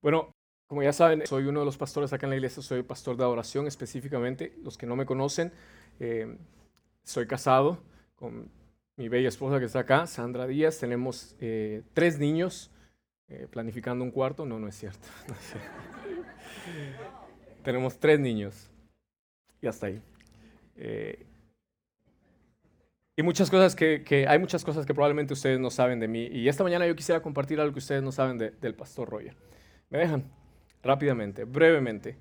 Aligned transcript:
Bueno, 0.00 0.34
como 0.68 0.82
ya 0.82 0.92
saben, 0.92 1.26
soy 1.26 1.44
uno 1.44 1.60
de 1.60 1.66
los 1.66 1.76
pastores 1.76 2.12
acá 2.12 2.26
en 2.26 2.30
la 2.30 2.36
iglesia, 2.36 2.62
soy 2.62 2.82
pastor 2.82 3.16
de 3.16 3.24
adoración 3.24 3.66
específicamente. 3.66 4.54
Los 4.62 4.76
que 4.76 4.86
no 4.86 4.96
me 4.96 5.06
conocen, 5.06 5.52
eh, 5.98 6.36
soy 7.04 7.26
casado 7.26 7.78
con 8.14 8.50
mi 8.96 9.08
bella 9.08 9.28
esposa 9.28 9.58
que 9.58 9.64
está 9.64 9.80
acá, 9.80 10.06
Sandra 10.06 10.46
Díaz. 10.46 10.78
Tenemos 10.78 11.34
eh, 11.40 11.82
tres 11.94 12.18
niños, 12.18 12.70
eh, 13.28 13.46
planificando 13.50 14.04
un 14.04 14.10
cuarto. 14.10 14.44
No, 14.44 14.58
no 14.58 14.68
es 14.68 14.76
cierto. 14.76 15.08
Tenemos 17.64 17.98
tres 17.98 18.20
niños. 18.20 18.70
Y 19.60 19.66
hasta 19.66 19.86
ahí. 19.86 20.00
Y 23.16 23.22
muchas 23.22 23.50
cosas 23.50 23.74
que, 23.74 24.04
que, 24.04 24.28
hay 24.28 24.38
muchas 24.38 24.64
cosas 24.64 24.86
que 24.86 24.94
probablemente 24.94 25.32
ustedes 25.32 25.58
no 25.58 25.70
saben 25.70 25.98
de 25.98 26.06
mí. 26.06 26.26
Y 26.26 26.46
esta 26.46 26.62
mañana 26.62 26.86
yo 26.86 26.94
quisiera 26.94 27.20
compartir 27.20 27.58
algo 27.58 27.72
que 27.72 27.80
ustedes 27.80 28.02
no 28.02 28.12
saben 28.12 28.38
de, 28.38 28.50
del 28.50 28.74
pastor 28.74 29.08
Roger. 29.08 29.34
¿Me 29.90 29.98
dejan? 29.98 30.24
Rápidamente, 30.82 31.44
brevemente. 31.44 32.16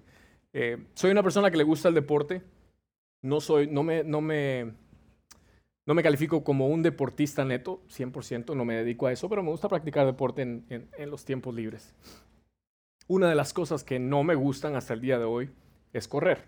Eh, 0.53 0.87
soy 0.93 1.11
una 1.11 1.23
persona 1.23 1.51
que 1.51 1.57
le 1.57 1.63
gusta 1.63 1.89
el 1.89 1.95
deporte. 1.95 2.41
No, 3.21 3.41
soy, 3.41 3.67
no, 3.67 3.83
me, 3.83 4.03
no, 4.03 4.21
me, 4.21 4.73
no 5.85 5.93
me 5.93 6.03
califico 6.03 6.43
como 6.43 6.67
un 6.67 6.81
deportista 6.83 7.43
neto, 7.43 7.81
100%, 7.89 8.55
no 8.55 8.65
me 8.65 8.75
dedico 8.75 9.07
a 9.07 9.11
eso, 9.11 9.27
pero 9.29 9.43
me 9.43 9.49
gusta 9.49 9.69
practicar 9.69 10.05
deporte 10.05 10.41
en, 10.41 10.89
los 11.09 11.25
tiempos 11.25 11.53
libres. 11.53 11.93
Una 13.07 13.29
de 13.29 13.35
las 13.35 13.53
cosas 13.53 13.83
que 13.83 13.99
no 13.99 14.23
me 14.23 14.35
gustan 14.35 14.75
hasta 14.75 14.93
el 14.93 15.01
día 15.01 15.17
de 15.17 15.25
hoy 15.25 15.49
es 15.93 16.07
correr 16.07 16.45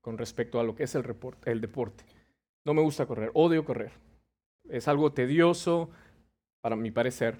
con 0.00 0.18
respecto 0.18 0.58
a 0.58 0.64
lo 0.64 0.74
que 0.74 0.84
es 0.84 0.94
el 0.94 1.60
deporte. 1.60 2.04
No 2.64 2.74
me 2.74 2.82
gusta 2.82 3.06
correr, 3.06 3.30
odio 3.34 3.64
correr. 3.64 3.92
Es 4.68 4.88
algo 4.88 5.12
tedioso, 5.12 5.90
para 6.62 6.76
mi 6.76 6.90
parecer. 6.90 7.38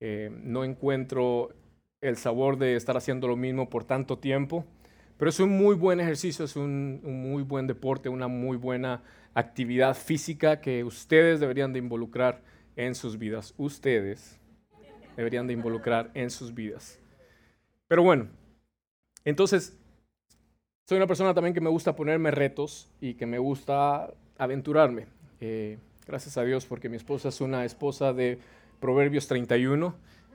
Eh, 0.00 0.30
no 0.30 0.64
encuentro 0.64 1.50
el 2.04 2.18
sabor 2.18 2.58
de 2.58 2.76
estar 2.76 2.98
haciendo 2.98 3.26
lo 3.26 3.34
mismo 3.34 3.70
por 3.70 3.84
tanto 3.84 4.18
tiempo, 4.18 4.66
pero 5.16 5.30
es 5.30 5.40
un 5.40 5.56
muy 5.56 5.74
buen 5.74 6.00
ejercicio, 6.00 6.44
es 6.44 6.54
un, 6.54 7.00
muy 7.02 7.42
buen 7.42 7.66
deporte, 7.66 8.10
una 8.10 8.28
muy 8.28 8.58
buena 8.58 9.02
actividad 9.32 9.96
física 9.96 10.60
que 10.60 10.84
ustedes 10.84 11.40
deberían 11.40 11.72
de 11.72 11.78
involucrar 11.78 12.42
en 12.76 12.94
sus 12.94 13.18
vidas. 13.18 13.54
Ustedes 13.56 14.38
deberían 15.16 15.46
de 15.46 15.54
involucrar 15.54 16.10
en 16.12 16.28
sus 16.28 16.52
vidas. 16.52 17.00
Pero 17.88 18.02
bueno, 18.02 18.28
entonces, 19.24 19.74
soy 20.86 20.98
una 20.98 21.06
persona 21.06 21.32
también 21.32 21.54
que 21.54 21.62
me 21.62 21.70
gusta 21.70 21.96
ponerme 21.96 22.32
retos 22.32 22.90
y 23.00 23.14
que 23.14 23.24
me 23.24 23.38
gusta 23.38 24.12
aventurarme. 24.36 25.06
Eh, 25.40 25.78
gracias 26.06 26.36
a 26.36 26.44
Dios 26.44 26.66
porque 26.66 26.90
mi 26.90 26.96
esposa 26.96 27.30
es 27.30 27.40
una 27.40 27.64
esposa 27.64 28.12
de 28.12 28.38
Proverbios 28.78 29.26
31 29.26 29.94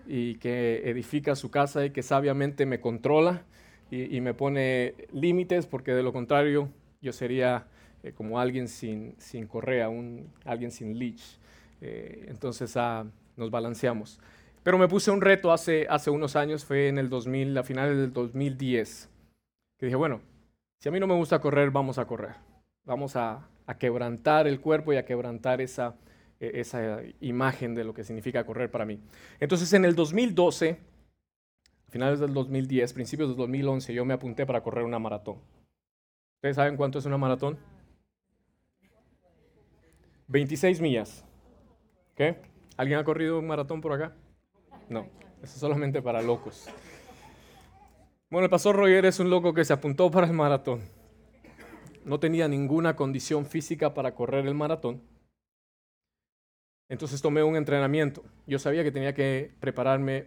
y 0.09 0.35
que 0.35 0.89
edifica 0.89 1.35
su 1.35 1.51
casa 1.51 1.85
y 1.85 1.91
que 1.91 2.01
sabiamente 2.01 2.65
me 2.65 2.81
controla 2.81 3.43
y, 3.91 4.17
y 4.17 4.21
me 4.21 4.33
pone 4.33 4.95
límites 5.13 5.67
porque 5.67 5.93
de 5.93 6.03
lo 6.03 6.11
contrario 6.11 6.69
yo 7.01 7.13
sería 7.13 7.67
eh, 8.03 8.13
como 8.13 8.39
alguien 8.39 8.67
sin, 8.67 9.15
sin 9.19 9.47
correa, 9.47 9.89
un, 9.89 10.31
alguien 10.45 10.71
sin 10.71 10.97
leash. 10.97 11.37
Eh, 11.81 12.25
entonces 12.27 12.75
ah, 12.77 13.05
nos 13.35 13.51
balanceamos. 13.51 14.19
Pero 14.63 14.77
me 14.77 14.87
puse 14.87 15.11
un 15.11 15.21
reto 15.21 15.51
hace, 15.51 15.87
hace 15.89 16.09
unos 16.09 16.35
años, 16.35 16.65
fue 16.65 16.87
en 16.87 16.97
el 16.97 17.09
2000, 17.09 17.57
a 17.57 17.63
finales 17.63 17.97
del 17.97 18.13
2010, 18.13 19.09
que 19.77 19.85
dije, 19.85 19.95
bueno, 19.95 20.21
si 20.79 20.89
a 20.89 20.91
mí 20.91 20.99
no 20.99 21.07
me 21.07 21.15
gusta 21.15 21.39
correr, 21.39 21.71
vamos 21.71 21.97
a 21.97 22.05
correr. 22.05 22.35
Vamos 22.85 23.15
a, 23.15 23.47
a 23.65 23.77
quebrantar 23.77 24.47
el 24.47 24.59
cuerpo 24.59 24.93
y 24.93 24.97
a 24.97 25.05
quebrantar 25.05 25.61
esa, 25.61 25.95
esa 26.39 27.01
imagen 27.19 27.75
de 27.75 27.83
lo 27.83 27.93
que 27.93 28.03
significa 28.03 28.45
correr 28.45 28.71
para 28.71 28.85
mí. 28.85 28.99
Entonces 29.39 29.71
en 29.73 29.85
el 29.85 29.95
2012, 29.95 30.79
finales 31.89 32.19
del 32.19 32.33
2010, 32.33 32.93
principios 32.93 33.29
del 33.29 33.37
2011, 33.37 33.93
yo 33.93 34.05
me 34.05 34.13
apunté 34.13 34.45
para 34.45 34.61
correr 34.61 34.85
una 34.85 34.99
maratón. 34.99 35.37
¿Ustedes 36.37 36.55
saben 36.55 36.77
cuánto 36.77 36.99
es 36.99 37.05
una 37.05 37.17
maratón? 37.17 37.57
26 40.27 40.79
millas. 40.81 41.25
¿Alguien 42.77 42.99
ha 42.99 43.03
corrido 43.03 43.39
un 43.39 43.47
maratón 43.47 43.81
por 43.81 43.93
acá? 43.93 44.13
No, 44.89 45.07
eso 45.41 45.53
es 45.53 45.59
solamente 45.59 46.01
para 46.01 46.21
locos. 46.21 46.67
Bueno, 48.29 48.45
el 48.45 48.49
pastor 48.49 48.75
Roger 48.75 49.05
es 49.05 49.19
un 49.19 49.29
loco 49.29 49.53
que 49.53 49.65
se 49.65 49.73
apuntó 49.73 50.11
para 50.11 50.27
el 50.27 50.33
maratón. 50.33 50.81
No 52.05 52.19
tenía 52.19 52.47
ninguna 52.47 52.95
condición 52.95 53.45
física 53.45 53.93
para 53.93 54.13
correr 54.13 54.45
el 54.47 54.53
maratón. 54.53 55.01
Entonces 56.89 57.21
tomé 57.21 57.43
un 57.43 57.55
entrenamiento. 57.55 58.23
Yo 58.47 58.59
sabía 58.59 58.83
que 58.83 58.91
tenía 58.91 59.13
que 59.13 59.51
prepararme 59.59 60.25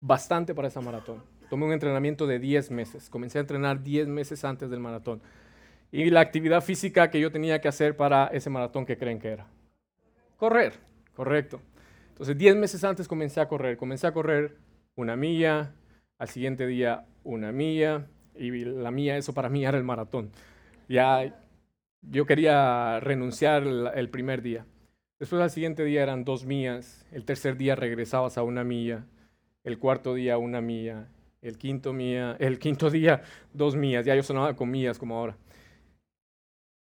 bastante 0.00 0.54
para 0.54 0.68
esa 0.68 0.80
maratón. 0.82 1.22
Tomé 1.48 1.64
un 1.64 1.72
entrenamiento 1.72 2.26
de 2.26 2.38
10 2.38 2.70
meses. 2.70 3.08
Comencé 3.08 3.38
a 3.38 3.40
entrenar 3.40 3.82
10 3.82 4.06
meses 4.06 4.44
antes 4.44 4.68
del 4.70 4.80
maratón. 4.80 5.22
Y 5.90 6.10
la 6.10 6.20
actividad 6.20 6.62
física 6.62 7.10
que 7.10 7.18
yo 7.18 7.32
tenía 7.32 7.60
que 7.62 7.68
hacer 7.68 7.96
para 7.96 8.26
ese 8.26 8.50
maratón, 8.50 8.84
¿qué 8.84 8.98
creen 8.98 9.18
que 9.18 9.28
era? 9.28 9.46
Correr, 10.36 10.74
correcto. 11.14 11.62
Entonces, 12.10 12.36
10 12.36 12.56
meses 12.56 12.84
antes 12.84 13.08
comencé 13.08 13.40
a 13.40 13.48
correr. 13.48 13.78
Comencé 13.78 14.06
a 14.06 14.12
correr 14.12 14.56
una 14.94 15.16
milla, 15.16 15.72
al 16.18 16.28
siguiente 16.28 16.66
día 16.66 17.06
una 17.24 17.50
milla, 17.50 18.06
y 18.34 18.50
la 18.50 18.90
milla, 18.90 19.16
eso 19.16 19.32
para 19.32 19.48
mí 19.48 19.64
era 19.64 19.78
el 19.78 19.84
maratón. 19.84 20.30
Ya 20.88 21.34
yo 22.02 22.26
quería 22.26 23.00
renunciar 23.00 23.62
el 23.62 24.10
primer 24.10 24.42
día. 24.42 24.66
Después 25.18 25.42
al 25.42 25.50
siguiente 25.50 25.84
día 25.84 26.02
eran 26.04 26.24
dos 26.24 26.44
millas, 26.44 27.04
el 27.10 27.24
tercer 27.24 27.56
día 27.56 27.74
regresabas 27.74 28.38
a 28.38 28.44
una 28.44 28.62
milla, 28.62 29.04
el 29.64 29.78
cuarto 29.78 30.14
día 30.14 30.38
una 30.38 30.60
milla, 30.60 31.08
el 31.42 31.58
quinto, 31.58 31.92
milla, 31.92 32.36
el 32.38 32.58
quinto 32.60 32.88
día 32.88 33.22
dos 33.52 33.74
millas, 33.74 34.06
ya 34.06 34.14
yo 34.14 34.22
sonaba 34.22 34.54
con 34.54 34.70
millas 34.70 34.98
como 34.98 35.18
ahora. 35.18 35.36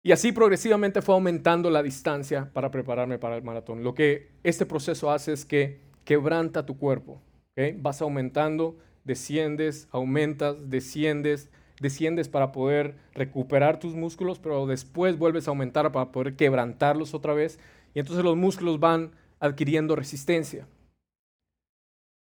Y 0.02 0.12
así 0.12 0.32
progresivamente 0.32 1.02
fue 1.02 1.14
aumentando 1.14 1.70
la 1.70 1.82
distancia 1.82 2.50
para 2.52 2.70
prepararme 2.70 3.18
para 3.18 3.36
el 3.36 3.42
maratón. 3.42 3.84
Lo 3.84 3.94
que 3.94 4.30
este 4.42 4.64
proceso 4.64 5.10
hace 5.10 5.32
es 5.32 5.44
que 5.44 5.80
quebranta 6.04 6.64
tu 6.64 6.78
cuerpo. 6.78 7.20
¿okay? 7.52 7.76
Vas 7.78 8.00
aumentando, 8.00 8.78
desciendes, 9.04 9.88
aumentas, 9.90 10.70
desciendes, 10.70 11.50
desciendes 11.80 12.28
para 12.28 12.52
poder 12.52 12.96
recuperar 13.12 13.78
tus 13.78 13.94
músculos, 13.94 14.38
pero 14.38 14.66
después 14.66 15.18
vuelves 15.18 15.46
a 15.46 15.50
aumentar 15.50 15.90
para 15.92 16.10
poder 16.10 16.36
quebrantarlos 16.36 17.12
otra 17.12 17.34
vez. 17.34 17.58
Y 17.94 18.00
entonces 18.00 18.24
los 18.24 18.36
músculos 18.36 18.78
van 18.78 19.12
adquiriendo 19.40 19.96
resistencia. 19.96 20.66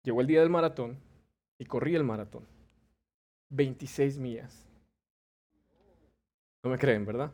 Llegó 0.04 0.20
el 0.20 0.26
día 0.26 0.40
del 0.40 0.50
maratón 0.50 0.98
y 1.58 1.64
corrí 1.64 1.94
el 1.94 2.04
maratón. 2.04 2.44
26 3.50 4.18
millas. 4.18 4.66
No 6.62 6.70
me 6.70 6.78
creen, 6.78 7.04
¿verdad? 7.04 7.30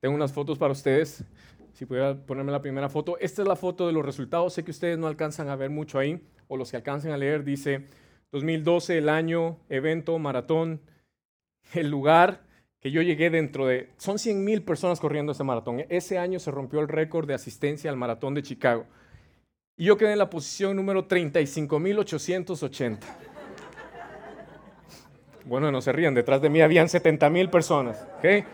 Tengo 0.00 0.14
unas 0.14 0.32
fotos 0.32 0.58
para 0.58 0.72
ustedes. 0.72 1.24
Si 1.72 1.86
pudiera 1.86 2.14
ponerme 2.14 2.52
la 2.52 2.60
primera 2.60 2.88
foto. 2.88 3.18
Esta 3.18 3.42
es 3.42 3.48
la 3.48 3.56
foto 3.56 3.86
de 3.86 3.92
los 3.92 4.04
resultados. 4.04 4.52
Sé 4.52 4.64
que 4.64 4.70
ustedes 4.70 4.98
no 4.98 5.06
alcanzan 5.06 5.48
a 5.48 5.56
ver 5.56 5.70
mucho 5.70 5.98
ahí, 5.98 6.20
o 6.48 6.56
los 6.56 6.70
que 6.70 6.76
alcancen 6.76 7.12
a 7.12 7.16
leer, 7.16 7.44
dice 7.44 7.86
2012, 8.32 8.98
el 8.98 9.08
año, 9.08 9.58
evento, 9.68 10.18
maratón, 10.18 10.80
el 11.74 11.88
lugar 11.88 12.42
que 12.80 12.90
yo 12.90 13.02
llegué 13.02 13.28
dentro 13.30 13.66
de... 13.66 13.90
Son 13.98 14.18
100 14.18 14.42
mil 14.42 14.62
personas 14.62 15.00
corriendo 15.00 15.32
ese 15.32 15.44
maratón. 15.44 15.84
Ese 15.90 16.18
año 16.18 16.38
se 16.38 16.50
rompió 16.50 16.80
el 16.80 16.88
récord 16.88 17.26
de 17.28 17.34
asistencia 17.34 17.90
al 17.90 17.96
maratón 17.96 18.34
de 18.34 18.42
Chicago. 18.42 18.86
Y 19.76 19.84
yo 19.84 19.96
quedé 19.98 20.12
en 20.12 20.18
la 20.18 20.30
posición 20.30 20.76
número 20.76 21.06
35.880. 21.06 22.98
Bueno, 25.44 25.70
no 25.70 25.80
se 25.80 25.92
rían, 25.92 26.14
detrás 26.14 26.40
de 26.40 26.48
mí 26.48 26.60
habían 26.60 26.88
70 26.88 27.28
mil 27.30 27.50
personas. 27.50 28.06
¿okay? 28.18 28.44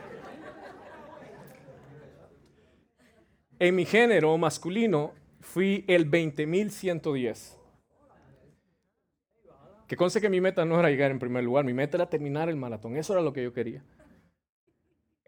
En 3.59 3.75
mi 3.75 3.85
género 3.85 4.37
masculino 4.39 5.13
fui 5.41 5.85
el 5.89 6.11
20.110. 6.11 7.57
Que 9.87 9.97
conste 9.97 10.21
que 10.21 10.29
mi 10.29 10.41
meta 10.41 10.65
no 10.65 10.81
era 10.81 10.91
llegar 10.91 11.13
en 11.13 11.21
primer 11.21 11.45
lugar, 11.45 11.65
mi 11.65 11.73
meta 11.73 11.97
era 11.97 12.09
terminar 12.09 12.49
el 12.49 12.57
maratón, 12.57 12.97
eso 12.97 13.13
era 13.13 13.23
lo 13.23 13.33
que 13.33 13.45
yo 13.45 13.53
quería. 13.53 13.85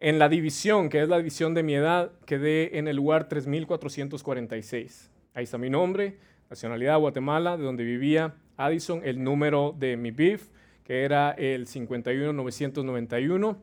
En 0.00 0.20
la 0.20 0.28
división, 0.28 0.88
que 0.90 1.02
es 1.02 1.08
la 1.08 1.16
división 1.16 1.54
de 1.54 1.64
mi 1.64 1.74
edad, 1.74 2.12
quedé 2.24 2.78
en 2.78 2.86
el 2.86 2.94
lugar 2.94 3.28
3446. 3.28 5.10
Ahí 5.34 5.44
está 5.44 5.58
mi 5.58 5.70
nombre, 5.70 6.18
nacionalidad 6.48 7.00
Guatemala, 7.00 7.56
de 7.56 7.64
donde 7.64 7.82
vivía 7.82 8.36
Addison, 8.56 9.00
el 9.04 9.24
número 9.24 9.74
de 9.76 9.96
mi 9.96 10.12
BIF, 10.12 10.50
que 10.84 11.02
era 11.02 11.32
el 11.32 11.66
51991. 11.66 13.58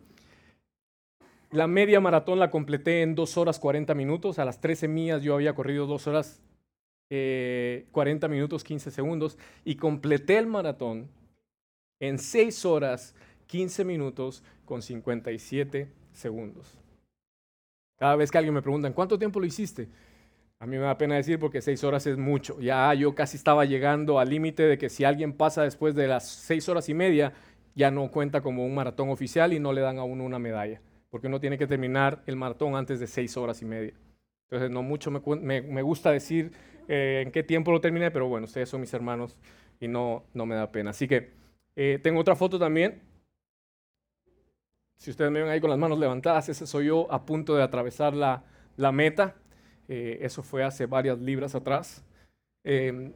La 1.52 1.68
media 1.68 2.02
maratón 2.02 2.40
la 2.40 2.52
completé 2.52 3.02
en 3.02 3.16
2 3.16 3.38
horas 3.38 3.58
40 3.58 3.96
minutos. 3.96 4.38
A 4.38 4.44
las 4.44 4.60
13 4.60 4.90
millas 4.90 5.24
yo 5.24 5.36
había 5.36 5.56
corrido 5.56 5.88
2 5.88 6.08
horas 6.08 6.42
eh, 7.10 7.86
40 7.92 8.28
minutos 8.28 8.66
15 8.66 8.92
segundos 8.92 9.38
y 9.64 9.76
completé 9.76 10.38
el 10.38 10.48
maratón 10.48 11.08
en 12.02 12.20
6 12.20 12.66
horas 12.66 13.16
15 13.48 13.86
minutos 13.86 14.44
con 14.66 14.82
57 14.82 16.05
segundos. 16.16 16.78
Cada 17.98 18.16
vez 18.16 18.32
que 18.32 18.38
alguien 18.38 18.54
me 18.54 18.62
pregunta, 18.62 18.92
¿cuánto 18.92 19.18
tiempo 19.18 19.40
lo 19.40 19.46
hiciste? 19.46 19.88
A 20.60 20.66
mí 20.66 20.78
me 20.78 20.84
da 20.84 20.98
pena 20.98 21.16
decir 21.16 21.38
porque 21.40 21.62
seis 21.62 21.84
horas 21.84 22.08
es 22.08 22.18
mucho. 22.18 22.60
Ya 22.60 22.94
yo 22.94 23.14
casi 23.14 23.38
estaba 23.38 23.66
llegando 23.66 24.20
al 24.20 24.30
límite 24.30 24.64
de 24.64 24.78
que 24.78 24.90
si 24.90 25.04
alguien 25.04 25.34
pasa 25.34 25.64
después 25.64 25.96
de 25.96 26.08
las 26.08 26.28
seis 26.28 26.68
horas 26.70 26.90
y 26.90 26.94
media, 26.94 27.34
ya 27.76 27.92
no 27.92 28.10
cuenta 28.10 28.42
como 28.42 28.66
un 28.66 28.74
maratón 28.74 29.10
oficial 29.10 29.54
y 29.54 29.60
no 29.60 29.74
le 29.74 29.82
dan 29.82 30.00
a 30.00 30.04
uno 30.04 30.24
una 30.24 30.40
medalla, 30.40 30.82
porque 31.10 31.28
uno 31.28 31.40
tiene 31.40 31.58
que 31.58 31.68
terminar 31.68 32.24
el 32.26 32.38
maratón 32.38 32.76
antes 32.76 33.00
de 33.00 33.08
seis 33.08 33.36
horas 33.38 33.62
y 33.62 33.66
media. 33.66 33.94
Entonces, 34.50 34.72
no 34.72 34.82
mucho 34.82 35.12
me, 35.12 35.82
gusta 35.82 36.12
decir 36.12 36.52
eh, 36.88 37.24
en 37.26 37.32
qué 37.32 37.44
tiempo 37.44 37.72
lo 37.72 37.82
terminé, 37.82 38.12
pero 38.12 38.28
bueno, 38.28 38.46
ustedes 38.46 38.70
son 38.70 38.82
mis 38.82 38.94
hermanos 38.94 39.36
y 39.80 39.88
no, 39.88 40.24
no 40.34 40.46
me 40.46 40.56
da 40.56 40.72
pena. 40.72 40.92
Así 40.92 41.08
que 41.08 41.32
eh, 41.76 42.00
tengo 42.02 42.22
otra 42.22 42.36
foto 42.36 42.58
también. 42.58 43.02
Si 44.98 45.12
ustedes 45.12 45.32
me 45.32 45.42
ven 45.42 45.50
ahí 45.50 45.60
con 45.60 45.70
las 45.70 45.80
manos 45.80 46.00
levantadas, 46.00 46.50
ese 46.50 46.66
soy 46.66 46.88
yo 46.88 47.12
a 47.12 47.26
punto 47.26 47.56
de 47.56 47.64
atravesar 47.64 48.14
la, 48.14 48.44
la 48.78 48.92
meta. 48.92 49.36
Eh, 49.88 50.20
eso 50.22 50.42
fue 50.44 50.64
hace 50.64 50.88
varias 50.88 51.20
libras 51.20 51.54
atrás 51.54 52.04
em, 52.64 53.14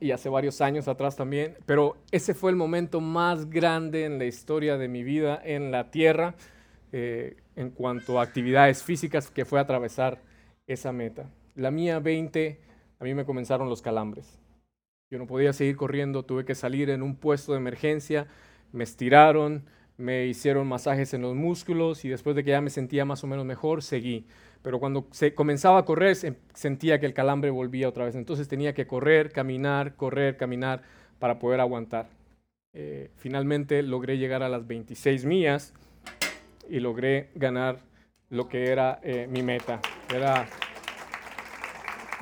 y 0.00 0.10
hace 0.10 0.28
varios 0.28 0.60
años 0.60 0.88
atrás 0.88 1.16
también. 1.16 1.56
Pero 1.66 1.96
ese 2.10 2.34
fue 2.34 2.50
el 2.50 2.56
momento 2.56 3.00
más 3.00 3.48
grande 3.50 4.04
en 4.04 4.18
la 4.18 4.24
historia 4.24 4.76
de 4.78 4.88
mi 4.88 5.02
vida 5.02 5.40
en 5.44 5.70
la 5.70 5.90
tierra 5.90 6.34
eh, 6.92 7.36
en 7.56 7.70
cuanto 7.70 8.18
a 8.18 8.22
actividades 8.22 8.82
físicas, 8.82 9.30
que 9.30 9.44
fue 9.44 9.60
atravesar 9.60 10.22
esa 10.66 10.92
meta. 10.92 11.28
La 11.54 11.70
mía 11.70 11.98
20, 11.98 12.60
a 13.00 13.04
mí 13.04 13.14
me 13.14 13.24
comenzaron 13.24 13.68
los 13.68 13.82
calambres. 13.82 14.38
Yo 15.10 15.18
no 15.18 15.26
podía 15.26 15.52
seguir 15.52 15.76
corriendo, 15.76 16.24
tuve 16.24 16.44
que 16.44 16.54
salir 16.54 16.88
en 16.90 17.02
un 17.02 17.16
puesto 17.16 17.52
de 17.52 17.58
emergencia, 17.58 18.26
me 18.72 18.84
estiraron, 18.84 19.64
me 19.98 20.26
hicieron 20.26 20.66
masajes 20.68 21.12
en 21.12 21.22
los 21.22 21.34
músculos 21.34 22.04
y 22.04 22.08
después 22.08 22.34
de 22.36 22.44
que 22.44 22.50
ya 22.50 22.60
me 22.60 22.70
sentía 22.70 23.04
más 23.04 23.22
o 23.24 23.26
menos 23.26 23.44
mejor, 23.44 23.82
seguí. 23.82 24.26
Pero 24.62 24.78
cuando 24.78 25.08
se 25.10 25.34
comenzaba 25.34 25.80
a 25.80 25.84
correr, 25.84 26.16
sentía 26.54 27.00
que 27.00 27.06
el 27.06 27.14
calambre 27.14 27.50
volvía 27.50 27.88
otra 27.88 28.04
vez. 28.04 28.14
Entonces 28.14 28.48
tenía 28.48 28.74
que 28.74 28.86
correr, 28.86 29.32
caminar, 29.32 29.96
correr, 29.96 30.36
caminar 30.36 30.82
para 31.18 31.38
poder 31.38 31.60
aguantar. 31.60 32.08
Eh, 32.72 33.10
finalmente 33.16 33.82
logré 33.82 34.18
llegar 34.18 34.42
a 34.42 34.48
las 34.48 34.66
26 34.66 35.24
millas 35.24 35.74
y 36.68 36.78
logré 36.78 37.30
ganar 37.34 37.80
lo 38.30 38.48
que 38.48 38.70
era 38.70 39.00
eh, 39.02 39.26
mi 39.28 39.42
meta. 39.42 39.80
Era 40.14 40.46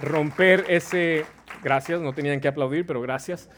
romper 0.00 0.64
ese, 0.68 1.26
gracias, 1.62 2.00
no 2.00 2.14
tenían 2.14 2.40
que 2.40 2.48
aplaudir, 2.48 2.86
pero 2.86 3.02
gracias. 3.02 3.50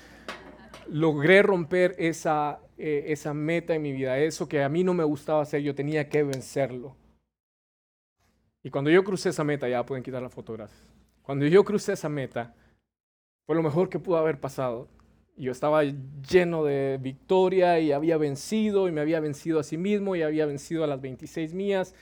Logré 0.91 1.43
romper 1.43 1.95
esa, 1.99 2.61
eh, 2.77 3.05
esa 3.09 3.35
meta 3.35 3.75
en 3.75 3.83
mi 3.83 3.93
vida, 3.93 4.19
eso 4.19 4.49
que 4.49 4.63
a 4.63 4.69
mí 4.69 4.85
no 4.85 4.95
me 4.95 5.05
gustaba 5.05 5.43
hacer, 5.43 5.63
yo 5.63 5.75
tenía 5.75 6.09
que 6.09 6.23
vencerlo. 6.23 6.97
Y 8.63 8.71
cuando 8.71 8.91
yo 8.91 9.05
crucé 9.05 9.31
esa 9.31 9.45
meta, 9.45 9.69
ya 9.69 9.85
pueden 9.85 10.03
quitar 10.03 10.23
la 10.23 10.31
fotografía. 10.31 10.87
Cuando 11.23 11.47
yo 11.47 11.65
crucé 11.65 11.93
esa 11.93 12.09
meta, 12.09 12.55
fue 13.47 13.55
lo 13.55 13.63
mejor 13.63 13.89
que 13.89 13.99
pudo 13.99 14.17
haber 14.17 14.41
pasado. 14.41 14.89
Yo 15.37 15.53
estaba 15.53 15.85
lleno 15.85 16.65
de 16.65 16.99
victoria 17.01 17.79
y 17.79 17.93
había 17.93 18.19
vencido 18.19 18.89
y 18.89 18.93
me 18.93 19.01
había 19.01 19.21
vencido 19.21 19.61
a 19.61 19.63
sí 19.63 19.77
mismo 19.77 20.17
y 20.17 20.23
había 20.23 20.47
vencido 20.47 20.85
a 20.85 20.87
las 20.87 21.01
26 21.01 21.55
mías 21.55 21.95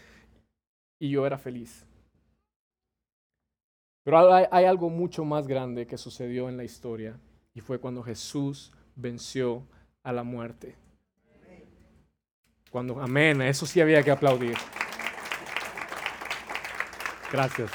y 0.99 1.11
yo 1.11 1.27
era 1.27 1.39
feliz. 1.39 1.87
Pero 4.03 4.33
hay, 4.33 4.65
algo 4.65 4.89
mucho 4.89 5.25
más 5.25 5.49
grande 5.49 5.87
que 5.87 5.99
sucedió 5.99 6.49
en 6.49 6.57
la 6.57 6.65
historia 6.65 7.19
y 7.55 7.61
fue 7.61 7.81
cuando 7.81 8.03
Jesús 8.03 8.73
venció 8.97 9.67
a 10.03 10.13
la 10.13 10.25
muerte. 10.25 10.75
Cuando, 12.71 13.01
amén, 13.01 13.41
eso 13.43 13.65
sí 13.65 13.81
había 13.81 14.03
que 14.03 14.11
aplaudir. 14.11 14.57
Gracias. 17.31 17.71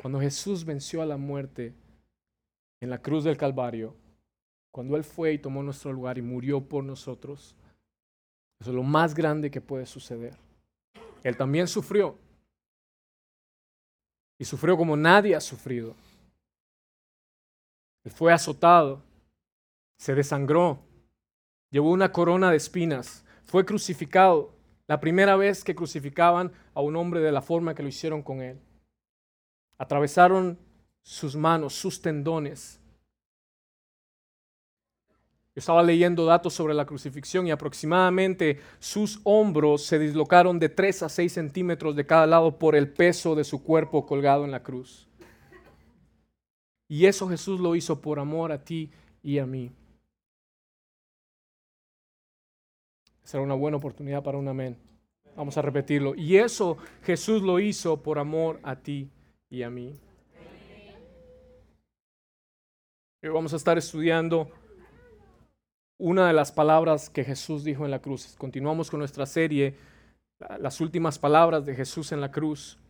Cuando 0.00 0.20
Jesús 0.20 0.64
venció 0.64 1.02
a 1.02 1.06
la 1.06 1.16
muerte 1.16 1.74
en 2.80 2.88
la 2.88 2.98
cruz 3.02 3.24
del 3.24 3.36
Calvario, 3.36 3.94
cuando 4.72 4.96
Él 4.96 5.04
fue 5.04 5.34
y 5.34 5.38
tomó 5.38 5.62
nuestro 5.62 5.92
lugar 5.92 6.16
y 6.16 6.22
murió 6.22 6.60
por 6.60 6.82
nosotros, 6.84 7.54
eso 8.60 8.70
es 8.70 8.76
lo 8.76 8.82
más 8.82 9.14
grande 9.14 9.50
que 9.50 9.60
puede 9.60 9.86
suceder. 9.86 10.36
Él 11.22 11.36
también 11.36 11.66
sufrió. 11.66 12.16
Y 14.38 14.44
sufrió 14.44 14.76
como 14.76 14.96
nadie 14.96 15.34
ha 15.34 15.40
sufrido. 15.40 15.94
Él 18.04 18.10
fue 18.10 18.32
azotado, 18.32 19.02
se 20.00 20.14
desangró, 20.14 20.78
llevó 21.70 21.90
una 21.90 22.10
corona 22.10 22.50
de 22.50 22.56
espinas, 22.56 23.22
fue 23.44 23.66
crucificado, 23.66 24.54
la 24.86 24.98
primera 24.98 25.36
vez 25.36 25.62
que 25.62 25.74
crucificaban 25.74 26.52
a 26.72 26.80
un 26.80 26.96
hombre 26.96 27.20
de 27.20 27.30
la 27.30 27.42
forma 27.42 27.74
que 27.74 27.82
lo 27.82 27.90
hicieron 27.90 28.22
con 28.22 28.40
él. 28.40 28.58
Atravesaron 29.76 30.58
sus 31.02 31.36
manos, 31.36 31.74
sus 31.74 32.00
tendones. 32.00 32.80
Yo 35.54 35.60
estaba 35.60 35.82
leyendo 35.82 36.24
datos 36.24 36.54
sobre 36.54 36.72
la 36.72 36.86
crucifixión 36.86 37.46
y 37.46 37.50
aproximadamente 37.50 38.58
sus 38.78 39.20
hombros 39.24 39.84
se 39.84 39.98
dislocaron 39.98 40.58
de 40.58 40.70
3 40.70 41.02
a 41.02 41.08
6 41.10 41.30
centímetros 41.30 41.94
de 41.94 42.06
cada 42.06 42.26
lado 42.26 42.58
por 42.58 42.74
el 42.74 42.90
peso 42.90 43.34
de 43.34 43.44
su 43.44 43.62
cuerpo 43.62 44.06
colgado 44.06 44.46
en 44.46 44.50
la 44.50 44.62
cruz. 44.62 45.06
Y 46.88 47.04
eso 47.04 47.28
Jesús 47.28 47.60
lo 47.60 47.76
hizo 47.76 48.00
por 48.00 48.18
amor 48.18 48.50
a 48.50 48.64
ti 48.64 48.90
y 49.22 49.38
a 49.38 49.44
mí. 49.44 49.74
Será 53.30 53.44
una 53.44 53.54
buena 53.54 53.76
oportunidad 53.76 54.24
para 54.24 54.38
un 54.38 54.48
amén. 54.48 54.76
Vamos 55.36 55.56
a 55.56 55.62
repetirlo. 55.62 56.16
Y 56.16 56.36
eso 56.36 56.78
Jesús 57.04 57.42
lo 57.42 57.60
hizo 57.60 58.02
por 58.02 58.18
amor 58.18 58.58
a 58.64 58.74
ti 58.74 59.08
y 59.48 59.62
a 59.62 59.70
mí. 59.70 59.94
Vamos 63.22 63.52
a 63.52 63.56
estar 63.56 63.78
estudiando 63.78 64.50
una 65.96 66.26
de 66.26 66.32
las 66.32 66.50
palabras 66.50 67.08
que 67.08 67.22
Jesús 67.22 67.62
dijo 67.62 67.84
en 67.84 67.92
la 67.92 68.02
cruz. 68.02 68.34
Continuamos 68.36 68.90
con 68.90 68.98
nuestra 68.98 69.26
serie, 69.26 69.76
las 70.58 70.80
últimas 70.80 71.16
palabras 71.16 71.64
de 71.64 71.76
Jesús 71.76 72.10
en 72.10 72.20
la 72.20 72.32
cruz. 72.32 72.80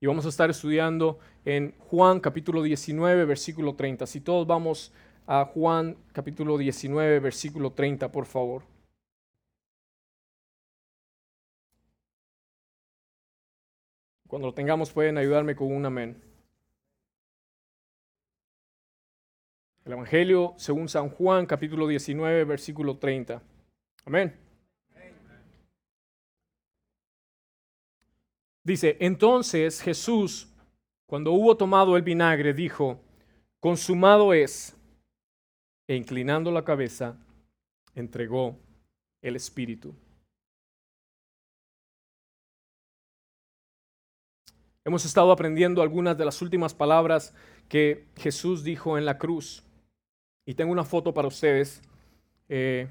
Y 0.00 0.08
vamos 0.08 0.26
a 0.26 0.30
estar 0.30 0.50
estudiando 0.50 1.20
en 1.44 1.76
Juan 1.78 2.18
capítulo 2.18 2.60
19, 2.60 3.24
versículo 3.24 3.76
30. 3.76 4.04
Si 4.08 4.20
todos 4.20 4.48
vamos 4.48 4.92
a 5.28 5.44
Juan 5.44 5.96
capítulo 6.12 6.58
19, 6.58 7.20
versículo 7.20 7.70
30, 7.70 8.10
por 8.10 8.26
favor. 8.26 8.64
Cuando 14.30 14.46
lo 14.46 14.54
tengamos 14.54 14.92
pueden 14.92 15.18
ayudarme 15.18 15.56
con 15.56 15.72
un 15.72 15.84
amén. 15.84 16.16
El 19.84 19.90
Evangelio 19.90 20.54
según 20.56 20.88
San 20.88 21.08
Juan, 21.08 21.46
capítulo 21.46 21.88
19, 21.88 22.44
versículo 22.44 22.96
30. 22.96 23.42
Amén. 24.04 24.32
Dice, 28.62 28.96
entonces 29.00 29.82
Jesús, 29.82 30.48
cuando 31.06 31.32
hubo 31.32 31.56
tomado 31.56 31.96
el 31.96 32.02
vinagre, 32.02 32.54
dijo, 32.54 33.00
consumado 33.58 34.32
es, 34.32 34.76
e 35.88 35.96
inclinando 35.96 36.52
la 36.52 36.64
cabeza, 36.64 37.18
entregó 37.96 38.56
el 39.22 39.34
Espíritu. 39.34 39.92
Hemos 44.90 45.04
estado 45.04 45.30
aprendiendo 45.30 45.82
algunas 45.82 46.18
de 46.18 46.24
las 46.24 46.42
últimas 46.42 46.74
palabras 46.74 47.32
que 47.68 48.06
Jesús 48.16 48.64
dijo 48.64 48.98
en 48.98 49.04
la 49.04 49.18
cruz. 49.18 49.62
Y 50.44 50.54
tengo 50.54 50.72
una 50.72 50.82
foto 50.82 51.14
para 51.14 51.28
ustedes 51.28 51.80
eh, 52.48 52.88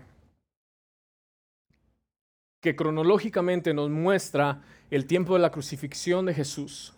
que 2.61 2.77
cronológicamente 2.77 3.73
nos 3.73 3.89
muestra 3.89 4.61
el 4.89 5.07
tiempo 5.07 5.33
de 5.33 5.41
la 5.41 5.51
crucifixión 5.51 6.25
de 6.25 6.33
Jesús. 6.33 6.93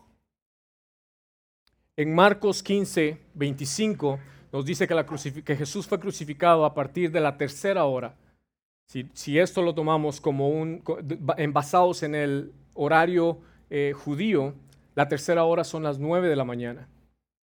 En 1.97 2.13
Marcos 2.13 2.61
15, 2.61 3.17
25 3.33 4.19
nos 4.51 4.65
dice 4.65 4.87
que, 4.87 5.55
Jesús 5.55 5.87
fue 5.87 5.99
crucificado 5.99 6.63
a 6.63 6.75
partir 6.75 7.11
de 7.11 7.21
la 7.21 7.37
tercera 7.37 7.85
hora. 7.85 8.13
Si, 8.85 9.39
esto 9.39 9.63
lo 9.63 9.73
tomamos 9.73 10.21
como 10.21 10.49
un, 10.49 10.83
basados 11.49 12.03
en 12.03 12.13
el 12.13 12.53
horario 12.75 13.39
eh, 13.71 13.93
judío, 13.95 14.53
la 14.95 15.07
tercera 15.07 15.43
hora 15.43 15.63
son 15.63 15.83
las 15.83 15.99
nueve 15.99 16.27
de 16.27 16.35
la 16.35 16.43
mañana. 16.43 16.87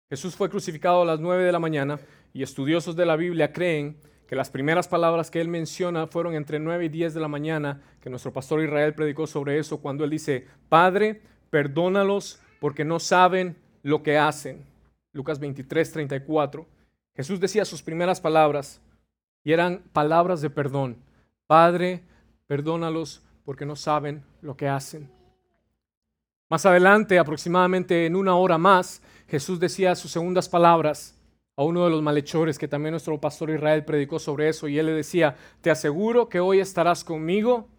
Jesús 0.08 0.36
fue 0.36 0.50
crucificado 0.50 1.02
a 1.02 1.06
las 1.06 1.20
nueve 1.20 1.44
de 1.44 1.52
la 1.52 1.58
mañana 1.58 1.98
y 2.32 2.42
estudiosos 2.42 2.96
de 2.96 3.06
la 3.06 3.16
Biblia 3.16 3.52
creen 3.52 3.96
que 4.26 4.36
las 4.36 4.50
primeras 4.50 4.88
palabras 4.88 5.30
que 5.30 5.40
él 5.40 5.48
menciona 5.48 6.06
fueron 6.06 6.34
entre 6.34 6.58
nueve 6.58 6.86
y 6.86 6.88
diez 6.88 7.14
de 7.14 7.20
la 7.20 7.28
mañana, 7.28 7.82
que 8.00 8.10
nuestro 8.10 8.32
pastor 8.32 8.62
Israel 8.62 8.94
predicó 8.94 9.26
sobre 9.26 9.58
eso 9.58 9.80
cuando 9.80 10.04
él 10.04 10.10
dice, 10.10 10.46
Padre, 10.68 11.20
perdónalos 11.50 12.40
porque 12.60 12.84
no 12.84 12.98
saben 12.98 13.56
lo 13.82 14.02
que 14.02 14.16
hacen. 14.16 14.64
Lucas 15.12 15.38
23, 15.38 15.92
34. 15.92 16.66
Jesús 17.14 17.40
decía 17.40 17.64
sus 17.64 17.82
primeras 17.82 18.20
palabras 18.20 18.80
y 19.44 19.52
eran 19.52 19.82
palabras 19.92 20.40
de 20.40 20.48
perdón. 20.48 20.96
Padre, 21.46 22.02
perdónalos 22.46 23.22
porque 23.44 23.66
no 23.66 23.76
saben 23.76 24.22
lo 24.40 24.56
que 24.56 24.68
hacen. 24.68 25.10
Más 26.52 26.66
adelante, 26.66 27.18
aproximadamente 27.18 28.04
en 28.04 28.14
una 28.14 28.36
hora 28.36 28.58
más, 28.58 29.00
Jesús 29.26 29.58
decía 29.58 29.94
sus 29.94 30.10
segundas 30.10 30.50
palabras 30.50 31.18
a 31.56 31.64
uno 31.64 31.82
de 31.82 31.88
los 31.88 32.02
malhechores 32.02 32.58
que 32.58 32.68
también 32.68 32.90
nuestro 32.90 33.18
pastor 33.18 33.48
Israel 33.48 33.86
predicó 33.86 34.18
sobre 34.18 34.50
eso 34.50 34.68
y 34.68 34.78
él 34.78 34.84
le 34.84 34.92
decía, 34.92 35.34
te 35.62 35.70
aseguro 35.70 36.28
que 36.28 36.40
hoy 36.40 36.60
estarás 36.60 37.04
conmigo 37.04 37.70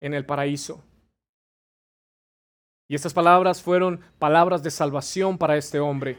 en 0.00 0.14
el 0.14 0.26
paraíso. 0.26 0.82
Y 2.88 2.96
estas 2.96 3.14
palabras 3.14 3.62
fueron 3.62 4.00
palabras 4.18 4.64
de 4.64 4.72
salvación 4.72 5.38
para 5.38 5.56
este 5.56 5.78
hombre. 5.78 6.18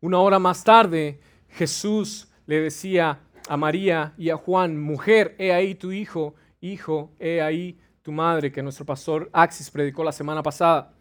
Una 0.00 0.20
hora 0.20 0.38
más 0.38 0.62
tarde, 0.62 1.18
Jesús 1.48 2.28
le 2.46 2.60
decía 2.60 3.18
a 3.48 3.56
María 3.56 4.14
y 4.16 4.30
a 4.30 4.36
Juan, 4.36 4.80
mujer, 4.80 5.34
he 5.40 5.52
ahí 5.52 5.74
tu 5.74 5.90
hijo, 5.90 6.36
hijo, 6.60 7.10
he 7.18 7.42
ahí 7.42 7.81
tu 8.02 8.12
madre, 8.12 8.52
que 8.52 8.62
nuestro 8.62 8.84
pastor 8.84 9.30
Axis 9.32 9.70
predicó 9.70 10.04
la 10.04 10.12
semana 10.12 10.42
pasada. 10.42 10.92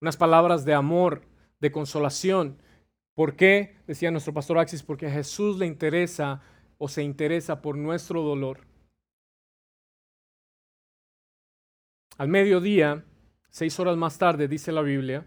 Unas 0.00 0.16
palabras 0.16 0.64
de 0.64 0.74
amor, 0.74 1.22
de 1.60 1.70
consolación. 1.70 2.58
¿Por 3.14 3.36
qué? 3.36 3.76
Decía 3.86 4.10
nuestro 4.10 4.32
pastor 4.32 4.58
Axis, 4.58 4.82
porque 4.82 5.06
a 5.06 5.10
Jesús 5.10 5.58
le 5.58 5.66
interesa 5.66 6.42
o 6.78 6.88
se 6.88 7.02
interesa 7.02 7.62
por 7.62 7.76
nuestro 7.76 8.22
dolor. 8.22 8.66
Al 12.16 12.28
mediodía, 12.28 13.04
seis 13.50 13.78
horas 13.78 13.96
más 13.96 14.18
tarde, 14.18 14.48
dice 14.48 14.72
la 14.72 14.82
Biblia, 14.82 15.26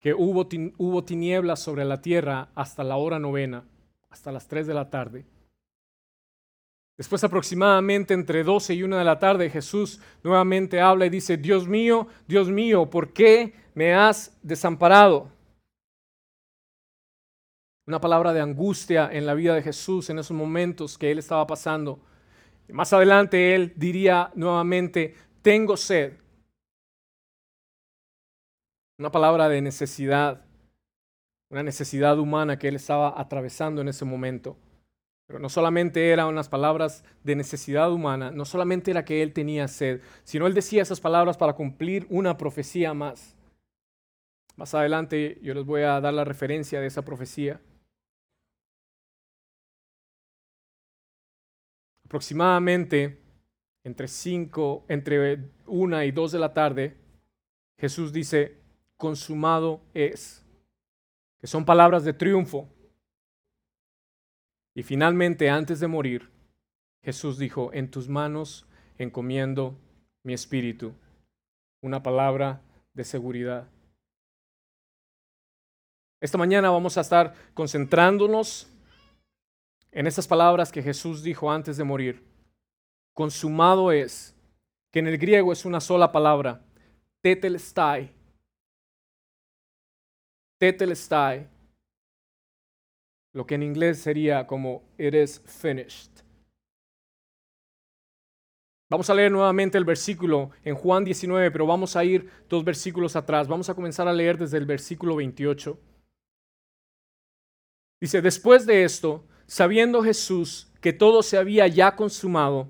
que 0.00 0.14
hubo, 0.14 0.48
hubo 0.78 1.04
tinieblas 1.04 1.60
sobre 1.60 1.84
la 1.84 2.00
tierra 2.00 2.50
hasta 2.54 2.84
la 2.84 2.96
hora 2.96 3.18
novena, 3.18 3.64
hasta 4.10 4.32
las 4.32 4.46
tres 4.48 4.66
de 4.66 4.74
la 4.74 4.90
tarde. 4.90 5.26
Después 6.98 7.22
aproximadamente 7.22 8.12
entre 8.12 8.42
12 8.42 8.74
y 8.74 8.82
1 8.82 8.98
de 8.98 9.04
la 9.04 9.20
tarde 9.20 9.48
Jesús 9.48 10.00
nuevamente 10.24 10.80
habla 10.80 11.06
y 11.06 11.10
dice, 11.10 11.36
Dios 11.36 11.68
mío, 11.68 12.08
Dios 12.26 12.50
mío, 12.50 12.90
¿por 12.90 13.12
qué 13.12 13.54
me 13.74 13.94
has 13.94 14.36
desamparado? 14.42 15.30
Una 17.86 18.00
palabra 18.00 18.32
de 18.32 18.40
angustia 18.40 19.08
en 19.12 19.26
la 19.26 19.34
vida 19.34 19.54
de 19.54 19.62
Jesús 19.62 20.10
en 20.10 20.18
esos 20.18 20.36
momentos 20.36 20.98
que 20.98 21.12
él 21.12 21.20
estaba 21.20 21.46
pasando. 21.46 22.00
más 22.68 22.92
adelante 22.92 23.54
él 23.54 23.72
diría 23.76 24.32
nuevamente, 24.34 25.14
tengo 25.40 25.76
sed. 25.76 26.14
Una 28.98 29.12
palabra 29.12 29.48
de 29.48 29.62
necesidad, 29.62 30.44
una 31.48 31.62
necesidad 31.62 32.18
humana 32.18 32.58
que 32.58 32.66
él 32.66 32.74
estaba 32.74 33.18
atravesando 33.18 33.82
en 33.82 33.88
ese 33.88 34.04
momento. 34.04 34.56
Pero 35.28 35.38
no 35.38 35.50
solamente 35.50 36.10
eran 36.10 36.26
unas 36.26 36.48
palabras 36.48 37.04
de 37.22 37.36
necesidad 37.36 37.92
humana, 37.92 38.30
no 38.30 38.46
solamente 38.46 38.90
era 38.90 39.04
que 39.04 39.22
él 39.22 39.34
tenía 39.34 39.68
sed, 39.68 40.00
sino 40.24 40.46
él 40.46 40.54
decía 40.54 40.82
esas 40.82 41.00
palabras 41.00 41.36
para 41.36 41.52
cumplir 41.52 42.06
una 42.08 42.38
profecía 42.38 42.94
más. 42.94 43.36
Más 44.56 44.74
adelante 44.74 45.38
yo 45.42 45.52
les 45.52 45.66
voy 45.66 45.82
a 45.82 46.00
dar 46.00 46.14
la 46.14 46.24
referencia 46.24 46.80
de 46.80 46.86
esa 46.86 47.04
profecía. 47.04 47.60
Aproximadamente 52.06 53.18
entre 53.84 54.08
cinco, 54.08 54.84
entre 54.88 55.50
una 55.66 56.04
y 56.06 56.10
dos 56.10 56.32
de 56.32 56.38
la 56.38 56.54
tarde, 56.54 56.96
Jesús 57.78 58.12
dice, 58.12 58.56
consumado 58.96 59.82
es, 59.94 60.44
que 61.40 61.46
son 61.46 61.64
palabras 61.64 62.04
de 62.04 62.12
triunfo. 62.12 62.68
Y 64.74 64.82
finalmente, 64.82 65.50
antes 65.50 65.80
de 65.80 65.88
morir, 65.88 66.30
Jesús 67.02 67.38
dijo, 67.38 67.72
en 67.72 67.90
tus 67.90 68.08
manos 68.08 68.66
encomiendo 68.98 69.78
mi 70.24 70.34
espíritu. 70.34 70.94
Una 71.82 72.02
palabra 72.02 72.60
de 72.92 73.04
seguridad. 73.04 73.68
Esta 76.20 76.36
mañana 76.36 76.70
vamos 76.70 76.98
a 76.98 77.02
estar 77.02 77.34
concentrándonos 77.54 78.68
en 79.92 80.06
esas 80.06 80.26
palabras 80.26 80.72
que 80.72 80.82
Jesús 80.82 81.22
dijo 81.22 81.50
antes 81.50 81.76
de 81.76 81.84
morir. 81.84 82.24
Consumado 83.14 83.92
es, 83.92 84.34
que 84.92 84.98
en 84.98 85.06
el 85.06 85.18
griego 85.18 85.52
es 85.52 85.64
una 85.64 85.80
sola 85.80 86.10
palabra, 86.10 86.60
tetelestai. 87.22 88.12
Tetelestai 90.58 91.48
lo 93.38 93.46
que 93.46 93.54
en 93.54 93.62
inglés 93.62 94.00
sería 94.00 94.48
como 94.48 94.82
it 94.98 95.14
is 95.14 95.40
finished. 95.46 96.10
Vamos 98.90 99.08
a 99.08 99.14
leer 99.14 99.30
nuevamente 99.30 99.78
el 99.78 99.84
versículo 99.84 100.50
en 100.64 100.74
Juan 100.74 101.04
19, 101.04 101.52
pero 101.52 101.64
vamos 101.64 101.94
a 101.94 102.04
ir 102.04 102.28
dos 102.48 102.64
versículos 102.64 103.14
atrás. 103.14 103.46
Vamos 103.46 103.70
a 103.70 103.74
comenzar 103.76 104.08
a 104.08 104.12
leer 104.12 104.38
desde 104.38 104.58
el 104.58 104.66
versículo 104.66 105.14
28. 105.14 105.78
Dice, 108.00 108.20
después 108.22 108.66
de 108.66 108.82
esto, 108.82 109.24
sabiendo 109.46 110.02
Jesús 110.02 110.72
que 110.80 110.92
todo 110.92 111.22
se 111.22 111.38
había 111.38 111.68
ya 111.68 111.94
consumado, 111.94 112.66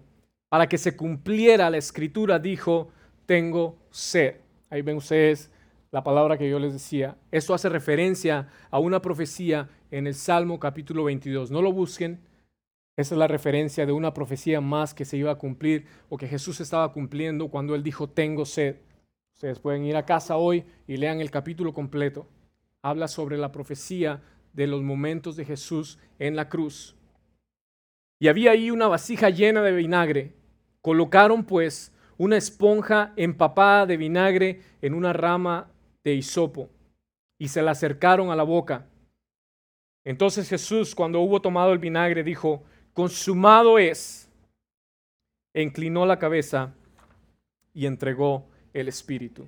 para 0.50 0.68
que 0.68 0.76
se 0.76 0.94
cumpliera 0.94 1.70
la 1.70 1.78
escritura, 1.78 2.38
dijo, 2.38 2.92
tengo 3.25 3.78
sed. 3.90 4.42
Ahí 4.68 4.82
ven 4.82 4.98
ustedes 4.98 5.50
la 5.90 6.02
palabra 6.02 6.37
que 6.37 6.49
yo 6.49 6.59
les 6.59 6.73
decía. 6.73 7.16
Esto 7.30 7.54
hace 7.54 7.68
referencia 7.68 8.49
a 8.71 8.78
una 8.78 9.00
profecía 9.00 9.68
en 9.90 10.07
el 10.07 10.14
Salmo 10.14 10.61
capítulo 10.61 11.04
22. 11.04 11.50
No 11.50 11.62
lo 11.62 11.73
busquen. 11.73 12.21
Esa 12.97 13.14
es 13.14 13.18
la 13.18 13.28
referencia 13.28 13.87
de 13.87 13.92
una 13.92 14.12
profecía 14.12 14.61
más 14.61 14.92
que 14.92 15.04
se 15.04 15.16
iba 15.16 15.30
a 15.30 15.38
cumplir 15.38 15.87
o 16.09 16.16
que 16.16 16.26
Jesús 16.26 16.61
estaba 16.61 16.92
cumpliendo 16.92 17.49
cuando 17.49 17.75
él 17.75 17.83
dijo, 17.83 18.09
tengo 18.09 18.45
sed. 18.45 18.76
Ustedes 19.35 19.61
pueden 19.61 19.85
ir 19.85 19.97
a 19.97 20.04
casa 20.04 20.37
hoy 20.37 20.64
y 20.87 20.97
lean 20.97 21.21
el 21.21 21.30
capítulo 21.30 21.73
completo. 21.73 22.26
Habla 22.83 23.09
sobre 23.09 23.38
la 23.38 23.52
profecía 23.52 24.21
de 24.52 24.66
los 24.66 24.83
momentos 24.83 25.37
de 25.37 25.45
Jesús 25.45 25.99
en 26.18 26.35
la 26.35 26.49
cruz. 26.49 26.97
Y 28.21 28.26
había 28.26 28.50
ahí 28.50 28.71
una 28.73 28.88
vasija 28.88 29.30
llena 29.30 29.62
de 29.62 29.73
vinagre. 29.73 30.35
Colocaron 30.83 31.45
pues 31.45 31.95
una 32.16 32.37
esponja 32.37 33.12
empapada 33.16 33.87
de 33.87 33.97
vinagre 33.97 34.61
en 34.83 34.92
una 34.92 35.12
rama 35.12 35.71
de 36.05 36.14
hisopo 36.14 36.71
y 37.38 37.49
se 37.49 37.62
la 37.62 37.73
acercaron 37.73 38.31
a 38.31 38.37
la 38.37 38.43
boca. 38.43 38.87
Entonces 40.05 40.49
Jesús, 40.49 40.95
cuando 40.95 41.21
hubo 41.21 41.40
tomado 41.40 41.73
el 41.73 41.78
vinagre, 41.78 42.23
dijo, 42.23 42.64
consumado 42.93 43.78
es. 43.78 44.31
E 45.55 45.62
inclinó 45.62 46.07
la 46.07 46.19
cabeza 46.19 46.75
y 47.75 47.87
entregó 47.87 48.47
el 48.73 48.88
Espíritu. 48.88 49.47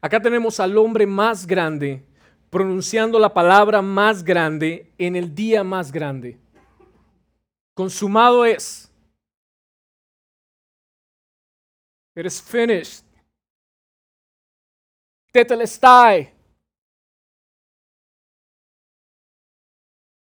Acá 0.00 0.20
tenemos 0.20 0.58
al 0.60 0.76
hombre 0.78 1.06
más 1.06 1.46
grande 1.46 2.04
pronunciando 2.50 3.18
la 3.18 3.32
palabra 3.32 3.80
más 3.80 4.24
grande 4.24 4.92
en 4.98 5.14
el 5.14 5.34
día 5.34 5.62
más 5.62 5.92
grande. 5.92 6.38
Consumado 7.74 8.44
es. 8.44 8.90
It 12.16 12.26
is 12.26 12.42
finished. 12.42 13.04
Tetelestai. 15.32 16.32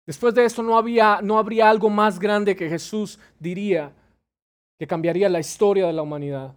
Después 0.07 0.35
de 0.35 0.45
eso 0.45 0.63
no, 0.63 0.77
había, 0.77 1.21
no 1.23 1.39
habría 1.39 1.71
algo 1.71 1.89
más 1.89 2.19
grande 2.19 2.55
que 2.55 2.69
Jesús 2.69 3.19
diría 3.39 3.93
que 4.79 4.87
cambiaría 4.87 5.29
la 5.29 5.41
historia 5.41 5.87
de 5.87 5.93
la 5.95 6.03
humanidad. 6.03 6.55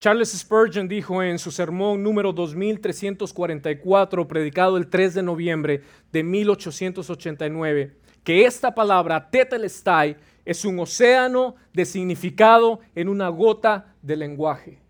Charles 0.00 0.32
Spurgeon 0.32 0.88
dijo 0.88 1.22
en 1.22 1.38
su 1.38 1.52
sermón 1.52 2.02
número 2.02 2.32
2344, 2.32 4.26
predicado 4.26 4.76
el 4.76 4.88
3 4.88 5.14
de 5.14 5.22
noviembre 5.22 5.82
de 6.10 6.24
1889, 6.24 8.00
que 8.24 8.44
esta 8.44 8.74
palabra 8.74 9.30
tetelestai 9.30 10.16
es 10.44 10.64
un 10.64 10.78
océano 10.80 11.56
de 11.72 11.84
significado 11.84 12.80
en 12.94 13.08
una 13.08 13.28
gota 13.28 13.96
de 14.02 14.16
lenguaje. 14.16 14.82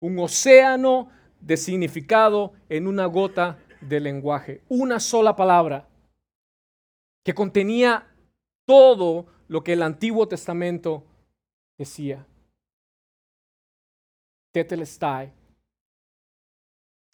Un 0.00 0.18
océano 0.18 1.10
de 1.40 1.56
significado 1.56 2.52
en 2.68 2.86
una 2.86 3.06
gota 3.06 3.58
de 3.80 4.00
lenguaje. 4.00 4.62
Una 4.68 5.00
sola 5.00 5.36
palabra 5.36 5.88
que 7.24 7.34
contenía 7.34 8.06
todo 8.66 9.26
lo 9.48 9.62
que 9.62 9.74
el 9.74 9.82
Antiguo 9.82 10.26
Testamento 10.28 11.04
decía. 11.78 12.26
Tetelestai. 14.52 15.32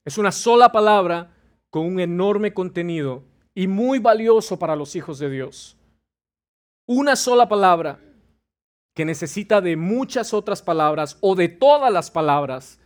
Es 0.04 0.18
una 0.18 0.32
sola 0.32 0.71
palabra 0.71 1.35
con 1.71 1.87
un 1.87 2.00
enorme 2.00 2.52
contenido 2.52 3.25
y 3.54 3.66
muy 3.66 3.99
valioso 3.99 4.59
para 4.59 4.76
los 4.76 4.97
hijos 4.97 5.18
de 5.18 5.30
Dios. 5.30 5.76
Una 6.87 7.16
sola 7.16 7.49
palabra 7.49 8.00
que 8.94 9.04
necesita 9.04 9.61
de 9.61 9.76
muchas 9.76 10.35
otras 10.35 10.62
palabras 10.62 11.18
o 11.21 11.35
de 11.35 11.49
todas 11.49 11.92
las 11.92 12.11
palabras 12.11 12.78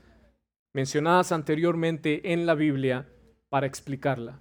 mencionadas 0.73 1.33
anteriormente 1.33 2.33
en 2.33 2.47
la 2.47 2.55
Biblia 2.55 3.09
para 3.49 3.67
explicarla. 3.67 4.41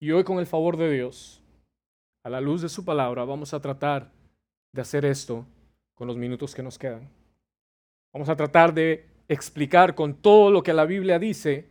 Y 0.00 0.10
hoy 0.10 0.24
con 0.24 0.38
el 0.38 0.46
favor 0.46 0.76
de 0.76 0.90
Dios, 0.90 1.42
a 2.22 2.30
la 2.30 2.40
luz 2.40 2.62
de 2.62 2.68
su 2.68 2.84
palabra, 2.84 3.24
vamos 3.24 3.54
a 3.54 3.60
tratar 3.60 4.10
de 4.72 4.82
hacer 4.82 5.04
esto 5.04 5.46
con 5.94 6.06
los 6.06 6.16
minutos 6.16 6.54
que 6.54 6.62
nos 6.62 6.78
quedan. 6.78 7.08
Vamos 8.12 8.28
a 8.28 8.36
tratar 8.36 8.74
de 8.74 9.06
explicar 9.28 9.94
con 9.94 10.14
todo 10.14 10.50
lo 10.50 10.62
que 10.62 10.72
la 10.72 10.84
Biblia 10.84 11.18
dice 11.18 11.68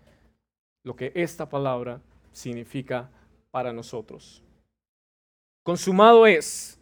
lo 0.83 0.95
que 0.95 1.11
esta 1.15 1.49
palabra 1.49 2.01
significa 2.31 3.09
para 3.51 3.73
nosotros. 3.73 4.43
Consumado 5.63 6.27
es. 6.27 6.79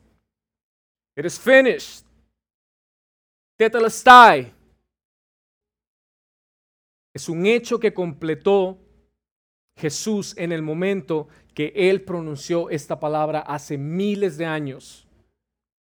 It 1.15 1.25
is 1.25 1.39
finished. 1.39 2.05
Tetelestai. 3.57 4.51
Es 7.13 7.29
un 7.29 7.45
hecho 7.45 7.79
que 7.79 7.93
completó 7.93 8.79
Jesús 9.77 10.35
en 10.37 10.51
el 10.51 10.61
momento 10.61 11.27
que 11.53 11.71
él 11.75 12.01
pronunció 12.01 12.69
esta 12.69 12.99
palabra 12.99 13.39
hace 13.39 13.77
miles 13.77 14.37
de 14.37 14.45
años 14.45 15.07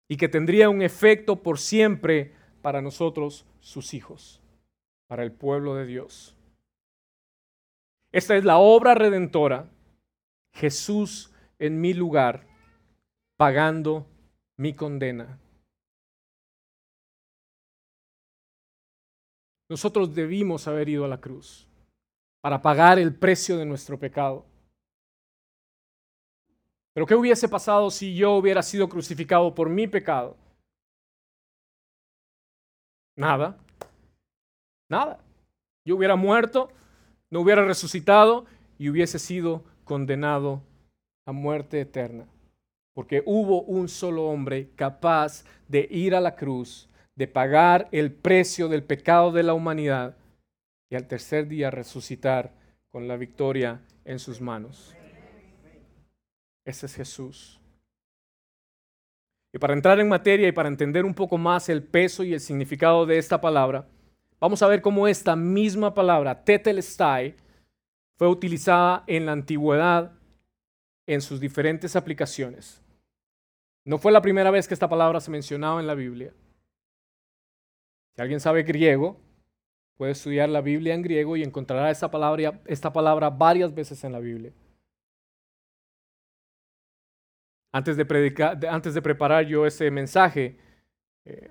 y 0.08 0.16
que 0.16 0.28
tendría 0.28 0.70
un 0.70 0.82
efecto 0.82 1.42
por 1.42 1.58
siempre 1.58 2.32
para 2.62 2.80
nosotros, 2.80 3.44
sus 3.60 3.92
hijos, 3.94 4.40
para 5.08 5.24
el 5.24 5.32
pueblo 5.32 5.74
de 5.74 5.86
Dios. 5.86 6.36
Esta 8.12 8.36
es 8.36 8.44
la 8.44 8.58
obra 8.58 8.94
redentora, 8.94 9.68
Jesús 10.52 11.34
en 11.58 11.80
mi 11.80 11.92
lugar, 11.92 12.46
pagando 13.36 14.06
mi 14.56 14.74
condena. 14.74 15.38
Nosotros 19.68 20.14
debimos 20.14 20.66
haber 20.66 20.88
ido 20.88 21.04
a 21.04 21.08
la 21.08 21.20
cruz 21.20 21.66
para 22.40 22.62
pagar 22.62 22.98
el 22.98 23.14
precio 23.14 23.58
de 23.58 23.66
nuestro 23.66 23.98
pecado. 23.98 24.46
Pero 26.94 27.06
¿qué 27.06 27.14
hubiese 27.14 27.48
pasado 27.48 27.90
si 27.90 28.16
yo 28.16 28.32
hubiera 28.32 28.62
sido 28.62 28.88
crucificado 28.88 29.54
por 29.54 29.68
mi 29.68 29.86
pecado? 29.86 30.36
Nada. 33.16 33.58
Nada. 34.88 35.18
Yo 35.84 35.96
hubiera 35.96 36.16
muerto, 36.16 36.70
no 37.30 37.40
hubiera 37.40 37.64
resucitado 37.64 38.46
y 38.78 38.88
hubiese 38.88 39.18
sido 39.18 39.64
condenado 39.84 40.62
a 41.26 41.32
muerte 41.32 41.80
eterna. 41.80 42.26
Porque 42.94 43.22
hubo 43.26 43.62
un 43.62 43.88
solo 43.88 44.24
hombre 44.24 44.70
capaz 44.74 45.44
de 45.68 45.86
ir 45.90 46.14
a 46.14 46.20
la 46.20 46.34
cruz, 46.34 46.88
de 47.14 47.28
pagar 47.28 47.88
el 47.92 48.12
precio 48.12 48.68
del 48.68 48.82
pecado 48.82 49.32
de 49.32 49.42
la 49.42 49.54
humanidad 49.54 50.16
y 50.90 50.96
al 50.96 51.06
tercer 51.06 51.48
día 51.48 51.70
resucitar 51.70 52.52
con 52.90 53.06
la 53.06 53.16
victoria 53.16 53.80
en 54.04 54.18
sus 54.18 54.40
manos. 54.40 54.94
Ese 56.64 56.86
es 56.86 56.94
Jesús. 56.94 57.60
Y 59.54 59.58
para 59.58 59.74
entrar 59.74 60.00
en 60.00 60.08
materia 60.08 60.48
y 60.48 60.52
para 60.52 60.68
entender 60.68 61.04
un 61.04 61.14
poco 61.14 61.38
más 61.38 61.68
el 61.68 61.82
peso 61.82 62.24
y 62.24 62.34
el 62.34 62.40
significado 62.40 63.06
de 63.06 63.18
esta 63.18 63.40
palabra, 63.40 63.86
vamos 64.40 64.62
a 64.62 64.68
ver 64.68 64.82
cómo 64.82 65.08
esta 65.08 65.36
misma 65.36 65.94
palabra, 65.94 66.44
tetelestai, 66.44 67.34
fue 68.16 68.28
utilizada 68.28 69.04
en 69.06 69.26
la 69.26 69.32
antigüedad 69.32 70.12
en 71.06 71.20
sus 71.20 71.40
diferentes 71.40 71.96
aplicaciones. 71.96 72.82
No 73.84 73.96
fue 73.96 74.12
la 74.12 74.20
primera 74.20 74.50
vez 74.50 74.68
que 74.68 74.74
esta 74.74 74.88
palabra 74.88 75.20
se 75.20 75.30
mencionaba 75.30 75.80
en 75.80 75.86
la 75.86 75.94
Biblia. 75.94 76.34
Si 78.14 78.20
alguien 78.20 78.40
sabe 78.40 78.64
griego, 78.64 79.16
puede 79.96 80.12
estudiar 80.12 80.48
la 80.48 80.60
Biblia 80.60 80.94
en 80.94 81.02
griego 81.02 81.36
y 81.36 81.42
encontrará 81.42 81.90
esta 81.90 82.10
palabra, 82.10 83.30
varias 83.30 83.74
veces 83.74 84.04
en 84.04 84.12
la 84.12 84.18
Biblia. 84.18 84.52
Antes 87.72 87.96
de, 87.96 88.04
predicar, 88.04 88.58
antes 88.66 88.92
de 88.94 89.00
preparar 89.00 89.46
yo 89.46 89.64
ese 89.64 89.90
mensaje, 89.90 90.58
eh, 91.24 91.50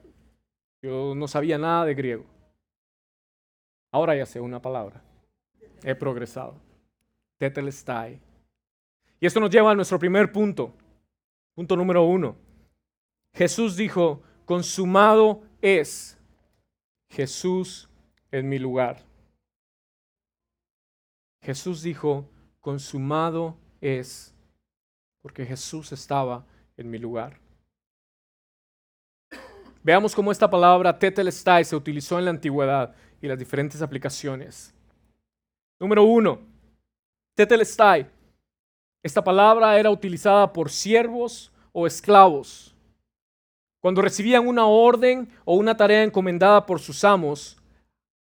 yo 0.81 1.15
no 1.15 1.27
sabía 1.27 1.57
nada 1.57 1.85
de 1.85 1.95
griego. 1.95 2.25
Ahora 3.91 4.15
ya 4.15 4.25
sé 4.25 4.39
una 4.39 4.61
palabra. 4.61 5.01
He 5.83 5.95
progresado. 5.95 6.55
Tetelestai. 7.37 8.19
Y 9.19 9.25
esto 9.25 9.39
nos 9.39 9.49
lleva 9.49 9.71
a 9.71 9.75
nuestro 9.75 9.97
primer 9.97 10.31
punto. 10.31 10.73
Punto 11.55 11.75
número 11.75 12.03
uno. 12.03 12.35
Jesús 13.33 13.75
dijo, 13.75 14.21
consumado 14.45 15.41
es. 15.61 16.17
Jesús 17.09 17.89
en 18.31 18.49
mi 18.49 18.59
lugar. 18.59 19.03
Jesús 21.41 21.81
dijo, 21.81 22.29
consumado 22.59 23.57
es 23.79 24.35
porque 25.21 25.45
Jesús 25.45 25.91
estaba 25.91 26.45
en 26.75 26.89
mi 26.89 26.97
lugar. 26.97 27.39
Veamos 29.83 30.13
cómo 30.13 30.31
esta 30.31 30.49
palabra 30.49 30.97
tetelestai 30.97 31.63
se 31.63 31.75
utilizó 31.75 32.19
en 32.19 32.25
la 32.25 32.31
antigüedad 32.31 32.93
y 33.21 33.27
las 33.27 33.39
diferentes 33.39 33.81
aplicaciones. 33.81 34.73
Número 35.79 36.03
uno, 36.03 36.39
tetelestai. 37.35 38.07
Esta 39.03 39.23
palabra 39.23 39.79
era 39.79 39.91
utilizada 39.91 40.51
por 40.51 40.69
siervos 40.69 41.51
o 41.71 41.85
esclavos. 41.85 42.75
Cuando 43.79 44.01
recibían 44.01 44.47
una 44.47 44.65
orden 44.65 45.29
o 45.45 45.55
una 45.55 45.77
tarea 45.77 46.03
encomendada 46.03 46.65
por 46.65 46.79
sus 46.79 47.03
amos, 47.03 47.57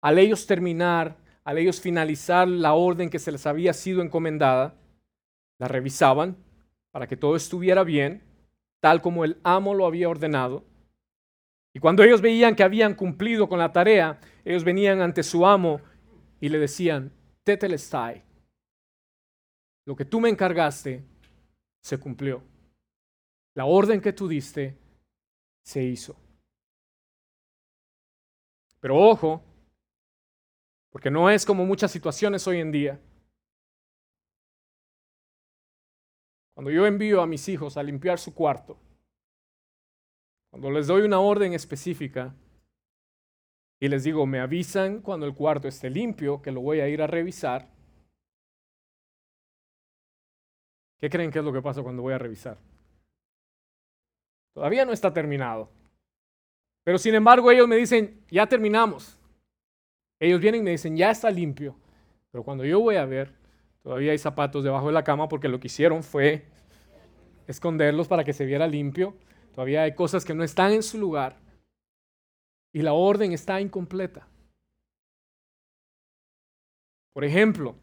al 0.03 0.19
ellos 0.19 0.47
terminar, 0.47 1.17
al 1.45 1.59
ellos 1.59 1.81
finalizar 1.81 2.47
la 2.47 2.75
orden 2.75 3.09
que 3.09 3.19
se 3.19 3.33
les 3.33 3.47
había 3.47 3.73
sido 3.73 4.03
encomendada, 4.03 4.75
la 5.59 5.69
revisaban 5.69 6.37
para 6.91 7.07
que 7.07 7.17
todo 7.17 7.37
estuviera 7.37 7.85
bien, 7.85 8.23
tal 8.81 9.01
como 9.01 9.25
el 9.25 9.39
amo 9.43 9.75
lo 9.75 9.87
había 9.87 10.09
ordenado. 10.09 10.63
Y 11.75 11.79
cuando 11.79 12.03
ellos 12.03 12.21
veían 12.21 12.55
que 12.55 12.63
habían 12.63 12.95
cumplido 12.95 13.49
con 13.49 13.59
la 13.59 13.73
tarea, 13.73 14.19
ellos 14.47 14.63
venían 14.63 15.01
ante 15.01 15.25
su 15.25 15.45
amo 15.45 15.81
y 16.41 16.49
le 16.49 16.61
decían, 16.61 17.13
Tetelestai, 17.43 18.23
lo 19.85 19.97
que 19.97 20.05
tú 20.05 20.21
me 20.21 20.29
encargaste 20.29 21.05
se 21.83 21.99
cumplió. 21.99 22.45
La 23.57 23.65
orden 23.65 24.01
que 24.01 24.13
tú 24.13 24.29
diste 24.29 24.79
se 25.65 25.83
hizo. 25.83 26.17
Pero 28.79 28.97
ojo, 28.97 29.43
porque 30.93 31.11
no 31.11 31.29
es 31.29 31.45
como 31.45 31.67
muchas 31.67 31.91
situaciones 31.91 32.47
hoy 32.47 32.61
en 32.61 32.71
día. 32.71 33.01
Cuando 36.55 36.71
yo 36.71 36.87
envío 36.87 37.21
a 37.21 37.27
mis 37.27 37.49
hijos 37.49 37.77
a 37.77 37.83
limpiar 37.83 38.21
su 38.21 38.33
cuarto, 38.33 38.79
cuando 40.53 40.71
les 40.71 40.87
doy 40.87 41.03
una 41.03 41.19
orden 41.19 41.53
específica 41.53 42.33
y 43.81 43.89
les 43.89 44.05
digo, 44.05 44.27
me 44.27 44.41
avisan 44.41 45.01
cuando 45.01 45.27
el 45.27 45.35
cuarto 45.35 45.69
esté 45.69 45.91
limpio, 45.91 46.41
que 46.41 46.53
lo 46.53 46.61
voy 46.61 46.81
a 46.81 46.89
ir 46.89 47.03
a 47.03 47.07
revisar, 47.07 47.69
¿qué 50.99 51.11
creen 51.11 51.31
que 51.31 51.41
es 51.41 51.45
lo 51.45 51.53
que 51.53 51.63
pasa 51.63 51.83
cuando 51.83 52.03
voy 52.03 52.15
a 52.15 52.19
revisar? 52.19 52.59
Todavía 54.55 54.85
no 54.85 54.93
está 54.93 55.13
terminado. 55.13 55.69
Pero 56.85 56.99
sin 56.99 57.15
embargo 57.15 57.51
ellos 57.51 57.69
me 57.69 57.77
dicen, 57.77 58.25
ya 58.31 58.47
terminamos. 58.47 59.19
Ellos 60.19 60.41
vienen 60.41 60.63
y 60.63 60.65
me 60.65 60.71
dicen, 60.71 60.97
ya 60.97 61.11
está 61.11 61.31
limpio. 61.31 61.77
Pero 62.31 62.43
cuando 62.43 62.65
yo 62.65 62.81
voy 62.81 62.97
a 62.97 63.05
ver, 63.05 63.35
Todavía 63.87 64.11
hay 64.11 64.19
zapatos 64.19 64.65
debajo 64.65 64.89
de 64.89 64.93
la 64.93 65.05
cama 65.05 65.29
porque 65.29 65.47
lo 65.47 65.61
que 65.61 65.69
hicieron 65.69 66.03
fue 66.03 66.43
esconderlos 67.47 68.09
para 68.09 68.25
que 68.25 68.33
se 68.33 68.45
viera 68.45 68.67
limpio. 68.67 69.15
Todavía 69.55 69.83
hay 69.83 69.95
cosas 69.95 70.25
que 70.25 70.35
no 70.35 70.43
están 70.43 70.73
en 70.73 70.83
su 70.83 70.99
lugar. 70.99 71.37
Y 72.77 72.83
la 72.83 72.93
orden 72.93 73.33
está 73.33 73.59
incompleta. 73.59 74.29
Por 77.15 77.25
ejemplo, 77.25 77.75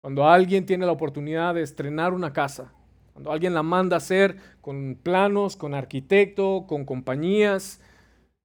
cuando 0.00 0.28
alguien 0.28 0.64
tiene 0.64 0.86
la 0.86 0.92
oportunidad 0.92 1.52
de 1.52 1.62
estrenar 1.62 2.12
una 2.12 2.32
casa, 2.32 2.72
cuando 3.12 3.32
alguien 3.32 3.52
la 3.52 3.64
manda 3.64 3.96
a 3.96 3.98
hacer 3.98 4.36
con 4.60 4.94
planos, 4.94 5.56
con 5.56 5.74
arquitecto, 5.74 6.64
con 6.68 6.84
compañías, 6.84 7.80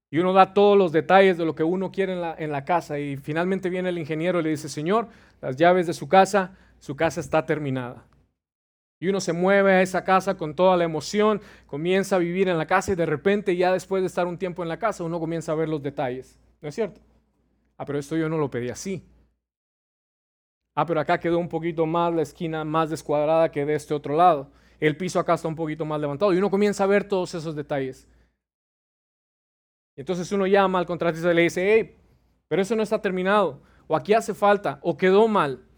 y 0.10 0.18
uno 0.18 0.34
da 0.34 0.56
todos 0.56 0.76
los 0.76 0.92
detalles 0.92 1.38
de 1.38 1.46
lo 1.46 1.54
que 1.54 1.64
uno 1.64 1.92
quiere 1.92 2.14
en 2.14 2.22
la, 2.22 2.36
en 2.36 2.52
la, 2.52 2.66
casa 2.66 2.98
y 2.98 3.16
finalmente 3.16 3.70
viene 3.70 3.90
el 3.90 4.00
ingeniero 4.00 4.40
y 4.40 4.44
le 4.44 4.50
dice, 4.50 4.70
Señor, 4.70 5.10
las 5.40 5.56
llaves 5.56 5.86
de 5.86 5.94
su 5.94 6.10
casa, 6.10 6.58
su 6.80 6.96
casa 6.96 7.20
está 7.22 7.46
terminada. 7.46 8.08
Y 9.00 9.08
uno 9.08 9.22
se 9.22 9.32
mueve 9.32 9.72
a 9.74 9.82
esa 9.82 10.04
casa 10.04 10.36
con 10.36 10.56
toda 10.56 10.76
la 10.76 10.84
emoción, 10.84 11.42
comienza 11.68 12.18
a 12.18 12.20
vivir 12.20 12.50
en 12.50 12.58
la 12.58 12.68
casa 12.68 12.92
y 12.92 12.96
de 12.96 13.06
repente 13.06 13.56
ya 13.56 13.72
después 13.72 14.02
de 14.04 14.08
estar 14.08 14.28
un 14.28 14.38
tiempo 14.38 14.62
en 14.62 14.70
la 14.70 14.78
casa 14.78 15.04
uno 15.04 15.20
comienza 15.20 15.54
a 15.54 15.56
ver 15.56 15.70
los 15.70 15.82
detalles. 15.82 16.38
¿No 16.62 16.68
es 16.68 16.76
cierto? 16.76 17.00
Ah, 17.78 17.86
pero 17.86 17.98
esto 17.98 18.18
yo 18.18 18.28
no 18.28 18.38
lo 18.38 18.50
pedí 18.50 18.70
así. 18.70 19.06
Ah, 20.76 20.86
pero 20.86 21.00
acá 21.00 21.20
quedó 21.20 21.40
un 21.40 21.48
poquito 21.48 21.86
más 21.86 22.14
la 22.14 22.22
esquina 22.22 22.66
más 22.66 22.90
descuadrada 22.90 23.52
que 23.52 23.66
de 23.66 23.76
este 23.76 23.94
otro 23.94 24.16
lado. 24.16 24.52
El 24.80 24.98
piso 24.98 25.20
acá 25.20 25.34
está 25.36 25.48
un 25.48 25.56
poquito 25.56 25.86
más 25.86 26.00
levantado 26.00 26.34
y 26.34 26.38
uno 26.38 26.50
comienza 26.50 26.84
a 26.84 26.88
ver 26.88 27.06
todos 27.06 27.34
esos 27.36 27.56
detalles. 27.56 28.08
Entonces 29.96 30.32
uno 30.32 30.48
llama 30.48 30.80
al 30.80 30.86
contratista 30.86 31.32
y 31.32 31.36
le 31.36 31.42
dice, 31.44 31.74
hey, 31.74 31.98
pero 32.48 32.62
eso 32.62 32.76
no 32.76 32.84
está 32.84 33.02
terminado, 33.02 33.62
o 33.88 33.96
aquí 33.96 34.14
hace 34.14 34.34
falta, 34.34 34.80
o 34.82 34.98
quedó 34.98 35.28
mal. 35.28 35.69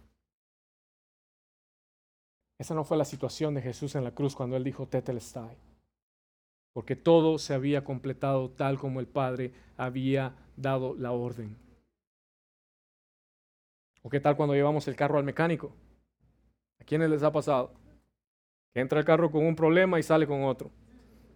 Esa 2.61 2.75
no 2.75 2.83
fue 2.83 2.95
la 2.95 3.05
situación 3.05 3.55
de 3.55 3.61
Jesús 3.63 3.95
en 3.95 4.03
la 4.03 4.11
cruz 4.11 4.35
cuando 4.35 4.55
él 4.55 4.63
dijo 4.63 4.85
Tetelestai. 4.85 5.57
Porque 6.73 6.95
todo 6.95 7.39
se 7.39 7.55
había 7.55 7.83
completado 7.83 8.51
tal 8.51 8.77
como 8.77 8.99
el 8.99 9.07
Padre 9.07 9.51
había 9.77 10.35
dado 10.55 10.93
la 10.93 11.11
orden. 11.11 11.57
¿O 14.03 14.09
qué 14.11 14.19
tal 14.19 14.35
cuando 14.35 14.53
llevamos 14.53 14.87
el 14.87 14.95
carro 14.95 15.17
al 15.17 15.23
mecánico? 15.23 15.73
¿A 16.79 16.83
quiénes 16.83 17.09
les 17.09 17.23
ha 17.23 17.31
pasado? 17.31 17.73
Que 18.75 18.81
entra 18.81 18.99
el 18.99 19.05
carro 19.05 19.31
con 19.31 19.43
un 19.43 19.55
problema 19.55 19.97
y 19.97 20.03
sale 20.03 20.27
con 20.27 20.43
otro. 20.43 20.69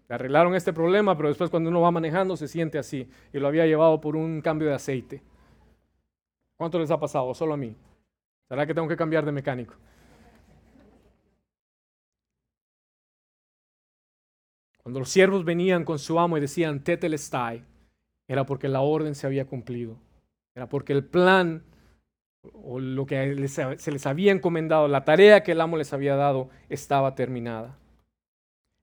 Le 0.07 0.13
arreglaron 0.13 0.53
este 0.53 0.73
problema, 0.73 1.17
pero 1.17 1.29
después 1.29 1.49
cuando 1.49 1.71
uno 1.71 1.81
va 1.81 1.89
manejando 1.89 2.37
se 2.37 2.47
siente 2.47 2.77
así 2.77 3.09
y 3.33 3.39
lo 3.39 3.47
había 3.47 3.65
llevado 3.65 3.99
por 3.99 4.15
un 4.15 4.41
cambio 4.41 4.67
de 4.67 4.75
aceite. 4.75 5.23
¿Cuánto 6.55 6.77
les 6.77 6.91
ha 6.91 6.99
pasado? 6.99 7.33
Solo 7.33 7.55
a 7.55 7.57
mí. 7.57 7.75
¿Será 8.47 8.67
que 8.67 8.75
tengo 8.75 8.87
que 8.87 8.95
cambiar 8.95 9.25
de 9.25 9.31
mecánico? 9.31 9.73
Cuando 14.85 14.99
los 14.99 15.09
siervos 15.09 15.43
venían 15.43 15.83
con 15.83 15.97
su 15.97 16.19
amo 16.19 16.37
y 16.37 16.41
decían 16.41 16.83
Tetelestai, 16.83 17.65
era 18.27 18.45
porque 18.45 18.67
la 18.67 18.81
orden 18.81 19.15
se 19.15 19.25
había 19.25 19.47
cumplido. 19.47 19.97
Era 20.55 20.69
porque 20.69 20.93
el 20.93 21.03
plan 21.03 21.63
o 22.53 22.79
lo 22.79 23.07
que 23.07 23.47
se 23.47 23.91
les 23.91 24.05
había 24.05 24.31
encomendado, 24.31 24.87
la 24.87 25.03
tarea 25.03 25.41
que 25.41 25.53
el 25.53 25.61
amo 25.61 25.77
les 25.77 25.91
había 25.91 26.15
dado, 26.15 26.51
estaba 26.69 27.15
terminada. 27.15 27.79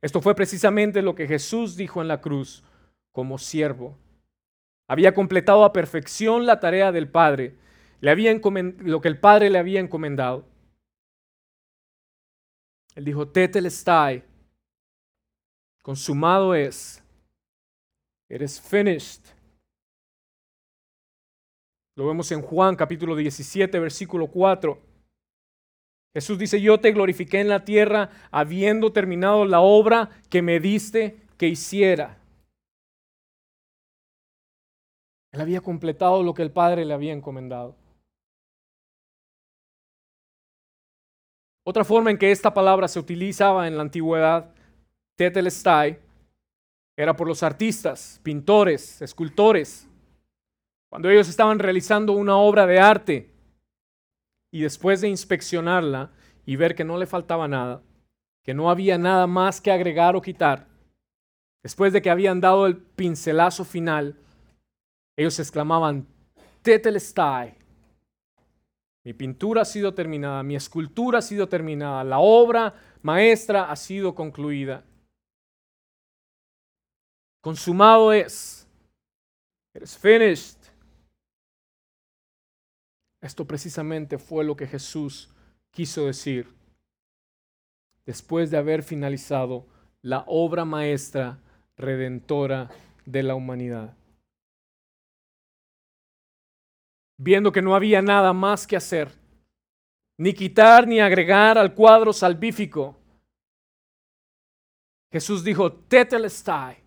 Esto 0.03 0.21
fue 0.21 0.35
precisamente 0.35 1.03
lo 1.03 1.15
que 1.15 1.29
Jesús 1.29 1.77
dijo 1.77 2.03
en 2.03 2.09
la 2.09 2.21
cruz 2.21 2.65
como 3.13 3.39
siervo. 3.39 3.97
Había 4.89 5.15
completado 5.15 5.65
a 5.65 5.73
perfección 5.73 6.47
la 6.47 6.59
tarea 6.59 6.91
del 6.91 7.09
Padre, 7.09 7.55
le 8.01 8.41
lo 8.81 9.01
que 9.01 9.07
el 9.09 9.21
Padre 9.21 9.51
le 9.51 9.59
había 9.61 9.79
encomendado. 9.79 10.47
Él 12.97 13.05
dijo, 13.05 13.29
Tetelestai, 13.29 14.25
consumado 15.83 16.55
es, 16.55 17.03
is 18.29 18.61
finished. 18.61 19.25
Lo 21.97 22.07
vemos 22.07 22.33
en 22.33 22.41
Juan 22.41 22.75
capítulo 22.77 23.15
17, 23.15 23.79
versículo 23.79 24.29
4. 24.29 24.79
Jesús 26.15 26.39
dice, 26.39 26.61
yo 26.61 26.79
te 26.81 26.93
glorifiqué 26.93 27.41
en 27.41 27.49
la 27.49 27.65
tierra 27.65 28.11
habiendo 28.31 28.93
terminado 28.93 29.45
la 29.45 29.61
obra 29.61 30.11
que 30.31 30.41
me 30.43 30.61
diste 30.61 31.21
que 31.37 31.49
hiciera. 31.49 32.19
Él 35.33 35.41
había 35.41 35.63
completado 35.63 36.23
lo 36.23 36.35
que 36.35 36.43
el 36.43 36.51
Padre 36.51 36.85
le 36.85 36.93
había 36.93 37.13
encomendado. 37.13 37.75
Otra 41.65 41.85
forma 41.85 42.11
en 42.11 42.19
que 42.19 42.31
esta 42.31 42.53
palabra 42.53 42.89
se 42.89 42.99
utilizaba 42.99 43.67
en 43.67 43.77
la 43.77 43.83
antigüedad, 43.83 44.55
tetelestai, 45.23 45.99
era 46.97 47.15
por 47.15 47.29
los 47.29 47.43
artistas, 47.43 48.21
pintores, 48.23 49.01
escultores, 49.01 49.89
cuando 50.91 51.09
ellos 51.09 51.29
estaban 51.29 51.59
realizando 51.59 52.13
una 52.13 52.37
obra 52.37 52.67
de 52.67 52.79
arte 52.79 53.31
y 54.51 54.63
después 54.63 55.01
de 55.01 55.09
inspeccionarla 55.09 56.11
y 56.45 56.57
ver 56.57 56.75
que 56.75 56.85
no 56.85 56.99
le 56.99 57.07
faltaba 57.07 57.49
nada, 57.49 57.83
que 58.43 58.53
no 58.53 58.69
había 58.69 58.99
nada 58.99 59.27
más 59.27 59.61
que 59.61 59.71
agregar 59.71 60.17
o 60.17 60.21
quitar, 60.21 60.67
después 61.63 61.93
de 61.93 62.03
que 62.03 62.11
habían 62.11 62.41
dado 62.41 62.67
el 62.67 62.77
pincelazo 62.77 63.65
final, 63.65 64.19
ellos 65.17 65.39
exclamaban, 65.39 66.07
Tetelestai, 66.63 67.55
mi 69.05 69.15
pintura 69.15 69.63
ha 69.63 69.65
sido 69.65 69.95
terminada, 69.95 70.43
mi 70.43 70.57
escultura 70.57 71.21
ha 71.21 71.23
sido 71.23 71.49
terminada, 71.49 72.05
la 72.05 72.19
obra 72.19 72.75
maestra 73.03 73.71
ha 73.71 73.77
sido 73.77 74.15
concluida. 74.15 74.85
Consumado 77.43 78.13
es. 78.13 78.67
It 79.75 79.83
is 79.83 79.99
finished. 79.99 80.59
Esto 83.21 83.47
precisamente 83.47 84.17
fue 84.17 84.45
lo 84.45 84.57
que 84.57 84.67
Jesús 84.67 85.29
quiso 85.71 86.07
decir 86.07 86.49
después 88.05 88.51
de 88.51 88.57
haber 88.57 88.83
finalizado 88.83 89.67
la 90.03 90.25
obra 90.27 90.65
maestra 90.65 91.39
redentora 91.77 92.69
de 93.07 93.23
la 93.23 93.35
humanidad. 93.35 93.97
Viendo 97.17 97.53
que 97.53 97.63
no 97.63 97.75
había 97.75 98.03
nada 98.03 98.33
más 98.33 98.67
que 98.67 98.77
hacer, 98.77 99.13
ni 100.19 100.35
quitar 100.35 100.87
ni 100.87 101.01
agregar 101.01 101.57
al 101.59 101.75
cuadro 101.75 102.13
salvífico, 102.13 102.97
Jesús 105.13 105.45
dijo, 105.45 105.73
Tetelestai. 105.73 106.82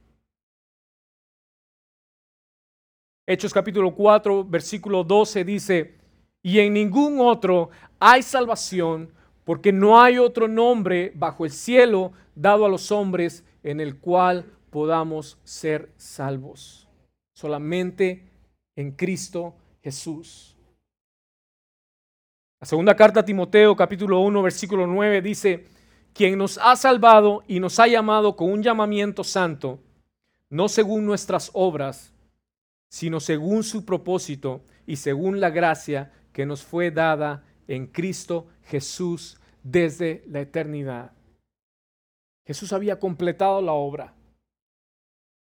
Hechos 3.28 3.52
capítulo 3.52 3.96
4, 3.96 4.44
versículo 4.44 5.04
12 5.04 5.44
dice, 5.44 5.96
y 6.44 6.60
en 6.60 6.74
ningún 6.74 7.20
otro 7.20 7.72
hay 8.00 8.22
salvación, 8.22 9.12
porque 9.44 9.72
no 9.72 10.00
hay 10.00 10.20
otro 10.20 10.48
nombre 10.48 11.12
bajo 11.16 11.44
el 11.44 11.50
cielo 11.50 12.12
dado 12.36 12.68
a 12.68 12.70
los 12.70 12.92
hombres 12.92 13.44
en 13.64 13.80
el 13.80 13.98
cual 13.98 14.46
podamos 14.70 15.40
ser 15.44 15.92
salvos. 15.98 16.88
Solamente 17.36 18.30
en 18.76 18.92
Cristo 18.92 19.56
Jesús. 19.82 20.56
La 22.62 22.68
segunda 22.68 22.96
carta 22.96 23.22
a 23.22 23.26
Timoteo 23.26 23.76
capítulo 23.76 24.20
1 24.20 24.42
versículo 24.44 24.86
9 24.86 25.24
dice, 25.24 25.66
quien 26.14 26.38
nos 26.38 26.60
ha 26.60 26.76
salvado 26.76 27.44
y 27.48 27.60
nos 27.60 27.80
ha 27.80 27.88
llamado 27.88 28.36
con 28.36 28.52
un 28.52 28.62
llamamiento 28.62 29.24
santo, 29.24 29.80
no 30.52 30.70
según 30.70 31.08
nuestras 31.08 31.50
obras, 31.54 32.15
sino 32.96 33.20
según 33.20 33.66
su 33.66 33.84
propósito 33.84 34.64
y 34.88 34.96
según 34.96 35.42
la 35.42 35.50
gracia 35.50 36.14
que 36.32 36.46
nos 36.46 36.64
fue 36.64 36.92
dada 36.92 37.44
en 37.68 37.88
Cristo 37.88 38.48
Jesús 38.64 39.38
desde 39.64 40.24
la 40.30 40.40
eternidad. 40.40 41.12
Jesús 42.48 42.72
había 42.72 42.98
completado 42.98 43.62
la 43.62 43.74
obra. 43.74 44.14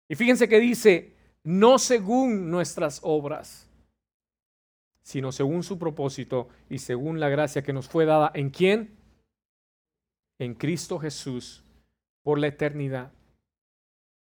Y 0.07 0.13
fíjense 0.13 0.47
que 0.47 0.59
dice, 0.59 1.15
no 1.43 1.79
según 1.79 2.51
nuestras 2.51 2.99
obras, 3.01 3.67
sino 5.01 5.31
según 5.31 5.63
su 5.63 5.79
propósito 5.79 6.49
y 6.69 6.77
según 6.77 7.19
la 7.19 7.29
gracia 7.29 7.63
que 7.63 7.73
nos 7.73 7.89
fue 7.89 8.05
dada. 8.05 8.29
¿En 8.35 8.51
quién? 8.51 8.95
En 10.37 10.53
Cristo 10.53 10.99
Jesús 10.99 11.63
por 12.21 12.37
la 12.37 12.45
eternidad. 12.45 13.11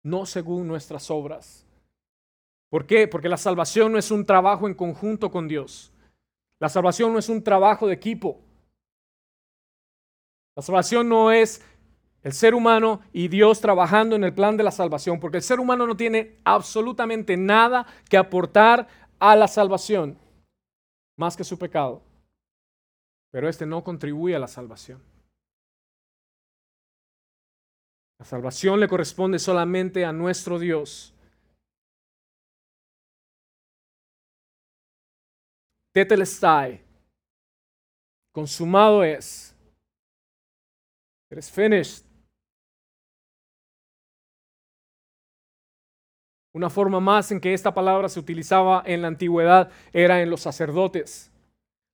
No 0.05 0.25
según 0.25 0.69
nuestras 0.69 1.11
obras. 1.11 1.65
¿Por 2.69 2.85
qué? 2.85 3.07
Porque 3.07 3.29
la 3.29 3.37
salvación 3.37 3.91
no 3.91 3.97
es 3.97 4.11
un 4.11 4.25
trabajo 4.25 4.67
en 4.67 4.75
conjunto 4.75 5.31
con 5.31 5.47
Dios. 5.47 5.91
La 6.59 6.69
salvación 6.69 7.13
no 7.13 7.19
es 7.19 7.29
un 7.29 7.43
trabajo 7.43 7.87
de 7.87 7.93
equipo. 7.93 8.39
La 10.55 10.61
salvación 10.61 11.07
no 11.09 11.31
es 11.31 11.65
el 12.21 12.33
ser 12.33 12.53
humano 12.53 13.01
y 13.13 13.27
Dios 13.27 13.61
trabajando 13.61 14.15
en 14.15 14.23
el 14.23 14.33
plan 14.33 14.57
de 14.57 14.63
la 14.63 14.71
salvación, 14.71 15.19
porque 15.19 15.37
el 15.37 15.43
ser 15.43 15.59
humano 15.59 15.87
no 15.87 15.95
tiene 15.95 16.37
absolutamente 16.43 17.37
nada 17.37 17.87
que 18.09 18.17
aportar 18.17 18.87
a 19.19 19.35
la 19.35 19.47
salvación, 19.47 20.17
más 21.17 21.37
que 21.37 21.43
su 21.43 21.57
pecado. 21.57 22.03
Pero 23.31 23.47
este 23.47 23.65
no 23.65 23.83
contribuye 23.83 24.35
a 24.35 24.39
la 24.39 24.47
salvación. 24.47 25.01
La 28.19 28.25
salvación 28.25 28.81
le 28.81 28.89
corresponde 28.89 29.39
solamente 29.39 30.03
a 30.03 30.11
nuestro 30.11 30.59
Dios 30.59 31.13
Tetelestai. 35.93 36.81
Consumado 38.31 39.03
es. 39.03 39.55
It 41.31 41.37
is 41.37 41.49
finished. 41.49 42.05
Una 46.53 46.69
forma 46.69 46.99
más 46.99 47.31
en 47.31 47.39
que 47.39 47.53
esta 47.53 47.73
palabra 47.73 48.09
se 48.09 48.19
utilizaba 48.19 48.81
en 48.85 49.01
la 49.01 49.07
antigüedad 49.07 49.71
era 49.93 50.21
en 50.21 50.29
los 50.29 50.41
sacerdotes. 50.41 51.31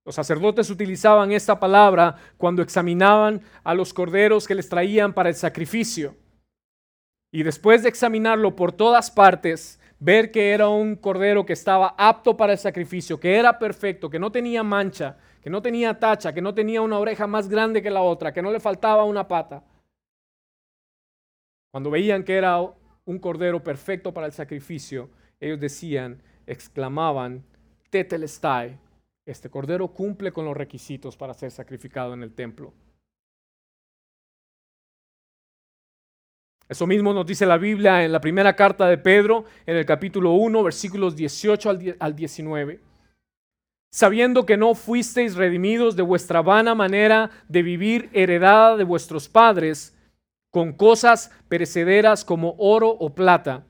Los 0.06 0.16
sacerdotes 0.16 0.70
utilizaban 0.70 1.32
esta 1.32 1.60
palabra 1.60 2.16
cuando 2.38 2.62
examinaban 2.62 3.42
a 3.64 3.74
los 3.74 3.94
corderos 3.94 4.48
que 4.48 4.56
les 4.56 4.70
traían 4.70 5.14
para 5.14 5.30
el 5.30 5.36
sacrificio. 5.36 6.16
Y 7.34 7.44
después 7.44 7.84
de 7.84 7.90
examinarlo 7.90 8.56
por 8.56 8.72
todas 8.72 9.12
partes, 9.12 9.80
ver 10.06 10.30
que 10.30 10.52
era 10.52 10.70
un 10.70 10.96
cordero 10.96 11.44
que 11.48 11.54
estaba 11.54 11.96
apto 11.98 12.38
para 12.38 12.54
el 12.54 12.60
sacrificio, 12.60 13.20
que 13.20 13.38
era 13.38 13.58
perfecto, 13.58 14.08
que 14.08 14.20
no 14.20 14.32
tenía 14.32 14.62
mancha, 14.62 15.18
que 15.42 15.50
no 15.50 15.64
tenía 15.64 16.00
tacha, 16.00 16.32
que 16.32 16.44
no 16.44 16.54
tenía 16.54 16.84
una 16.84 17.00
oreja 17.00 17.26
más 17.26 17.50
grande 17.50 17.82
que 17.82 17.90
la 17.90 18.04
otra, 18.04 18.32
que 18.32 18.44
no 18.44 18.52
le 18.52 18.60
faltaba 18.60 19.04
una 19.04 19.28
pata. 19.28 19.64
Cuando 21.72 21.90
veían 21.90 22.24
que 22.24 22.36
era 22.36 22.62
un 22.62 23.18
cordero 23.18 23.64
perfecto 23.64 24.14
para 24.14 24.28
el 24.28 24.34
sacrificio, 24.34 25.10
ellos 25.40 25.60
decían, 25.60 26.22
exclamaban, 26.46 27.44
Tetelestai, 27.90 28.78
este 29.26 29.50
cordero 29.50 29.88
cumple 29.88 30.32
con 30.32 30.46
los 30.46 30.56
requisitos 30.56 31.18
para 31.18 31.34
ser 31.34 31.50
sacrificado 31.50 32.14
en 32.14 32.22
el 32.22 32.32
templo. 32.32 32.74
Eso 36.68 36.88
mismo 36.88 37.14
nos 37.14 37.28
dice 37.28 37.46
la 37.46 37.58
Biblia 37.58 38.04
en 38.04 38.12
la 38.12 38.20
primera 38.20 38.56
carta 38.56 38.88
de 38.88 38.98
Pedro, 38.98 39.46
en 39.68 39.78
el 39.78 39.86
capítulo 39.86 40.32
1, 40.34 40.64
versículos 40.64 41.16
18 41.16 41.70
al 42.00 42.16
19. 42.16 42.80
Sabiendo 43.92 44.46
que 44.46 44.58
no 44.58 44.74
fuisteis 44.74 45.36
redimidos 45.36 45.96
de 45.96 46.02
vuestra 46.02 46.42
vana 46.42 46.74
manera 46.74 47.30
de 47.48 47.62
vivir 47.62 48.10
heredada 48.14 48.78
de 48.78 48.84
vuestros 48.84 49.30
padres, 49.30 49.96
con 50.50 50.74
cosas 50.74 51.32
perecederas 51.50 52.26
como 52.26 52.56
oro 52.58 52.90
o 52.90 53.14
plata, 53.14 53.68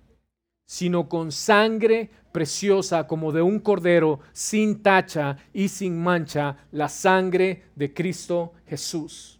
sino 0.65 1.09
con 1.09 1.31
sangre 1.31 2.11
preciosa 2.31 3.07
como 3.07 3.31
de 3.31 3.41
un 3.41 3.59
cordero 3.59 4.21
sin 4.31 4.81
tacha 4.81 5.37
y 5.51 5.67
sin 5.67 6.01
mancha, 6.01 6.57
la 6.71 6.87
sangre 6.87 7.63
de 7.75 7.93
Cristo 7.93 8.53
Jesús 8.67 9.34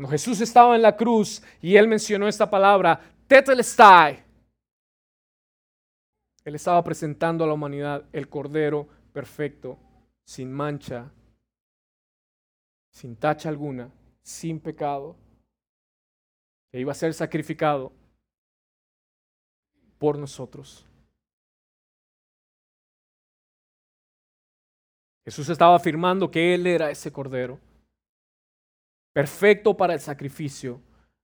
cuando 0.00 0.12
Jesús 0.12 0.40
estaba 0.40 0.74
en 0.76 0.80
la 0.80 0.96
cruz 0.96 1.42
y 1.60 1.76
él 1.76 1.86
mencionó 1.86 2.26
esta 2.26 2.48
palabra, 2.48 2.98
tetelestai, 3.26 4.24
él 6.42 6.54
estaba 6.54 6.82
presentando 6.82 7.44
a 7.44 7.46
la 7.46 7.52
humanidad 7.52 8.06
el 8.10 8.26
Cordero 8.26 8.88
perfecto, 9.12 9.78
sin 10.24 10.50
mancha, 10.50 11.12
sin 12.90 13.14
tacha 13.14 13.50
alguna, 13.50 13.90
sin 14.22 14.58
pecado, 14.58 15.16
que 16.72 16.80
iba 16.80 16.92
a 16.92 16.94
ser 16.94 17.12
sacrificado 17.12 17.92
por 19.98 20.16
nosotros. 20.16 20.86
Jesús 25.26 25.50
estaba 25.50 25.76
afirmando 25.76 26.30
que 26.30 26.54
Él 26.54 26.66
era 26.66 26.90
ese 26.90 27.12
Cordero 27.12 27.60
perfecto 29.12 29.76
para 29.76 29.94
el 29.94 30.00
sacrificio, 30.00 30.80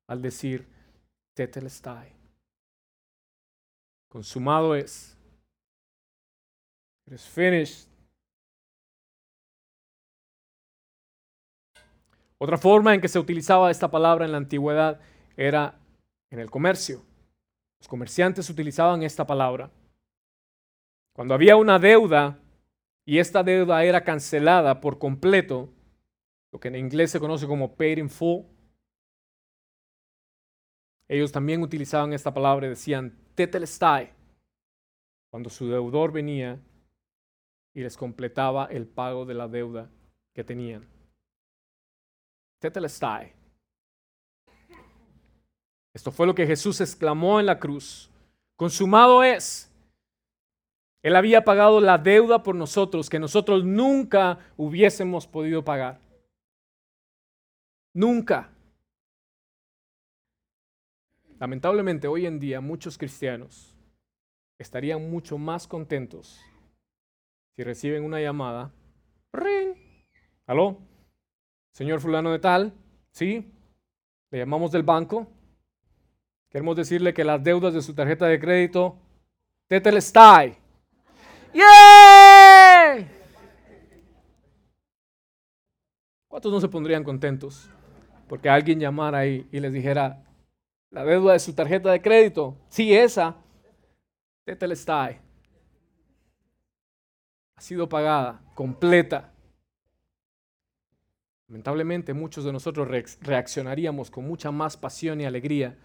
al 0.08 0.22
decir, 0.22 0.66
tetelestai. 1.34 2.12
Consumado 4.08 4.74
es. 4.74 5.16
Finished. 7.06 7.88
Otra 12.38 12.58
forma 12.58 12.94
en 12.94 13.00
que 13.00 13.08
se 13.08 13.18
utilizaba 13.18 13.70
esta 13.70 13.90
palabra 13.90 14.24
en 14.24 14.32
la 14.32 14.38
antigüedad 14.38 15.00
era 15.36 15.78
en 16.30 16.40
el 16.40 16.50
comercio. 16.50 17.02
Los 17.80 17.88
comerciantes 17.88 18.50
utilizaban 18.50 19.02
esta 19.02 19.26
palabra. 19.26 19.70
Cuando 21.14 21.34
había 21.34 21.56
una 21.56 21.78
deuda 21.78 22.38
y 23.06 23.18
esta 23.18 23.42
deuda 23.42 23.84
era 23.84 24.04
cancelada 24.04 24.80
por 24.80 24.98
completo, 24.98 25.70
lo 26.52 26.60
que 26.60 26.68
en 26.68 26.76
inglés 26.76 27.10
se 27.10 27.20
conoce 27.20 27.46
como 27.46 27.74
paid 27.74 27.98
in 27.98 28.10
full. 28.10 28.44
Ellos 31.08 31.32
también 31.32 31.62
utilizaban 31.62 32.12
esta 32.12 32.32
palabra 32.32 32.66
y 32.66 32.70
decían 32.70 33.16
tetelestai 33.34 34.12
cuando 35.30 35.50
su 35.50 35.68
deudor 35.68 36.12
venía 36.12 36.58
y 37.74 37.82
les 37.82 37.96
completaba 37.96 38.66
el 38.66 38.86
pago 38.86 39.26
de 39.26 39.34
la 39.34 39.48
deuda 39.48 39.90
que 40.32 40.42
tenían. 40.42 40.88
Tetelestai. 42.58 43.34
Esto 45.92 46.10
fue 46.10 46.26
lo 46.26 46.34
que 46.34 46.46
Jesús 46.46 46.80
exclamó 46.80 47.38
en 47.40 47.46
la 47.46 47.58
cruz. 47.58 48.10
Consumado 48.56 49.22
es. 49.22 49.70
Él 51.02 51.14
había 51.14 51.44
pagado 51.44 51.80
la 51.80 51.98
deuda 51.98 52.42
por 52.42 52.54
nosotros 52.54 53.08
que 53.08 53.18
nosotros 53.18 53.64
nunca 53.64 54.38
hubiésemos 54.56 55.26
podido 55.26 55.64
pagar. 55.64 56.00
Nunca. 57.96 58.52
Lamentablemente 61.38 62.06
hoy 62.06 62.26
en 62.26 62.38
día 62.38 62.60
muchos 62.60 62.98
cristianos 62.98 63.74
estarían 64.58 65.10
mucho 65.10 65.38
más 65.38 65.66
contentos 65.66 66.38
si 67.54 67.62
reciben 67.64 68.04
una 68.04 68.20
llamada. 68.20 68.70
¡Ring! 69.32 69.78
¿Aló? 70.46 70.76
Señor 71.72 72.00
fulano 72.00 72.32
de 72.32 72.38
tal, 72.38 72.74
¿sí? 73.12 73.50
Le 74.30 74.40
llamamos 74.40 74.72
del 74.72 74.82
banco. 74.82 75.26
Queremos 76.50 76.76
decirle 76.76 77.14
que 77.14 77.24
las 77.24 77.42
deudas 77.42 77.72
de 77.72 77.80
su 77.80 77.94
tarjeta 77.94 78.26
de 78.26 78.38
crédito, 78.38 78.98
tetelestai. 79.68 80.58
¡Yeah! 81.54 83.08
¿Cuántos 86.28 86.52
no 86.52 86.60
se 86.60 86.68
pondrían 86.68 87.02
contentos? 87.02 87.70
Porque 88.28 88.48
alguien 88.48 88.80
llamara 88.80 89.18
ahí 89.18 89.46
y 89.52 89.60
les 89.60 89.72
dijera, 89.72 90.24
la 90.90 91.04
deuda 91.04 91.32
de 91.32 91.38
su 91.38 91.54
tarjeta 91.54 91.90
de 91.90 92.00
crédito, 92.00 92.56
sí, 92.68 92.94
esa, 92.94 93.36
Tetelestai, 94.44 95.18
ha 97.56 97.60
sido 97.60 97.88
pagada, 97.88 98.40
completa. 98.54 99.32
Lamentablemente 101.48 102.14
muchos 102.14 102.44
de 102.44 102.52
nosotros 102.52 102.88
reaccionaríamos 103.20 104.10
con 104.10 104.26
mucha 104.26 104.50
más 104.50 104.76
pasión 104.76 105.20
y 105.20 105.24
alegría 105.24 105.76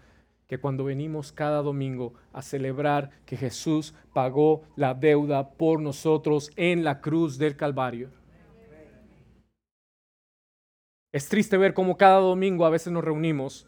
que 0.46 0.58
cuando 0.58 0.84
venimos 0.84 1.32
cada 1.32 1.62
domingo 1.62 2.14
a 2.32 2.42
celebrar 2.42 3.10
que 3.24 3.36
Jesús 3.36 3.94
pagó 4.12 4.64
la 4.76 4.94
deuda 4.94 5.52
por 5.52 5.80
nosotros 5.80 6.50
en 6.56 6.84
la 6.84 7.00
cruz 7.00 7.38
del 7.38 7.56
Calvario. 7.56 8.10
Es 11.12 11.28
triste 11.28 11.58
ver 11.58 11.74
cómo 11.74 11.98
cada 11.98 12.20
domingo 12.20 12.64
a 12.64 12.70
veces 12.70 12.90
nos 12.90 13.04
reunimos 13.04 13.66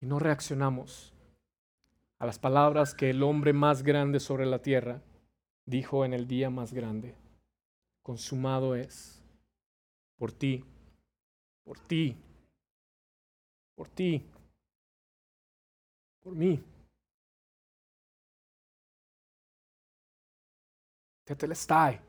y 0.00 0.06
no 0.06 0.18
reaccionamos 0.18 1.12
a 2.18 2.24
las 2.24 2.38
palabras 2.38 2.94
que 2.94 3.10
el 3.10 3.22
hombre 3.22 3.52
más 3.52 3.82
grande 3.82 4.20
sobre 4.20 4.46
la 4.46 4.62
tierra 4.62 5.02
dijo 5.66 6.06
en 6.06 6.14
el 6.14 6.26
día 6.26 6.48
más 6.48 6.72
grande. 6.72 7.14
Consumado 8.02 8.74
es 8.74 9.22
por 10.16 10.32
ti, 10.32 10.64
por 11.62 11.78
ti, 11.78 12.16
por 13.76 13.88
ti, 13.90 14.24
por 16.22 16.34
mí. 16.34 16.64
Tetelestai. 21.28 22.00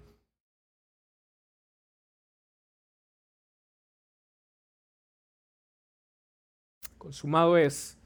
Consumado 6.98 7.58
es. 7.58 7.98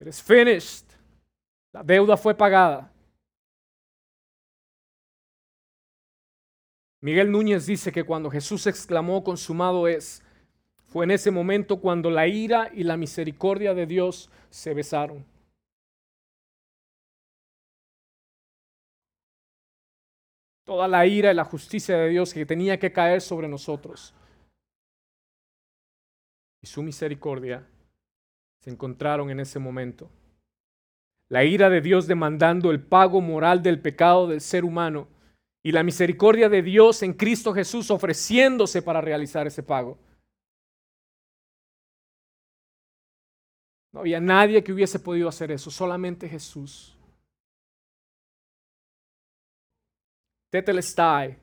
It 0.00 0.06
is 0.06 0.22
finished. 0.22 0.84
La 1.72 1.82
deuda 1.82 2.16
fue 2.16 2.32
pagada. 2.32 2.92
Miguel 7.00 7.32
Núñez 7.32 7.66
dice 7.66 7.90
que 7.90 8.04
cuando 8.04 8.30
Jesús 8.30 8.68
exclamó 8.68 9.24
consumado 9.24 9.88
es, 9.88 10.22
fue 10.86 11.06
en 11.06 11.10
ese 11.10 11.32
momento 11.32 11.80
cuando 11.80 12.08
la 12.08 12.28
ira 12.28 12.70
y 12.72 12.84
la 12.84 12.96
misericordia 12.96 13.74
de 13.74 13.86
Dios 13.86 14.30
se 14.48 14.74
besaron. 14.74 15.24
Toda 20.68 20.86
la 20.86 21.06
ira 21.06 21.32
y 21.32 21.34
la 21.34 21.46
justicia 21.46 21.96
de 21.96 22.10
Dios 22.10 22.34
que 22.34 22.44
tenía 22.44 22.78
que 22.78 22.92
caer 22.92 23.22
sobre 23.22 23.48
nosotros. 23.48 24.14
Y 26.62 26.66
su 26.66 26.82
misericordia 26.82 27.66
se 28.62 28.70
encontraron 28.70 29.30
en 29.30 29.40
ese 29.40 29.58
momento. 29.58 30.10
La 31.30 31.42
ira 31.42 31.70
de 31.70 31.80
Dios 31.80 32.06
demandando 32.06 32.70
el 32.70 32.82
pago 32.82 33.22
moral 33.22 33.62
del 33.62 33.80
pecado 33.80 34.28
del 34.28 34.42
ser 34.42 34.62
humano 34.62 35.08
y 35.64 35.72
la 35.72 35.82
misericordia 35.82 36.50
de 36.50 36.60
Dios 36.60 37.02
en 37.02 37.14
Cristo 37.14 37.54
Jesús 37.54 37.90
ofreciéndose 37.90 38.82
para 38.82 39.00
realizar 39.00 39.46
ese 39.46 39.62
pago. 39.62 39.96
No 43.94 44.00
había 44.00 44.20
nadie 44.20 44.62
que 44.62 44.72
hubiese 44.72 44.98
podido 44.98 45.30
hacer 45.30 45.50
eso, 45.50 45.70
solamente 45.70 46.28
Jesús. 46.28 46.97
Tetelestai. 50.50 51.36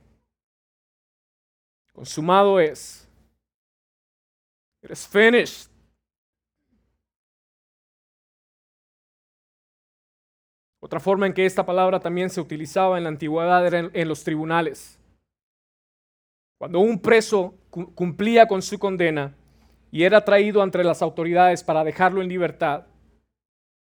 Consumado 1.93 2.59
es. 2.59 3.07
It 4.83 4.91
is 4.91 5.07
finished. 5.07 5.71
Otra 10.85 10.99
forma 10.99 11.25
en 11.25 11.33
que 11.33 11.47
esta 11.47 11.65
palabra 11.65 11.99
también 11.99 12.29
se 12.29 12.39
utilizaba 12.39 12.99
en 12.99 13.05
la 13.05 13.09
antigüedad 13.09 13.65
era 13.65 13.89
en, 13.91 14.07
los 14.07 14.23
tribunales. 14.23 14.99
Cuando 16.59 16.79
un 16.79 17.01
preso 17.01 17.55
cumplía 17.71 18.47
con 18.47 18.61
su 18.61 18.77
condena 18.77 19.35
y 19.89 20.03
era 20.03 20.23
traído 20.23 20.63
entre 20.63 20.83
las 20.83 21.01
autoridades 21.01 21.63
para 21.63 21.83
dejarlo 21.83 22.21
en 22.21 22.29
libertad, 22.29 22.85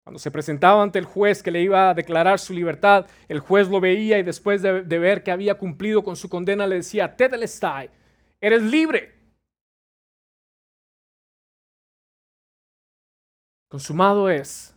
Cuando 0.05 0.19
se 0.19 0.29
presentaba 0.29 0.83
ante 0.83 0.99
el 0.99 1.05
juez 1.05 1.41
que 1.41 1.49
le 1.49 1.63
iba 1.63 1.89
a 1.89 1.93
declarar 1.95 2.37
su 2.37 2.53
libertad, 2.53 3.07
el 3.27 3.39
juez 3.39 3.67
lo 3.67 3.81
veía 3.81 4.19
y 4.19 4.23
después 4.23 4.61
de, 4.61 4.83
ver 4.83 5.23
que 5.23 5.31
había 5.31 5.57
cumplido 5.57 6.03
con 6.03 6.15
su 6.15 6.29
condena 6.29 6.67
le 6.67 6.75
decía, 6.75 7.15
Tetelestai, 7.15 7.89
eres 8.39 8.61
libre. 8.61 9.15
Consumado 13.67 14.29
es. 14.29 14.75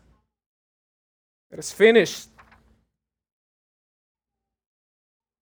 Eres 1.50 1.74
finished. 1.74 2.30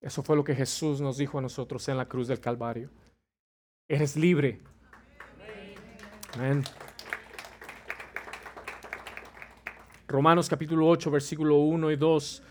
Eso 0.01 0.21
fue 0.25 0.35
lo 0.35 0.43
que 0.43 0.55
Jesús 0.57 1.01
nos 1.01 1.17
dijo 1.17 1.39
a 1.39 1.43
nosotros 1.43 1.87
en 1.89 1.97
la 1.97 2.09
cruz 2.09 2.27
del 2.27 2.41
Calvario. 2.41 2.91
Eres 3.89 4.17
libre. 4.17 4.61
Amén. 6.35 6.65
Romanos 10.09 10.49
capítulo 10.49 10.87
8, 10.89 11.11
versículo 11.11 11.57
1 11.57 11.91
y 11.91 11.97
2 11.97 12.43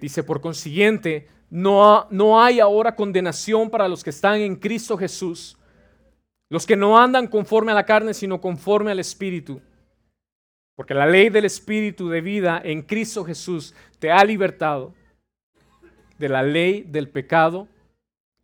dice, 0.00 0.22
por 0.22 0.40
consiguiente, 0.40 1.28
no, 1.50 2.06
no 2.10 2.42
hay 2.42 2.60
ahora 2.60 2.94
condenación 2.94 3.68
para 3.70 3.88
los 3.88 4.04
que 4.04 4.10
están 4.10 4.40
en 4.40 4.56
Cristo 4.56 4.96
Jesús, 4.96 5.58
los 6.48 6.66
que 6.66 6.76
no 6.76 6.98
andan 6.98 7.26
conforme 7.26 7.72
a 7.72 7.74
la 7.74 7.84
carne, 7.84 8.14
sino 8.14 8.40
conforme 8.40 8.92
al 8.92 9.00
Espíritu. 9.00 9.60
Porque 10.76 10.94
la 10.94 11.06
ley 11.06 11.28
del 11.28 11.44
Espíritu 11.44 12.08
de 12.08 12.20
vida 12.20 12.60
en 12.64 12.82
Cristo 12.82 13.24
Jesús 13.24 13.74
te 13.98 14.10
ha 14.10 14.24
libertado 14.24 14.94
de 16.18 16.28
la 16.28 16.42
ley 16.42 16.82
del 16.82 17.08
pecado 17.08 17.68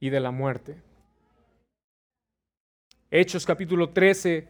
y 0.00 0.11
de 0.11 0.20
la 0.20 0.31
muerte. 0.31 0.76
Hechos 3.11 3.46
capítulo 3.46 3.90
13, 3.90 4.48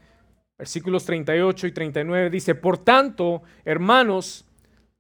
versículos 0.59 1.05
38 1.05 1.67
y 1.67 1.73
39 1.73 2.31
dice, 2.31 2.55
por 2.55 2.79
tanto, 2.79 3.43
hermanos, 3.65 4.45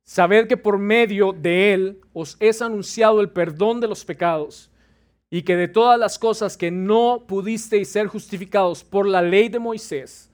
sabed 0.05 0.47
que 0.47 0.57
por 0.57 0.79
medio 0.79 1.33
de 1.33 1.75
él 1.75 2.01
os 2.13 2.37
es 2.41 2.63
anunciado 2.63 3.21
el 3.21 3.31
perdón 3.31 3.81
de 3.81 3.89
los 3.89 4.05
pecados 4.05 4.71
y 5.31 5.43
que 5.43 5.57
de 5.57 5.69
todas 5.69 5.99
las 5.99 6.19
cosas 6.19 6.57
que 6.57 6.71
no 6.71 7.25
pudisteis 7.27 7.89
ser 7.89 8.07
justificados 8.07 8.85
por 8.85 9.07
la 9.07 9.23
ley 9.23 9.49
de 9.49 9.59
Moisés, 9.59 10.31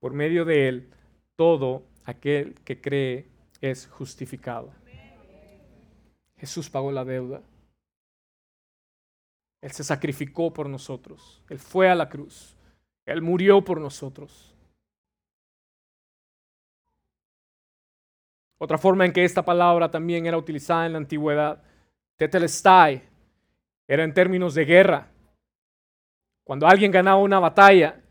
por 0.00 0.12
medio 0.12 0.44
de 0.44 0.68
él, 0.68 0.90
todo 1.36 1.82
aquel 2.04 2.54
que 2.64 2.80
cree 2.80 3.26
es 3.60 3.86
justificado. 3.86 4.72
Jesús 6.36 6.68
pagó 6.68 6.92
la 6.92 7.04
deuda. 7.04 7.40
Él 9.62 9.70
se 9.72 9.82
sacrificó 9.82 10.52
por 10.52 10.68
nosotros. 10.68 11.40
Él 11.48 11.58
fue 11.58 11.88
a 11.88 11.94
la 11.94 12.10
cruz. 12.10 12.54
Él 13.06 13.22
murió 13.22 13.64
por 13.64 13.80
nosotros. 13.80 14.53
Otra 18.64 18.78
forma 18.78 19.04
en 19.04 19.12
que 19.12 19.22
esta 19.22 19.44
palabra 19.44 19.90
también 19.90 20.24
era 20.24 20.38
utilizada 20.38 20.86
en 20.86 20.92
la 20.92 20.98
antigüedad, 20.98 21.62
tetelestai, 22.16 23.02
era 23.86 24.04
en 24.04 24.14
términos 24.14 24.54
de 24.54 24.64
guerra. 24.64 25.12
Cuando 26.44 26.66
alguien 26.66 26.90
ganaba 26.90 27.20
una 27.20 27.38
batalla, 27.38 28.02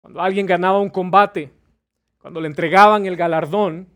cuando 0.00 0.22
alguien 0.22 0.46
ganaba 0.46 0.80
un 0.80 0.88
combate, 0.88 1.52
cuando 2.16 2.40
le 2.40 2.48
entregaban 2.48 3.04
el 3.04 3.16
galardón, 3.16 3.86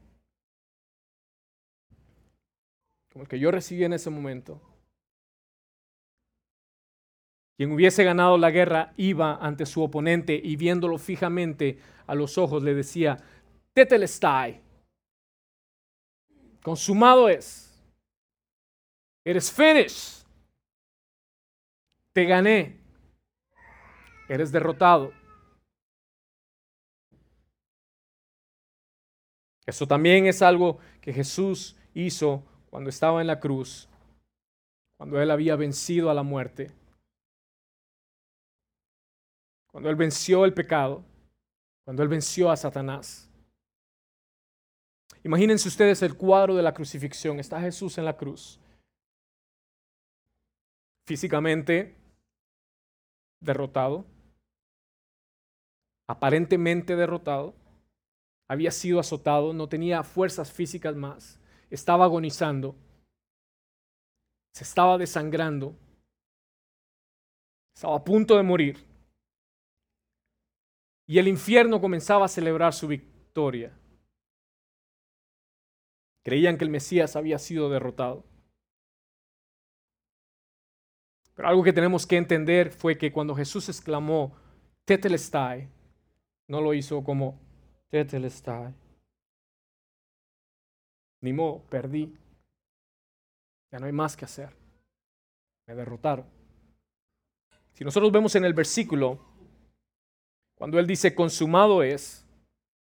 como 3.10 3.22
el 3.22 3.28
que 3.28 3.38
yo 3.38 3.50
recibí 3.50 3.84
en 3.84 3.94
ese 3.94 4.10
momento, 4.10 4.60
quien 7.56 7.72
hubiese 7.72 8.04
ganado 8.04 8.36
la 8.36 8.50
guerra 8.50 8.92
iba 8.98 9.36
ante 9.36 9.64
su 9.64 9.82
oponente 9.82 10.38
y 10.44 10.56
viéndolo 10.56 10.98
fijamente 10.98 11.78
a 12.06 12.14
los 12.14 12.36
ojos 12.36 12.62
le 12.62 12.74
decía, 12.74 13.16
Tetelestai, 13.72 14.67
consumado 16.68 17.28
es, 17.28 17.72
eres 19.24 19.50
finished, 19.50 20.26
te 22.12 22.24
gané, 22.24 22.78
eres 24.28 24.52
derrotado. 24.52 25.12
Eso 29.66 29.86
también 29.86 30.26
es 30.26 30.40
algo 30.40 30.78
que 31.00 31.12
Jesús 31.12 31.76
hizo 31.94 32.42
cuando 32.70 32.90
estaba 32.90 33.20
en 33.20 33.26
la 33.26 33.38
cruz, 33.38 33.88
cuando 34.96 35.20
él 35.20 35.30
había 35.30 35.56
vencido 35.56 36.10
a 36.10 36.14
la 36.14 36.22
muerte 36.22 36.72
cuando 39.78 39.90
Él 39.90 39.96
venció 39.96 40.44
el 40.44 40.54
pecado, 40.54 41.04
cuando 41.84 42.02
Él 42.02 42.08
venció 42.08 42.50
a 42.50 42.56
Satanás. 42.56 43.27
Imagínense 45.24 45.68
ustedes 45.68 46.02
el 46.02 46.16
cuadro 46.16 46.54
de 46.54 46.62
la 46.62 46.74
crucifixión. 46.74 47.38
Está 47.38 47.60
Jesús 47.60 47.98
en 47.98 48.04
la 48.04 48.16
cruz. 48.16 48.60
Físicamente 51.06 51.96
derrotado. 53.40 54.04
Aparentemente 56.08 56.96
derrotado. 56.96 57.54
Había 58.48 58.70
sido 58.70 59.00
azotado. 59.00 59.52
No 59.52 59.68
tenía 59.68 60.02
fuerzas 60.02 60.52
físicas 60.52 60.96
más. 60.96 61.40
Estaba 61.70 62.04
agonizando. 62.04 62.74
Se 64.54 64.64
estaba 64.64 64.98
desangrando. 64.98 65.76
Estaba 67.74 67.96
a 67.96 68.04
punto 68.04 68.36
de 68.36 68.42
morir 68.42 68.88
y 71.08 71.18
el 71.18 71.26
infierno 71.26 71.80
comenzaba 71.80 72.26
a 72.26 72.28
celebrar 72.28 72.74
su 72.74 72.86
victoria. 72.86 73.77
Creían 76.22 76.58
que 76.58 76.64
el 76.64 76.70
Mesías 76.70 77.16
había 77.16 77.38
sido 77.38 77.70
derrotado. 77.70 78.24
Pero 81.34 81.48
algo 81.48 81.62
que 81.62 81.72
tenemos 81.72 82.06
que 82.06 82.16
entender 82.16 82.70
fue 82.70 82.98
que 82.98 83.12
cuando 83.12 83.34
Jesús 83.34 83.68
exclamó, 83.68 84.36
Tetelestai, 84.84 85.68
no 86.48 86.60
lo 86.60 86.74
hizo 86.74 87.04
como 87.04 87.38
Tetelestai. 87.90 88.74
Ni 91.20 91.32
modo, 91.32 91.62
perdí. 91.68 92.12
Ya 93.70 93.78
no 93.78 93.86
hay 93.86 93.92
más 93.92 94.16
que 94.16 94.24
hacer. 94.24 94.54
Me 95.66 95.74
derrotaron. 95.74 96.26
Si 97.74 97.84
nosotros 97.84 98.10
vemos 98.10 98.34
en 98.34 98.44
el 98.44 98.54
versículo, 98.54 99.20
cuando 100.56 100.78
él 100.80 100.86
dice 100.86 101.14
consumado 101.14 101.82
es, 101.84 102.26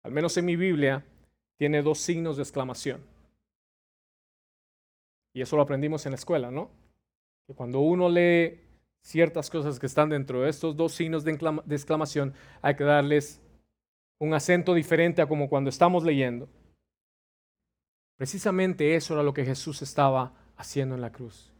al 0.05 0.13
menos 0.13 0.37
en 0.37 0.45
mi 0.45 0.55
Biblia, 0.55 1.05
tiene 1.59 1.83
dos 1.83 1.99
signos 1.99 2.37
de 2.37 2.43
exclamación. 2.43 3.03
Y 5.35 5.43
eso 5.43 5.57
lo 5.57 5.63
aprendimos 5.63 6.07
en 6.07 6.13
la 6.13 6.17
escuela, 6.17 6.51
¿no? 6.51 6.71
Que 7.47 7.55
cuando 7.55 7.81
uno 7.81 8.09
lee 8.09 8.61
ciertas 9.05 9.51
cosas 9.51 9.79
que 9.79 9.87
están 9.87 10.09
dentro 10.09 10.43
de 10.43 10.51
estos 10.51 10.77
dos 10.77 10.93
signos 10.93 11.25
de 11.25 11.33
exclamación, 11.71 12.35
hay 12.63 12.77
que 12.77 12.85
darles 12.85 13.41
un 14.21 14.35
acento 14.35 14.75
diferente 14.75 15.23
a 15.23 15.27
como 15.27 15.49
cuando 15.49 15.71
estamos 15.71 16.05
leyendo. 16.05 16.49
Precisamente 18.17 18.97
eso 18.97 19.15
era 19.15 19.23
lo 19.23 19.33
que 19.33 19.45
Jesús 19.45 19.81
estaba 19.83 20.33
haciendo 20.57 20.97
en 20.97 21.01
la 21.01 21.13
cruz. 21.13 21.53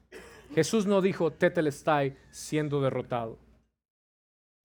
Jesús 0.55 0.87
no 0.87 1.01
dijo 1.01 1.31
Tetelestai 1.33 2.17
siendo 2.31 2.81
derrotado. 2.81 3.39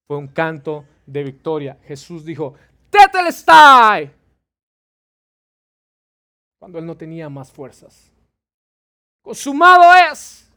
Fue 0.08 0.18
un 0.18 0.28
canto 0.28 0.86
de 1.06 1.24
victoria. 1.24 1.78
Jesús 1.84 2.26
dijo, 2.26 2.56
Tetelestai. 2.90 4.12
Cuando 6.64 6.80
él 6.80 6.86
no 6.86 6.96
tenía 6.96 7.28
más 7.28 7.52
fuerzas. 7.52 8.10
Consumado 9.22 9.84
es. 10.10 10.50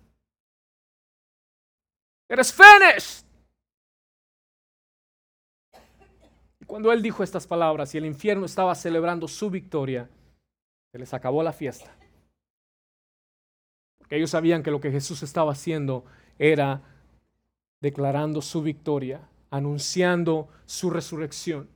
Eres 2.28 2.52
finished. 2.52 3.26
Y 6.60 6.64
cuando 6.64 6.92
él 6.92 7.02
dijo 7.02 7.24
estas 7.24 7.44
palabras 7.44 7.92
y 7.92 7.98
el 7.98 8.06
infierno 8.06 8.46
estaba 8.46 8.72
celebrando 8.76 9.26
su 9.26 9.50
victoria, 9.50 10.08
se 10.92 10.98
les 11.00 11.12
acabó 11.12 11.42
la 11.42 11.52
fiesta. 11.52 11.92
Porque 13.98 14.14
ellos 14.14 14.30
sabían 14.30 14.62
que 14.62 14.70
lo 14.70 14.80
que 14.80 14.92
Jesús 14.92 15.24
estaba 15.24 15.50
haciendo 15.50 16.04
era 16.38 16.82
declarando 17.80 18.42
su 18.42 18.62
victoria 18.62 19.28
anunciando 19.50 20.50
su 20.66 20.88
resurrección. 20.88 21.68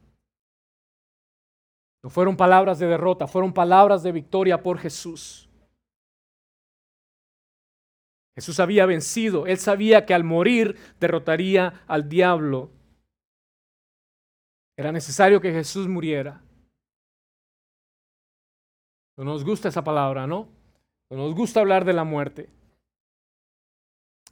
No 2.03 2.11
fueron 2.11 2.37
palabras 2.37 2.79
de 2.79 2.87
derrota, 2.87 3.27
fueron 3.27 3.53
palabras 3.53 4.03
de 4.03 4.13
victoria 4.13 4.63
por 4.63 4.79
Jesús. 4.79 5.49
Jesús 8.35 8.59
había 8.59 8.87
vencido, 8.87 9.47
él 9.47 9.59
sabía 9.59 10.07
que 10.07 10.15
al 10.15 10.25
morir 10.25 10.79
derrotaría 10.99 11.85
al 11.87 12.09
diablo. 12.09 12.71
Era 14.77 14.93
necesario 14.93 15.41
que 15.41 15.53
Jesús 15.53 15.89
muriera. 15.89 16.41
No 19.19 19.25
nos 19.25 19.45
gusta 19.45 19.69
esa 19.69 19.85
palabra, 19.85 20.27
¿no? 20.27 20.49
No 21.11 21.19
nos 21.19 21.35
gusta 21.35 21.61
hablar 21.61 21.85
de 21.85 21.93
la 21.93 22.05
muerte. 22.05 22.49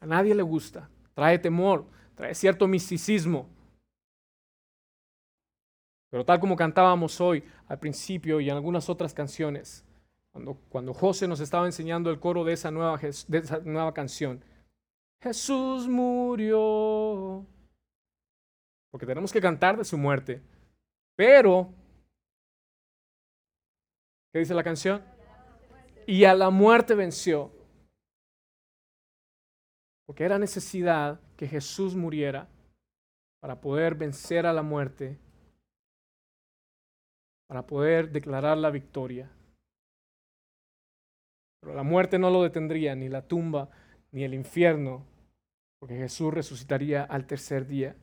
A 0.01 0.07
nadie 0.07 0.35
le 0.35 0.43
gusta. 0.43 0.89
Trae 1.15 1.39
temor 1.39 1.85
trae 2.19 2.35
cierto 2.35 2.67
misticismo. 2.67 3.49
Pero 6.11 6.25
tal 6.25 6.41
como 6.41 6.57
cantábamos 6.57 7.21
hoy 7.21 7.45
al 7.67 7.79
principio 7.79 8.41
y 8.41 8.49
en 8.49 8.57
algunas 8.57 8.89
otras 8.89 9.13
canciones, 9.13 9.85
cuando, 10.33 10.55
cuando 10.69 10.95
José 10.95 11.29
nos 11.29 11.41
estaba 11.41 11.67
enseñando 11.67 12.11
el 12.11 12.21
coro 12.21 12.45
de 12.45 12.55
esa, 12.55 12.71
nueva, 12.71 12.99
de 12.99 13.39
esa 13.39 13.59
nueva 13.61 13.93
canción, 13.93 14.43
Jesús 15.21 15.89
murió. 15.89 17.45
Porque 18.91 19.07
tenemos 19.07 19.33
que 19.33 19.41
cantar 19.41 19.77
de 19.77 19.85
su 19.85 19.99
muerte. 19.99 20.41
Pero, 21.17 21.75
¿qué 24.33 24.39
dice 24.39 24.55
la 24.55 24.63
canción? 24.63 25.05
Y 26.07 26.25
a 26.25 26.35
la 26.35 26.51
muerte 26.51 26.95
venció. 26.95 27.53
Porque 30.07 30.25
era 30.25 30.39
necesidad 30.39 31.21
que 31.37 31.47
Jesús 31.47 31.95
muriera 31.95 32.49
para 33.41 33.61
poder 33.61 33.95
vencer 33.95 34.47
a 34.47 34.53
la 34.53 34.63
muerte, 34.63 35.19
para 37.49 37.67
poder 37.67 38.13
declarar 38.13 38.59
la 38.59 38.71
victoria. 38.71 39.31
Pero 41.61 41.75
la 41.75 41.83
muerte 41.83 42.19
no 42.19 42.31
lo 42.31 42.43
detendría, 42.43 42.95
ni 42.95 43.09
la 43.09 43.23
tumba, 43.23 43.71
ni 44.13 44.23
el 44.23 44.35
infierno, 44.35 45.05
porque 45.81 45.97
Jesús 45.97 46.33
resucitaría 46.33 47.03
al 47.03 47.27
tercer 47.27 47.67
día. 47.67 47.97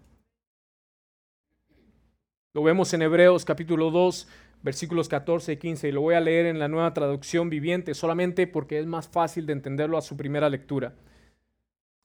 Lo 2.53 2.63
vemos 2.63 2.93
en 2.93 3.03
Hebreos 3.03 3.45
capítulo 3.45 3.91
2, 3.91 4.27
versículos 4.63 5.07
14 5.09 5.53
y 5.53 5.57
15, 5.57 5.89
y 5.89 5.91
lo 5.91 6.01
voy 6.01 6.15
a 6.15 6.21
leer 6.21 6.47
en 6.47 6.57
la 6.57 6.67
nueva 6.67 6.93
traducción 6.93 7.49
viviente, 7.49 7.93
solamente 7.93 8.47
porque 8.47 8.79
es 8.79 8.87
más 8.87 9.07
fácil 9.07 9.45
de 9.45 9.53
entenderlo 9.53 9.97
a 9.97 10.01
su 10.01 10.17
primera 10.17 10.49
lectura. 10.49 10.95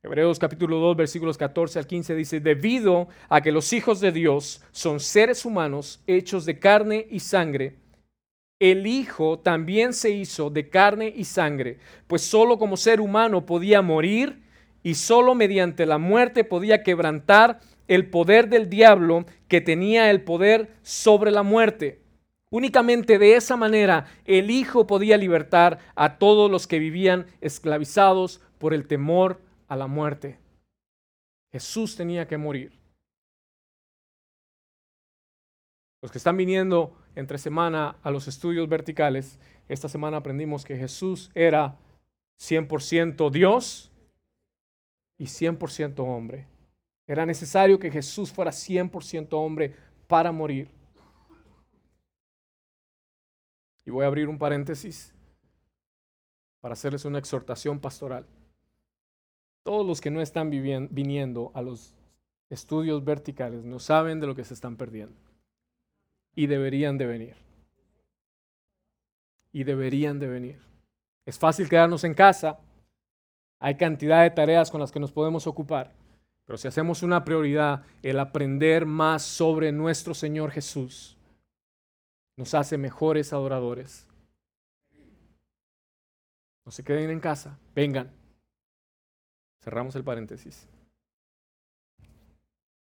Hebreos 0.02 0.38
capítulo 0.38 0.78
2 0.78 0.96
versículos 0.96 1.36
14 1.36 1.78
al 1.78 1.86
15 1.86 2.14
dice, 2.14 2.40
debido 2.40 3.08
a 3.28 3.42
que 3.42 3.52
los 3.52 3.74
hijos 3.74 4.00
de 4.00 4.12
Dios 4.12 4.62
son 4.72 4.98
seres 4.98 5.44
humanos 5.44 6.02
hechos 6.06 6.46
de 6.46 6.58
carne 6.58 7.06
y 7.10 7.20
sangre, 7.20 7.76
el 8.58 8.86
Hijo 8.86 9.38
también 9.40 9.92
se 9.92 10.08
hizo 10.08 10.48
de 10.48 10.70
carne 10.70 11.12
y 11.14 11.24
sangre, 11.24 11.76
pues 12.06 12.22
solo 12.22 12.58
como 12.58 12.78
ser 12.78 12.98
humano 13.02 13.44
podía 13.44 13.82
morir 13.82 14.42
y 14.82 14.94
solo 14.94 15.34
mediante 15.34 15.84
la 15.84 15.98
muerte 15.98 16.44
podía 16.44 16.82
quebrantar 16.82 17.60
el 17.86 18.08
poder 18.08 18.48
del 18.48 18.70
diablo 18.70 19.26
que 19.48 19.60
tenía 19.60 20.10
el 20.10 20.22
poder 20.22 20.70
sobre 20.82 21.30
la 21.30 21.42
muerte. 21.42 22.00
Únicamente 22.48 23.18
de 23.18 23.36
esa 23.36 23.58
manera 23.58 24.06
el 24.24 24.50
Hijo 24.50 24.86
podía 24.86 25.18
libertar 25.18 25.78
a 25.94 26.16
todos 26.16 26.50
los 26.50 26.66
que 26.66 26.78
vivían 26.78 27.26
esclavizados 27.42 28.40
por 28.56 28.72
el 28.72 28.86
temor 28.86 29.49
a 29.70 29.76
la 29.76 29.86
muerte. 29.86 30.36
Jesús 31.52 31.96
tenía 31.96 32.26
que 32.26 32.36
morir. 32.36 32.78
Los 36.02 36.10
que 36.10 36.18
están 36.18 36.36
viniendo 36.36 36.96
entre 37.14 37.38
semana 37.38 37.96
a 38.02 38.10
los 38.10 38.26
estudios 38.26 38.68
verticales, 38.68 39.38
esta 39.68 39.88
semana 39.88 40.16
aprendimos 40.16 40.64
que 40.64 40.76
Jesús 40.76 41.30
era 41.34 41.78
100% 42.40 43.30
Dios 43.30 43.92
y 45.18 45.26
100% 45.26 46.00
hombre. 46.00 46.48
Era 47.06 47.24
necesario 47.24 47.78
que 47.78 47.92
Jesús 47.92 48.32
fuera 48.32 48.50
100% 48.50 49.28
hombre 49.34 49.76
para 50.08 50.32
morir. 50.32 50.68
Y 53.86 53.90
voy 53.90 54.04
a 54.04 54.08
abrir 54.08 54.28
un 54.28 54.38
paréntesis 54.38 55.14
para 56.60 56.72
hacerles 56.72 57.04
una 57.04 57.18
exhortación 57.18 57.78
pastoral. 57.78 58.26
Todos 59.62 59.86
los 59.86 60.00
que 60.00 60.10
no 60.10 60.20
están 60.20 60.50
viniendo 60.50 61.52
a 61.54 61.62
los 61.62 61.94
estudios 62.48 63.04
verticales 63.04 63.64
no 63.64 63.78
saben 63.78 64.20
de 64.20 64.26
lo 64.26 64.34
que 64.34 64.44
se 64.44 64.54
están 64.54 64.76
perdiendo. 64.76 65.16
Y 66.34 66.46
deberían 66.46 66.98
de 66.98 67.06
venir. 67.06 67.36
Y 69.52 69.64
deberían 69.64 70.18
de 70.18 70.28
venir. 70.28 70.58
Es 71.26 71.38
fácil 71.38 71.68
quedarnos 71.68 72.04
en 72.04 72.14
casa. 72.14 72.58
Hay 73.58 73.76
cantidad 73.76 74.22
de 74.22 74.30
tareas 74.30 74.70
con 74.70 74.80
las 74.80 74.90
que 74.90 75.00
nos 75.00 75.12
podemos 75.12 75.46
ocupar. 75.46 75.92
Pero 76.46 76.56
si 76.56 76.66
hacemos 76.66 77.02
una 77.02 77.24
prioridad, 77.24 77.84
el 78.02 78.18
aprender 78.18 78.86
más 78.86 79.22
sobre 79.22 79.70
nuestro 79.70 80.14
Señor 80.14 80.50
Jesús 80.50 81.16
nos 82.36 82.54
hace 82.54 82.78
mejores 82.78 83.32
adoradores. 83.32 84.08
No 86.64 86.72
se 86.72 86.82
queden 86.82 87.10
en 87.10 87.20
casa, 87.20 87.58
vengan. 87.74 88.19
Cerramos 89.62 89.94
el 89.94 90.04
paréntesis. 90.04 90.66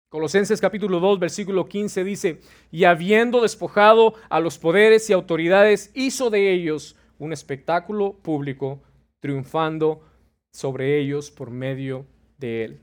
Colosenses 0.09 0.61
capítulo 0.61 1.01
2, 1.01 1.19
versículo 1.19 1.69
15 1.69 2.05
dice, 2.05 2.41
y 2.71 2.85
habiendo 2.85 3.43
despojado 3.43 4.15
a 4.31 4.41
los 4.41 4.59
poderes 4.59 5.11
y 5.11 5.13
autoridades, 5.13 5.91
hizo 5.95 6.31
de 6.31 6.53
ellos 6.53 6.97
un 7.19 7.33
espectáculo 7.33 8.15
público, 8.15 8.81
triunfando 9.21 10.03
sobre 10.51 10.99
ellos 10.99 11.31
por 11.31 11.51
medio 11.51 12.07
de 12.39 12.65
él. 12.65 12.81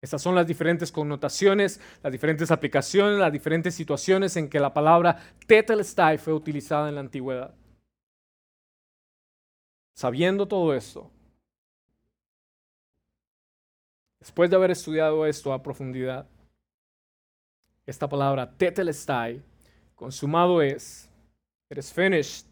Estas 0.00 0.22
son 0.22 0.34
las 0.34 0.46
diferentes 0.46 0.92
connotaciones, 0.92 1.80
las 2.02 2.12
diferentes 2.12 2.50
aplicaciones, 2.50 3.18
las 3.18 3.32
diferentes 3.32 3.74
situaciones 3.74 4.36
en 4.36 4.48
que 4.48 4.60
la 4.60 4.72
palabra 4.72 5.18
tetelestai 5.46 6.18
fue 6.18 6.32
utilizada 6.34 6.88
en 6.88 6.94
la 6.94 7.00
antigüedad. 7.00 7.54
Sabiendo 9.94 10.46
todo 10.46 10.74
esto, 10.74 11.08
después 14.18 14.50
de 14.50 14.56
haber 14.56 14.72
estudiado 14.72 15.24
esto 15.24 15.52
a 15.52 15.62
profundidad, 15.62 16.28
esta 17.86 18.08
palabra 18.08 18.50
tetelestai, 18.56 19.40
consumado 19.94 20.60
es, 20.60 21.08
is 21.70 21.92
finished. 21.92 22.46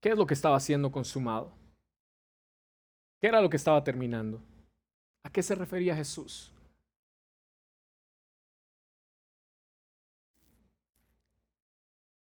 ¿Qué 0.00 0.10
es 0.10 0.16
lo 0.16 0.26
que 0.26 0.34
estaba 0.34 0.58
siendo 0.58 0.90
consumado? 0.90 1.52
¿Qué 3.20 3.28
era 3.28 3.40
lo 3.40 3.50
que 3.50 3.56
estaba 3.56 3.84
terminando? 3.84 4.40
¿A 5.22 5.30
qué 5.30 5.42
se 5.42 5.54
refería 5.54 5.94
Jesús? 5.94 6.52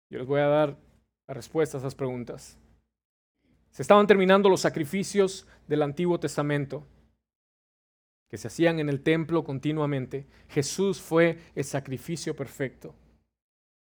Yo 0.08 0.18
les 0.18 0.26
voy 0.26 0.40
a 0.40 0.46
dar 0.46 0.89
la 1.30 1.34
respuesta 1.34 1.76
a 1.76 1.80
esas 1.80 1.94
preguntas. 1.94 2.58
Se 3.70 3.82
estaban 3.82 4.08
terminando 4.08 4.48
los 4.48 4.62
sacrificios 4.62 5.46
del 5.68 5.82
Antiguo 5.82 6.18
Testamento 6.18 6.84
que 8.28 8.36
se 8.36 8.48
hacían 8.48 8.80
en 8.80 8.88
el 8.88 9.00
templo 9.00 9.44
continuamente. 9.44 10.26
Jesús 10.48 11.00
fue 11.00 11.38
el 11.54 11.62
sacrificio 11.62 12.34
perfecto. 12.34 12.96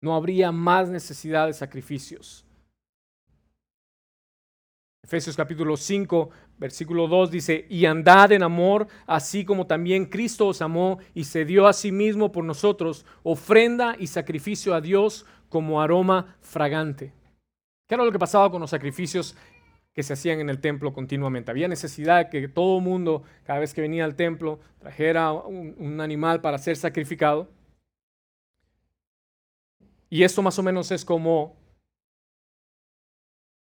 No 0.03 0.15
habría 0.15 0.53
más 0.53 0.91
necesidad 0.91 1.47
de 1.47 1.55
sacrificios. 1.55 2.45
Efesios 5.03 5.35
capítulo 5.35 5.79
5, 5.79 6.29
versículo 6.59 7.09
2 7.09 7.31
dice, 7.31 7.67
y 7.71 7.87
andad 7.87 8.33
en 8.33 8.43
amor, 8.43 8.89
así 9.07 9.47
como 9.47 9.67
también 9.67 10.05
Cristo 10.05 10.49
os 10.49 10.61
amó 10.61 10.99
y 11.15 11.25
se 11.25 11.47
dio 11.47 11.67
a 11.67 11.73
sí 11.73 11.93
mismo 11.93 12.31
por 12.31 12.45
nosotros, 12.45 13.07
ofrenda 13.23 13.97
y 13.99 14.09
sacrificio 14.09 14.75
a 14.75 14.83
Dios 14.83 15.25
como 15.49 15.81
aroma 15.81 16.37
fragante. 16.43 17.15
¿Qué 17.89 17.95
era 17.95 18.05
lo 18.05 18.13
que 18.13 18.19
pasaba 18.19 18.51
con 18.51 18.61
los 18.61 18.69
sacrificios 18.69 19.35
que 19.95 20.03
se 20.03 20.13
hacían 20.13 20.41
en 20.41 20.51
el 20.51 20.61
templo 20.61 20.93
continuamente? 20.93 21.51
Había 21.51 21.69
necesidad 21.69 22.19
de 22.19 22.29
que 22.29 22.47
todo 22.47 22.81
mundo, 22.81 23.23
cada 23.45 23.61
vez 23.61 23.73
que 23.73 23.81
venía 23.81 24.05
al 24.05 24.15
templo, 24.15 24.61
trajera 24.79 25.33
un, 25.33 25.99
animal 26.03 26.43
para 26.43 26.59
ser 26.59 26.77
sacrificado. 26.77 27.49
Y 30.11 30.23
esto 30.23 30.43
más 30.43 30.59
o 30.59 30.63
menos 30.63 30.91
es 30.91 31.03
como 31.03 31.57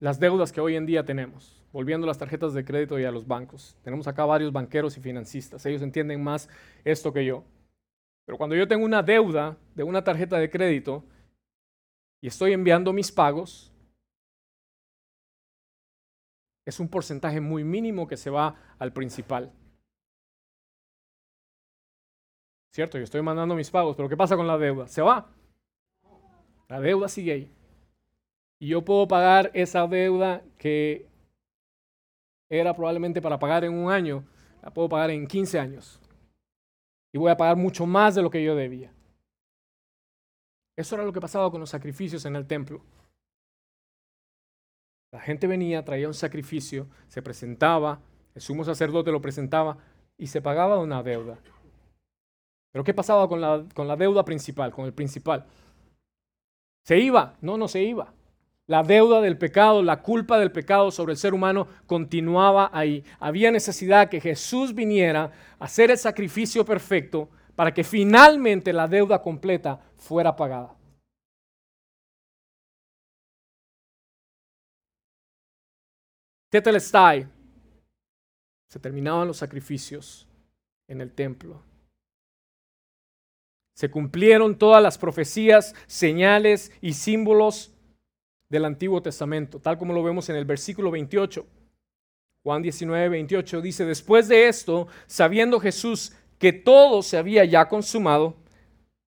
las 0.00 0.18
deudas 0.18 0.50
que 0.50 0.60
hoy 0.60 0.74
en 0.74 0.86
día 0.86 1.04
tenemos, 1.04 1.64
volviendo 1.72 2.04
a 2.04 2.08
las 2.08 2.18
tarjetas 2.18 2.52
de 2.52 2.64
crédito 2.64 2.98
y 2.98 3.04
a 3.04 3.12
los 3.12 3.28
bancos. 3.28 3.76
Tenemos 3.84 4.08
acá 4.08 4.24
varios 4.24 4.52
banqueros 4.52 4.96
y 4.96 5.00
financistas, 5.00 5.64
ellos 5.66 5.82
entienden 5.82 6.22
más 6.22 6.48
esto 6.84 7.12
que 7.12 7.24
yo. 7.24 7.44
Pero 8.24 8.38
cuando 8.38 8.56
yo 8.56 8.66
tengo 8.66 8.84
una 8.84 9.04
deuda 9.04 9.56
de 9.76 9.84
una 9.84 10.02
tarjeta 10.02 10.36
de 10.38 10.50
crédito 10.50 11.04
y 12.20 12.26
estoy 12.26 12.52
enviando 12.52 12.92
mis 12.92 13.12
pagos, 13.12 13.72
es 16.66 16.80
un 16.80 16.88
porcentaje 16.88 17.40
muy 17.40 17.64
mínimo 17.64 18.06
que 18.06 18.16
se 18.16 18.28
va 18.28 18.56
al 18.78 18.92
principal. 18.92 19.52
¿Cierto? 22.74 22.98
Yo 22.98 23.04
estoy 23.04 23.22
mandando 23.22 23.54
mis 23.54 23.70
pagos, 23.70 23.96
pero 23.96 24.08
¿qué 24.08 24.16
pasa 24.16 24.36
con 24.36 24.46
la 24.46 24.58
deuda? 24.58 24.88
Se 24.88 25.00
va. 25.00 25.30
La 26.68 26.80
deuda 26.80 27.08
sigue 27.08 27.32
ahí. 27.32 27.52
Y 28.58 28.68
yo 28.68 28.84
puedo 28.84 29.06
pagar 29.06 29.50
esa 29.54 29.86
deuda 29.86 30.42
que 30.58 31.08
era 32.50 32.74
probablemente 32.74 33.22
para 33.22 33.38
pagar 33.38 33.64
en 33.64 33.72
un 33.72 33.90
año, 33.90 34.24
la 34.62 34.70
puedo 34.70 34.88
pagar 34.88 35.10
en 35.10 35.26
15 35.26 35.58
años. 35.58 36.00
Y 37.12 37.18
voy 37.18 37.30
a 37.30 37.36
pagar 37.36 37.56
mucho 37.56 37.86
más 37.86 38.14
de 38.14 38.22
lo 38.22 38.30
que 38.30 38.42
yo 38.42 38.56
debía. 38.56 38.92
Eso 40.76 40.96
era 40.96 41.04
lo 41.04 41.12
que 41.12 41.20
pasaba 41.20 41.50
con 41.50 41.60
los 41.60 41.70
sacrificios 41.70 42.26
en 42.26 42.36
el 42.36 42.46
templo. 42.46 42.82
La 45.16 45.22
gente 45.22 45.46
venía, 45.46 45.82
traía 45.82 46.08
un 46.08 46.12
sacrificio, 46.12 46.88
se 47.08 47.22
presentaba, 47.22 48.00
el 48.34 48.42
sumo 48.42 48.64
sacerdote 48.64 49.10
lo 49.10 49.22
presentaba 49.22 49.78
y 50.18 50.26
se 50.26 50.42
pagaba 50.42 50.78
una 50.78 51.02
deuda. 51.02 51.38
Pero 52.70 52.84
¿qué 52.84 52.92
pasaba 52.92 53.26
con 53.26 53.40
la, 53.40 53.64
con 53.74 53.88
la 53.88 53.96
deuda 53.96 54.26
principal, 54.26 54.72
con 54.72 54.84
el 54.84 54.92
principal? 54.92 55.46
¿Se 56.84 56.98
iba? 56.98 57.34
No, 57.40 57.56
no 57.56 57.66
se 57.66 57.82
iba. 57.82 58.12
La 58.66 58.82
deuda 58.82 59.22
del 59.22 59.38
pecado, 59.38 59.82
la 59.82 60.02
culpa 60.02 60.38
del 60.38 60.52
pecado 60.52 60.90
sobre 60.90 61.12
el 61.14 61.18
ser 61.18 61.32
humano 61.32 61.66
continuaba 61.86 62.68
ahí. 62.74 63.02
Había 63.18 63.50
necesidad 63.50 64.10
que 64.10 64.20
Jesús 64.20 64.74
viniera 64.74 65.32
a 65.58 65.64
hacer 65.64 65.90
el 65.90 65.96
sacrificio 65.96 66.62
perfecto 66.62 67.30
para 67.54 67.72
que 67.72 67.84
finalmente 67.84 68.74
la 68.74 68.86
deuda 68.86 69.22
completa 69.22 69.80
fuera 69.94 70.36
pagada. 70.36 70.74
Se 78.68 78.78
terminaban 78.80 79.26
los 79.28 79.36
sacrificios 79.36 80.26
en 80.88 81.00
el 81.00 81.12
templo. 81.12 81.62
Se 83.74 83.90
cumplieron 83.90 84.57
todas 84.57 84.82
las 84.82 84.96
profecías, 84.96 85.74
señales 85.86 86.72
y 86.80 86.94
símbolos 86.94 87.74
del 88.48 88.64
Antiguo 88.64 89.02
Testamento, 89.02 89.59
tal 89.61 89.76
como 89.76 89.92
lo 89.92 90.02
vemos 90.02 90.28
en 90.28 90.36
el 90.36 90.44
versículo 90.44 90.90
28. 90.90 91.46
Juan 92.42 92.62
19, 92.62 93.09
28 93.09 93.61
dice, 93.61 93.84
después 93.84 94.28
de 94.28 94.48
esto, 94.48 94.86
sabiendo 95.07 95.61
Jesús 95.61 96.14
que 96.38 96.52
todo 96.52 97.02
se 97.02 97.18
había 97.18 97.44
ya 97.44 97.68
consumado, 97.68 98.36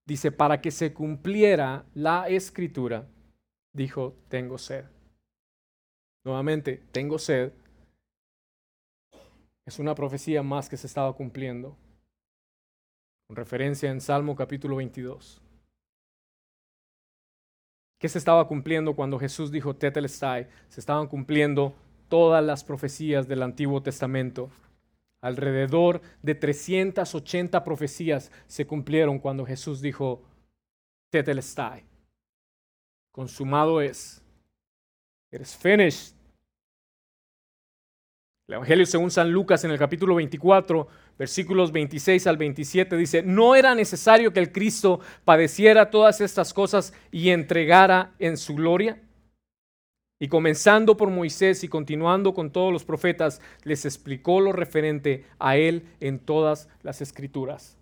dice, 0.06 0.30
para 0.30 0.60
que 0.60 0.70
se 0.70 0.92
cumpliera 0.92 1.84
la 1.94 2.28
escritura, 2.28 3.08
dijo, 3.72 4.14
tengo 4.28 4.58
sed. 4.58 4.84
Nuevamente, 6.24 6.82
tengo 6.92 7.18
sed. 7.18 7.52
Es 9.66 9.78
una 9.78 9.94
profecía 9.94 10.42
más 10.42 10.68
que 10.68 10.76
se 10.76 10.86
estaba 10.86 11.12
cumpliendo, 11.14 11.76
con 13.26 13.36
referencia 13.36 13.90
en 13.90 14.00
Salmo 14.00 14.36
capítulo 14.36 14.76
22. 14.76 15.40
¿Qué 17.98 18.08
se 18.08 18.18
estaba 18.18 18.48
cumpliendo 18.48 18.96
cuando 18.96 19.18
Jesús 19.18 19.50
dijo 19.50 19.76
Tetelestai? 19.76 20.48
Se 20.68 20.80
estaban 20.80 21.06
cumpliendo 21.06 21.74
todas 22.08 22.42
las 22.42 22.64
profecías 22.64 23.28
del 23.28 23.42
Antiguo 23.42 23.82
Testamento. 23.82 24.50
Alrededor 25.22 26.00
de 26.22 26.34
380 26.34 27.62
profecías 27.62 28.32
se 28.46 28.66
cumplieron 28.66 29.18
cuando 29.18 29.44
Jesús 29.44 29.82
dijo 29.82 30.22
Tetelestai. 31.10 31.84
Consumado 33.12 33.82
es. 33.82 34.22
It 35.32 35.40
is 35.40 35.56
finished. 35.56 36.14
El 38.48 38.54
Evangelio 38.54 38.84
según 38.84 39.12
San 39.12 39.30
Lucas 39.30 39.62
en 39.62 39.70
el 39.70 39.78
capítulo 39.78 40.16
24, 40.16 40.88
versículos 41.16 41.70
26 41.70 42.26
al 42.26 42.36
27 42.36 42.96
dice, 42.96 43.22
no 43.22 43.54
era 43.54 43.76
necesario 43.76 44.32
que 44.32 44.40
el 44.40 44.50
Cristo 44.50 44.98
padeciera 45.24 45.90
todas 45.90 46.20
estas 46.20 46.52
cosas 46.52 46.92
y 47.12 47.30
entregara 47.30 48.12
en 48.18 48.36
su 48.36 48.56
gloria. 48.56 49.00
Y 50.18 50.26
comenzando 50.26 50.96
por 50.96 51.10
Moisés 51.10 51.62
y 51.62 51.68
continuando 51.68 52.34
con 52.34 52.50
todos 52.50 52.72
los 52.72 52.84
profetas, 52.84 53.40
les 53.62 53.84
explicó 53.84 54.40
lo 54.40 54.50
referente 54.50 55.24
a 55.38 55.56
él 55.56 55.86
en 56.00 56.18
todas 56.18 56.68
las 56.82 57.00
escrituras. 57.00 57.78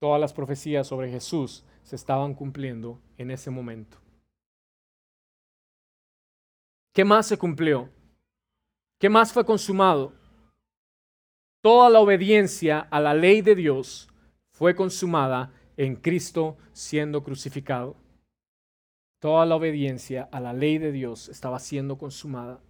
Todas 0.00 0.20
las 0.20 0.32
profecías 0.32 0.88
sobre 0.88 1.08
Jesús 1.08 1.64
se 1.84 1.94
estaban 1.94 2.34
cumpliendo 2.34 3.00
en 3.16 3.30
ese 3.30 3.50
momento. 3.50 4.01
¿Qué 6.92 7.04
más 7.04 7.26
se 7.26 7.38
cumplió? 7.38 7.88
¿Qué 9.00 9.08
más 9.08 9.32
fue 9.32 9.46
consumado? 9.46 10.12
Toda 11.62 11.88
la 11.88 12.00
obediencia 12.00 12.80
a 12.80 13.00
la 13.00 13.14
ley 13.14 13.40
de 13.40 13.54
Dios 13.54 14.10
fue 14.52 14.74
consumada 14.74 15.52
en 15.78 15.96
Cristo 15.96 16.58
siendo 16.72 17.22
crucificado. 17.22 17.96
Toda 19.20 19.46
la 19.46 19.56
obediencia 19.56 20.28
a 20.32 20.40
la 20.40 20.52
ley 20.52 20.76
de 20.78 20.92
Dios 20.92 21.28
estaba 21.28 21.58
siendo 21.60 21.96
consumada. 21.96 22.60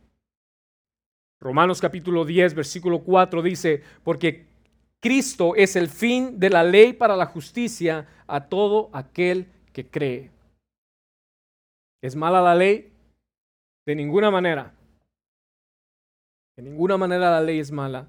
Romanos 1.41 1.81
capítulo 1.81 2.25
10, 2.25 2.55
versículo 2.55 3.01
4 3.01 3.43
dice, 3.43 3.83
porque 4.05 4.47
Cristo 5.01 5.57
es 5.57 5.75
el 5.75 5.89
fin 5.89 6.39
de 6.39 6.51
la 6.51 6.63
ley 6.63 6.93
para 6.93 7.17
la 7.17 7.27
justicia 7.27 8.07
a 8.29 8.49
todo 8.49 8.91
aquel 8.93 9.51
que 9.73 9.91
cree. 9.91 10.31
¿Es 12.01 12.15
mala 12.15 12.41
la 12.41 12.55
ley? 12.55 12.92
De 13.85 13.95
ninguna 13.95 14.31
manera. 14.31 14.75
De 16.57 16.63
ninguna 16.63 16.97
manera 16.97 17.31
la 17.31 17.41
ley 17.41 17.59
es 17.59 17.73
mala, 17.73 18.09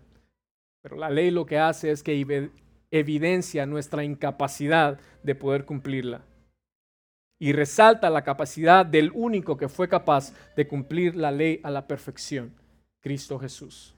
pero 0.81 0.97
la 0.97 1.09
ley 1.09 1.31
lo 1.31 1.45
que 1.45 1.57
hace 1.57 1.91
es 1.91 2.03
que 2.03 2.51
evidencia 2.91 3.65
nuestra 3.65 4.03
incapacidad 4.03 4.99
de 5.23 5.35
poder 5.35 5.65
cumplirla. 5.65 6.25
Y 7.39 7.53
resalta 7.53 8.09
la 8.09 8.23
capacidad 8.23 8.85
del 8.85 9.11
único 9.13 9.57
que 9.57 9.69
fue 9.69 9.89
capaz 9.89 10.33
de 10.55 10.67
cumplir 10.67 11.15
la 11.15 11.31
ley 11.31 11.59
a 11.63 11.71
la 11.71 11.87
perfección, 11.87 12.53
Cristo 13.01 13.39
Jesús. 13.39 13.95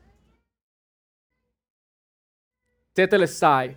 Tetelestai, 2.93 3.76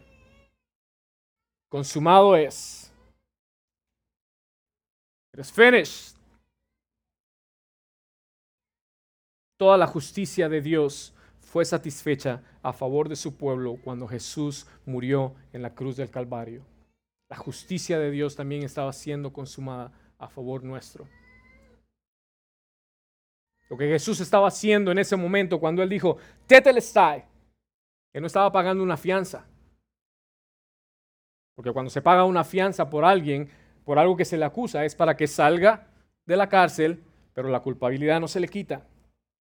consumado 1.68 2.36
es. 2.36 2.92
It 5.34 5.40
is 5.40 5.50
finished. 5.50 6.17
Toda 9.58 9.76
la 9.76 9.88
justicia 9.88 10.48
de 10.48 10.62
Dios 10.62 11.12
fue 11.40 11.64
satisfecha 11.64 12.42
a 12.62 12.72
favor 12.72 13.08
de 13.08 13.16
su 13.16 13.36
pueblo 13.36 13.76
cuando 13.82 14.06
Jesús 14.06 14.68
murió 14.86 15.34
en 15.52 15.62
la 15.62 15.74
cruz 15.74 15.96
del 15.96 16.10
Calvario. 16.10 16.64
La 17.28 17.36
justicia 17.36 17.98
de 17.98 18.12
Dios 18.12 18.36
también 18.36 18.62
estaba 18.62 18.92
siendo 18.92 19.32
consumada 19.32 19.90
a 20.16 20.28
favor 20.28 20.62
nuestro. 20.62 21.08
Lo 23.68 23.76
que 23.76 23.88
Jesús 23.88 24.20
estaba 24.20 24.46
haciendo 24.46 24.92
en 24.92 24.98
ese 24.98 25.16
momento 25.16 25.58
cuando 25.58 25.82
él 25.82 25.88
dijo, 25.88 26.18
Tetelestai, 26.46 27.24
que 28.12 28.20
no 28.20 28.28
estaba 28.28 28.52
pagando 28.52 28.84
una 28.84 28.96
fianza. 28.96 29.44
Porque 31.56 31.72
cuando 31.72 31.90
se 31.90 32.00
paga 32.00 32.24
una 32.24 32.44
fianza 32.44 32.88
por 32.88 33.04
alguien, 33.04 33.50
por 33.84 33.98
algo 33.98 34.16
que 34.16 34.24
se 34.24 34.38
le 34.38 34.44
acusa, 34.44 34.84
es 34.84 34.94
para 34.94 35.16
que 35.16 35.26
salga 35.26 35.88
de 36.24 36.36
la 36.36 36.48
cárcel, 36.48 37.02
pero 37.34 37.48
la 37.48 37.60
culpabilidad 37.60 38.20
no 38.20 38.28
se 38.28 38.38
le 38.38 38.46
quita 38.46 38.86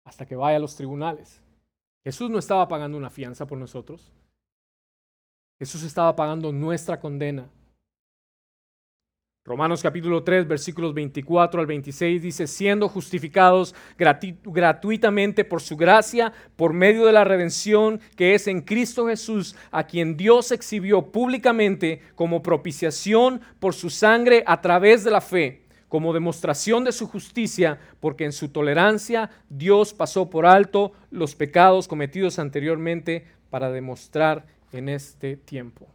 hasta 0.07 0.25
que 0.25 0.37
vaya 0.37 0.55
a 0.55 0.59
los 0.59 0.75
tribunales. 0.75 1.41
Jesús 2.03 2.29
no 2.29 2.39
estaba 2.39 2.65
pagando 2.69 2.97
una 2.97 3.09
fianza 3.09 3.45
por 3.45 3.57
nosotros. 3.57 4.09
Jesús 5.59 5.83
estaba 5.83 6.15
pagando 6.15 6.53
nuestra 6.53 6.97
condena. 6.97 7.49
Romanos 9.43 9.81
capítulo 9.81 10.23
3, 10.23 10.47
versículos 10.47 10.93
24 10.93 11.59
al 11.59 11.67
26 11.67 12.21
dice, 12.21 12.47
siendo 12.47 12.87
justificados 12.87 13.75
gratuitamente 13.97 15.43
por 15.43 15.61
su 15.61 15.75
gracia, 15.75 16.31
por 16.55 16.71
medio 16.71 17.05
de 17.05 17.11
la 17.11 17.25
redención 17.25 17.99
que 18.15 18.33
es 18.33 18.47
en 18.47 18.61
Cristo 18.61 19.07
Jesús, 19.07 19.57
a 19.71 19.87
quien 19.87 20.15
Dios 20.15 20.53
exhibió 20.53 21.11
públicamente 21.11 22.01
como 22.15 22.41
propiciación 22.41 23.41
por 23.59 23.73
su 23.73 23.89
sangre 23.89 24.43
a 24.47 24.61
través 24.61 25.03
de 25.03 25.11
la 25.11 25.21
fe 25.21 25.66
como 25.87 26.13
demostración 26.13 26.83
de 26.83 26.91
su 26.91 27.07
justicia, 27.07 27.79
porque 27.99 28.25
en 28.25 28.33
su 28.33 28.49
tolerancia 28.49 29.29
Dios 29.49 29.93
pasó 29.93 30.29
por 30.29 30.45
alto 30.45 30.91
los 31.11 31.35
pecados 31.35 31.87
cometidos 31.87 32.39
anteriormente 32.39 33.25
para 33.49 33.71
demostrar 33.71 34.45
en 34.71 34.89
este 34.89 35.37
tiempo 35.37 35.87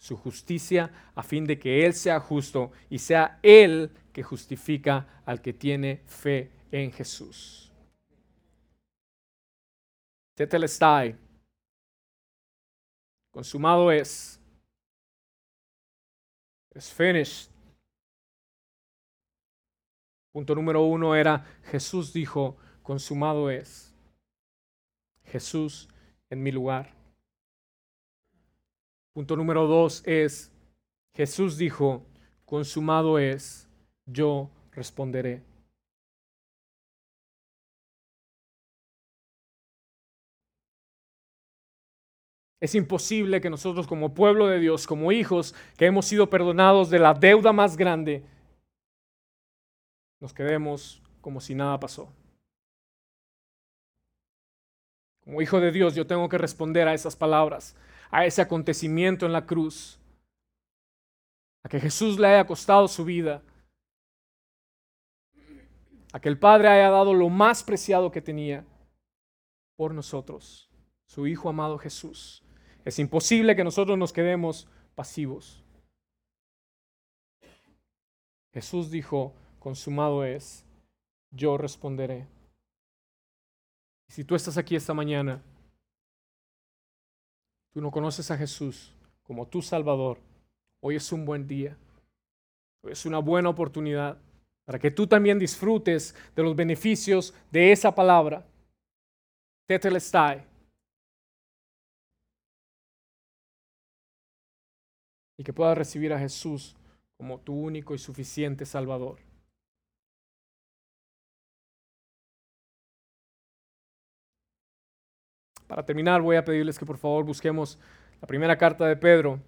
su 0.00 0.16
justicia 0.16 0.90
a 1.14 1.22
fin 1.22 1.44
de 1.44 1.58
que 1.58 1.84
Él 1.84 1.92
sea 1.92 2.18
justo 2.20 2.72
y 2.88 2.98
sea 2.98 3.38
Él 3.42 3.90
que 4.12 4.22
justifica 4.22 5.22
al 5.26 5.42
que 5.42 5.52
tiene 5.52 6.02
fe 6.06 6.50
en 6.72 6.90
Jesús. 6.90 7.70
Tetelestai. 10.34 11.14
Consumado 13.30 13.92
es. 13.92 14.40
Es 16.74 16.90
finished. 16.92 17.49
Punto 20.32 20.54
número 20.54 20.82
uno 20.82 21.14
era, 21.14 21.44
Jesús 21.64 22.12
dijo, 22.12 22.56
consumado 22.82 23.50
es. 23.50 23.94
Jesús 25.24 25.88
en 26.28 26.42
mi 26.42 26.52
lugar. 26.52 26.94
Punto 29.12 29.36
número 29.36 29.66
dos 29.66 30.06
es, 30.06 30.52
Jesús 31.14 31.56
dijo, 31.56 32.06
consumado 32.44 33.18
es, 33.18 33.68
yo 34.06 34.50
responderé. 34.72 35.42
Es 42.60 42.74
imposible 42.74 43.40
que 43.40 43.50
nosotros 43.50 43.86
como 43.86 44.14
pueblo 44.14 44.46
de 44.46 44.60
Dios, 44.60 44.86
como 44.86 45.12
hijos 45.12 45.54
que 45.78 45.86
hemos 45.86 46.06
sido 46.06 46.28
perdonados 46.28 46.90
de 46.90 46.98
la 46.98 47.14
deuda 47.14 47.52
más 47.52 47.76
grande, 47.76 48.22
nos 50.20 50.32
quedemos 50.34 51.02
como 51.20 51.40
si 51.40 51.54
nada 51.54 51.80
pasó. 51.80 52.12
Como 55.24 55.42
hijo 55.42 55.60
de 55.60 55.72
Dios 55.72 55.94
yo 55.94 56.06
tengo 56.06 56.28
que 56.28 56.38
responder 56.38 56.88
a 56.88 56.94
esas 56.94 57.16
palabras, 57.16 57.76
a 58.10 58.26
ese 58.26 58.42
acontecimiento 58.42 59.26
en 59.26 59.32
la 59.32 59.46
cruz. 59.46 59.96
a 61.62 61.68
que 61.68 61.78
Jesús 61.78 62.18
le 62.18 62.26
haya 62.26 62.46
costado 62.46 62.88
su 62.88 63.04
vida, 63.04 63.42
a 66.12 66.18
que 66.18 66.30
el 66.30 66.38
Padre 66.38 66.68
haya 66.68 66.88
dado 66.88 67.12
lo 67.12 67.28
más 67.28 67.62
preciado 67.62 68.10
que 68.10 68.22
tenía 68.22 68.64
por 69.76 69.92
nosotros, 69.92 70.70
su 71.06 71.26
Hijo 71.26 71.50
amado 71.50 71.76
Jesús. 71.76 72.42
Es 72.84 72.98
imposible 72.98 73.54
que 73.54 73.64
nosotros 73.64 73.98
nos 73.98 74.12
quedemos 74.12 74.68
pasivos. 74.94 75.62
Jesús 78.54 78.90
dijo, 78.90 79.34
consumado 79.60 80.24
es, 80.24 80.64
yo 81.30 81.56
responderé. 81.56 82.26
si 84.08 84.24
tú 84.24 84.34
estás 84.34 84.58
aquí 84.58 84.74
esta 84.74 84.92
mañana, 84.92 85.40
tú 87.72 87.80
no 87.80 87.92
conoces 87.92 88.28
a 88.32 88.36
Jesús 88.36 88.92
como 89.22 89.46
tu 89.46 89.62
Salvador, 89.62 90.18
hoy 90.82 90.96
es 90.96 91.12
un 91.12 91.24
buen 91.24 91.46
día, 91.46 91.76
hoy 92.82 92.90
es 92.90 93.06
una 93.06 93.18
buena 93.18 93.50
oportunidad 93.50 94.18
para 94.64 94.78
que 94.80 94.90
tú 94.90 95.06
también 95.06 95.38
disfrutes 95.38 96.14
de 96.34 96.42
los 96.42 96.56
beneficios 96.56 97.32
de 97.52 97.70
esa 97.70 97.94
palabra. 97.94 98.44
Tetelestai. 99.66 100.44
Y 105.38 105.44
que 105.44 105.52
puedas 105.52 105.78
recibir 105.78 106.12
a 106.12 106.18
Jesús 106.18 106.76
como 107.16 107.38
tu 107.38 107.54
único 107.54 107.94
y 107.94 107.98
suficiente 107.98 108.66
Salvador. 108.66 109.29
Para 115.70 115.86
terminar, 115.86 116.20
voy 116.20 116.34
a 116.34 116.44
pedirles 116.44 116.76
que 116.76 116.84
por 116.84 116.98
favor 116.98 117.24
busquemos 117.24 117.78
la 118.20 118.26
primera 118.26 118.58
carta 118.58 118.88
de 118.88 118.96
Pedro, 118.96 119.38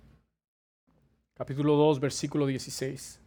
capítulo 1.34 1.74
2, 1.74 1.98
versículo 1.98 2.46
16. 2.46 3.20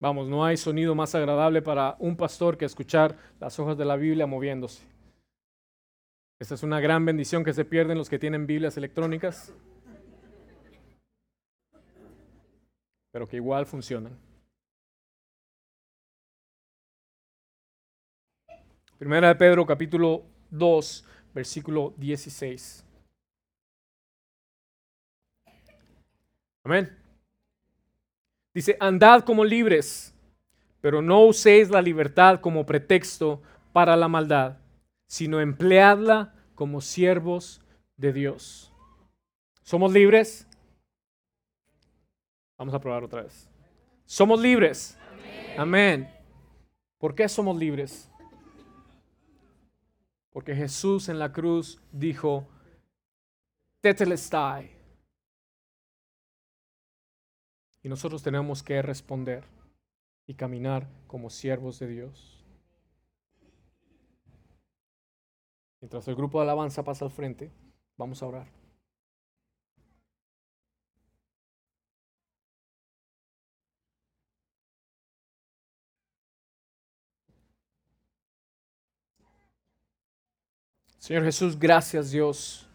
Vamos, 0.00 0.26
no 0.26 0.44
hay 0.44 0.56
sonido 0.56 0.96
más 0.96 1.14
agradable 1.14 1.62
para 1.62 1.94
un 2.00 2.16
pastor 2.16 2.58
que 2.58 2.64
escuchar 2.64 3.16
las 3.38 3.56
hojas 3.60 3.78
de 3.78 3.84
la 3.84 3.94
Biblia 3.94 4.26
moviéndose. 4.26 4.82
Esta 6.40 6.56
es 6.56 6.64
una 6.64 6.80
gran 6.80 7.04
bendición 7.04 7.44
que 7.44 7.52
se 7.52 7.64
pierden 7.64 7.98
los 7.98 8.10
que 8.10 8.18
tienen 8.18 8.48
Biblias 8.48 8.76
electrónicas, 8.76 9.54
pero 13.12 13.28
que 13.28 13.36
igual 13.36 13.64
funcionan. 13.64 14.25
Primera 18.98 19.28
de 19.28 19.34
Pedro 19.34 19.66
capítulo 19.66 20.24
2, 20.50 21.04
versículo 21.34 21.94
16. 21.96 22.84
Amén. 26.64 26.96
Dice, 28.54 28.76
andad 28.80 29.22
como 29.22 29.44
libres, 29.44 30.14
pero 30.80 31.02
no 31.02 31.24
uséis 31.24 31.70
la 31.70 31.82
libertad 31.82 32.40
como 32.40 32.64
pretexto 32.66 33.42
para 33.72 33.96
la 33.96 34.08
maldad 34.08 34.56
sino 35.06 35.40
empleadla 35.40 36.34
como 36.54 36.80
siervos 36.80 37.62
de 37.96 38.12
Dios. 38.12 38.72
¿Somos 39.62 39.92
libres? 39.92 40.46
Vamos 42.58 42.74
a 42.74 42.80
probar 42.80 43.04
otra 43.04 43.22
vez. 43.22 43.48
¿Somos 44.04 44.40
libres? 44.40 44.98
Amén. 45.56 46.10
¿Por 46.98 47.14
qué 47.14 47.28
somos 47.28 47.56
libres? 47.56 48.10
Porque 50.36 50.54
Jesús 50.54 51.08
en 51.08 51.18
la 51.18 51.32
cruz 51.32 51.80
dijo, 51.90 52.46
Tetelestai. 53.80 54.70
Y 57.82 57.88
nosotros 57.88 58.22
tenemos 58.22 58.62
que 58.62 58.82
responder 58.82 59.44
y 60.26 60.34
caminar 60.34 60.90
como 61.06 61.30
siervos 61.30 61.78
de 61.78 61.86
Dios. 61.86 62.44
Mientras 65.80 66.06
el 66.06 66.14
grupo 66.14 66.38
de 66.38 66.44
alabanza 66.44 66.84
pasa 66.84 67.06
al 67.06 67.12
frente, 67.12 67.50
vamos 67.96 68.22
a 68.22 68.26
orar. 68.26 68.65
Señor 80.98 81.24
Jesús, 81.24 81.58
gracias 81.58 82.10
Dios 82.10 82.66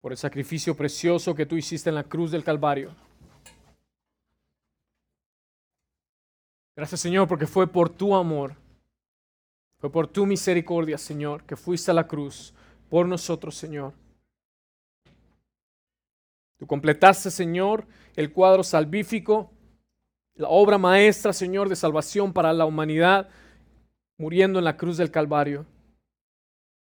por 0.00 0.12
el 0.12 0.18
sacrificio 0.18 0.76
precioso 0.76 1.34
que 1.34 1.46
tú 1.46 1.56
hiciste 1.56 1.88
en 1.88 1.94
la 1.94 2.04
cruz 2.04 2.30
del 2.30 2.44
Calvario. 2.44 2.94
Gracias 6.76 7.00
Señor 7.00 7.26
porque 7.26 7.46
fue 7.46 7.66
por 7.66 7.88
tu 7.88 8.14
amor 8.14 8.54
fue 9.78 9.90
por 9.90 10.06
tu 10.06 10.26
misericordia, 10.26 10.98
Señor, 10.98 11.44
que 11.44 11.56
fuiste 11.56 11.90
a 11.90 11.94
la 11.94 12.06
cruz 12.06 12.54
por 12.88 13.06
nosotros, 13.06 13.54
Señor. 13.54 13.92
Tú 16.58 16.66
completaste, 16.66 17.30
Señor, 17.30 17.86
el 18.14 18.32
cuadro 18.32 18.64
salvífico, 18.64 19.50
la 20.34 20.48
obra 20.48 20.78
maestra, 20.78 21.32
Señor, 21.32 21.68
de 21.68 21.76
salvación 21.76 22.32
para 22.32 22.52
la 22.54 22.64
humanidad, 22.64 23.28
muriendo 24.18 24.58
en 24.58 24.64
la 24.64 24.76
cruz 24.76 24.96
del 24.96 25.10
Calvario. 25.10 25.66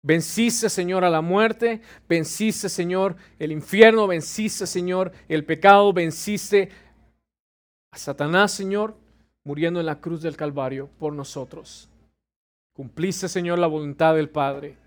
Venciste, 0.04 0.70
Señor, 0.70 1.04
a 1.04 1.10
la 1.10 1.22
muerte, 1.22 1.82
venciste, 2.10 2.70
Señor, 2.70 3.16
el 3.38 3.52
infierno, 3.52 4.08
venciste, 4.08 4.66
Señor, 4.66 5.12
el 5.28 5.46
pecado, 5.46 5.94
venciste 5.94 6.70
a 7.92 7.98
Satanás, 7.98 8.52
Señor, 8.52 8.98
muriendo 9.44 9.80
en 9.80 9.86
la 9.86 10.00
cruz 10.00 10.22
del 10.24 10.36
Calvario 10.36 10.90
por 10.98 11.14
nosotros. 11.14 11.88
Cumpliste, 12.74 13.28
Señor, 13.28 13.60
la 13.60 13.68
voluntad 13.68 14.16
del 14.16 14.30
Padre. 14.30 14.78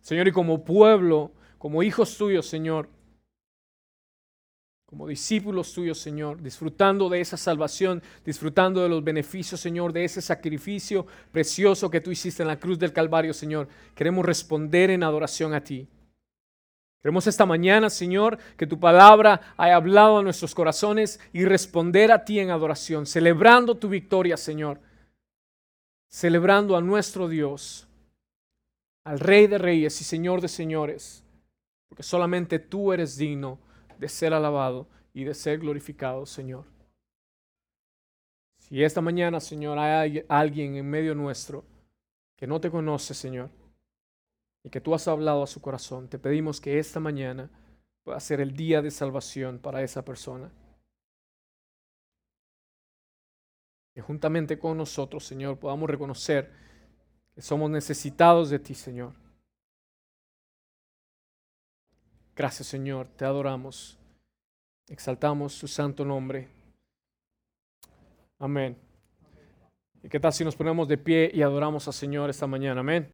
Señor, 0.00 0.28
y 0.28 0.32
como 0.32 0.64
pueblo, 0.64 1.32
como 1.58 1.82
hijos 1.82 2.16
tuyos, 2.16 2.46
Señor, 2.46 2.88
como 4.92 5.08
discípulos 5.08 5.72
tuyos, 5.72 5.96
Señor, 5.96 6.42
disfrutando 6.42 7.08
de 7.08 7.22
esa 7.22 7.38
salvación, 7.38 8.02
disfrutando 8.26 8.82
de 8.82 8.90
los 8.90 9.02
beneficios, 9.02 9.58
Señor, 9.58 9.90
de 9.90 10.04
ese 10.04 10.20
sacrificio 10.20 11.06
precioso 11.30 11.88
que 11.88 12.02
tú 12.02 12.10
hiciste 12.10 12.42
en 12.42 12.48
la 12.48 12.60
cruz 12.60 12.78
del 12.78 12.92
Calvario, 12.92 13.32
Señor, 13.32 13.68
queremos 13.94 14.22
responder 14.22 14.90
en 14.90 15.02
adoración 15.02 15.54
a 15.54 15.64
ti. 15.64 15.88
Queremos 17.00 17.26
esta 17.26 17.46
mañana, 17.46 17.88
Señor, 17.88 18.36
que 18.58 18.66
tu 18.66 18.78
palabra 18.78 19.54
haya 19.56 19.76
hablado 19.76 20.18
a 20.18 20.22
nuestros 20.22 20.54
corazones 20.54 21.20
y 21.32 21.46
responder 21.46 22.12
a 22.12 22.26
ti 22.26 22.38
en 22.38 22.50
adoración, 22.50 23.06
celebrando 23.06 23.78
tu 23.78 23.88
victoria, 23.88 24.36
Señor, 24.36 24.78
celebrando 26.10 26.76
a 26.76 26.82
nuestro 26.82 27.28
Dios, 27.28 27.88
al 29.04 29.20
Rey 29.20 29.46
de 29.46 29.56
Reyes 29.56 29.98
y 30.02 30.04
Señor 30.04 30.42
de 30.42 30.48
Señores, 30.48 31.24
porque 31.88 32.02
solamente 32.02 32.58
tú 32.58 32.92
eres 32.92 33.16
digno 33.16 33.71
de 34.02 34.08
ser 34.08 34.34
alabado 34.34 34.88
y 35.14 35.22
de 35.22 35.32
ser 35.32 35.60
glorificado, 35.60 36.26
Señor. 36.26 36.64
Si 38.58 38.82
esta 38.82 39.00
mañana, 39.00 39.38
Señor, 39.38 39.78
hay 39.78 40.24
alguien 40.28 40.74
en 40.74 40.90
medio 40.90 41.14
nuestro 41.14 41.64
que 42.36 42.48
no 42.48 42.60
te 42.60 42.68
conoce, 42.68 43.14
Señor, 43.14 43.48
y 44.64 44.70
que 44.70 44.80
tú 44.80 44.92
has 44.92 45.06
hablado 45.06 45.44
a 45.44 45.46
su 45.46 45.60
corazón, 45.60 46.08
te 46.08 46.18
pedimos 46.18 46.60
que 46.60 46.80
esta 46.80 46.98
mañana 46.98 47.48
pueda 48.02 48.18
ser 48.18 48.40
el 48.40 48.56
día 48.56 48.82
de 48.82 48.90
salvación 48.90 49.60
para 49.60 49.82
esa 49.82 50.04
persona. 50.04 50.50
Que 53.94 54.00
juntamente 54.00 54.58
con 54.58 54.76
nosotros, 54.78 55.24
Señor, 55.24 55.60
podamos 55.60 55.88
reconocer 55.88 56.50
que 57.36 57.42
somos 57.42 57.70
necesitados 57.70 58.50
de 58.50 58.58
ti, 58.58 58.74
Señor. 58.74 59.21
Gracias, 62.34 62.68
Señor, 62.68 63.08
te 63.16 63.24
adoramos. 63.24 63.98
Exaltamos 64.88 65.52
su 65.52 65.68
santo 65.68 66.04
nombre. 66.04 66.48
Amén. 68.38 68.76
¿Y 70.02 70.08
qué 70.08 70.18
tal 70.18 70.32
si 70.32 70.44
nos 70.44 70.56
ponemos 70.56 70.88
de 70.88 70.98
pie 70.98 71.30
y 71.32 71.42
adoramos 71.42 71.86
al 71.86 71.94
Señor 71.94 72.30
esta 72.30 72.46
mañana? 72.46 72.80
Amén. 72.80 73.08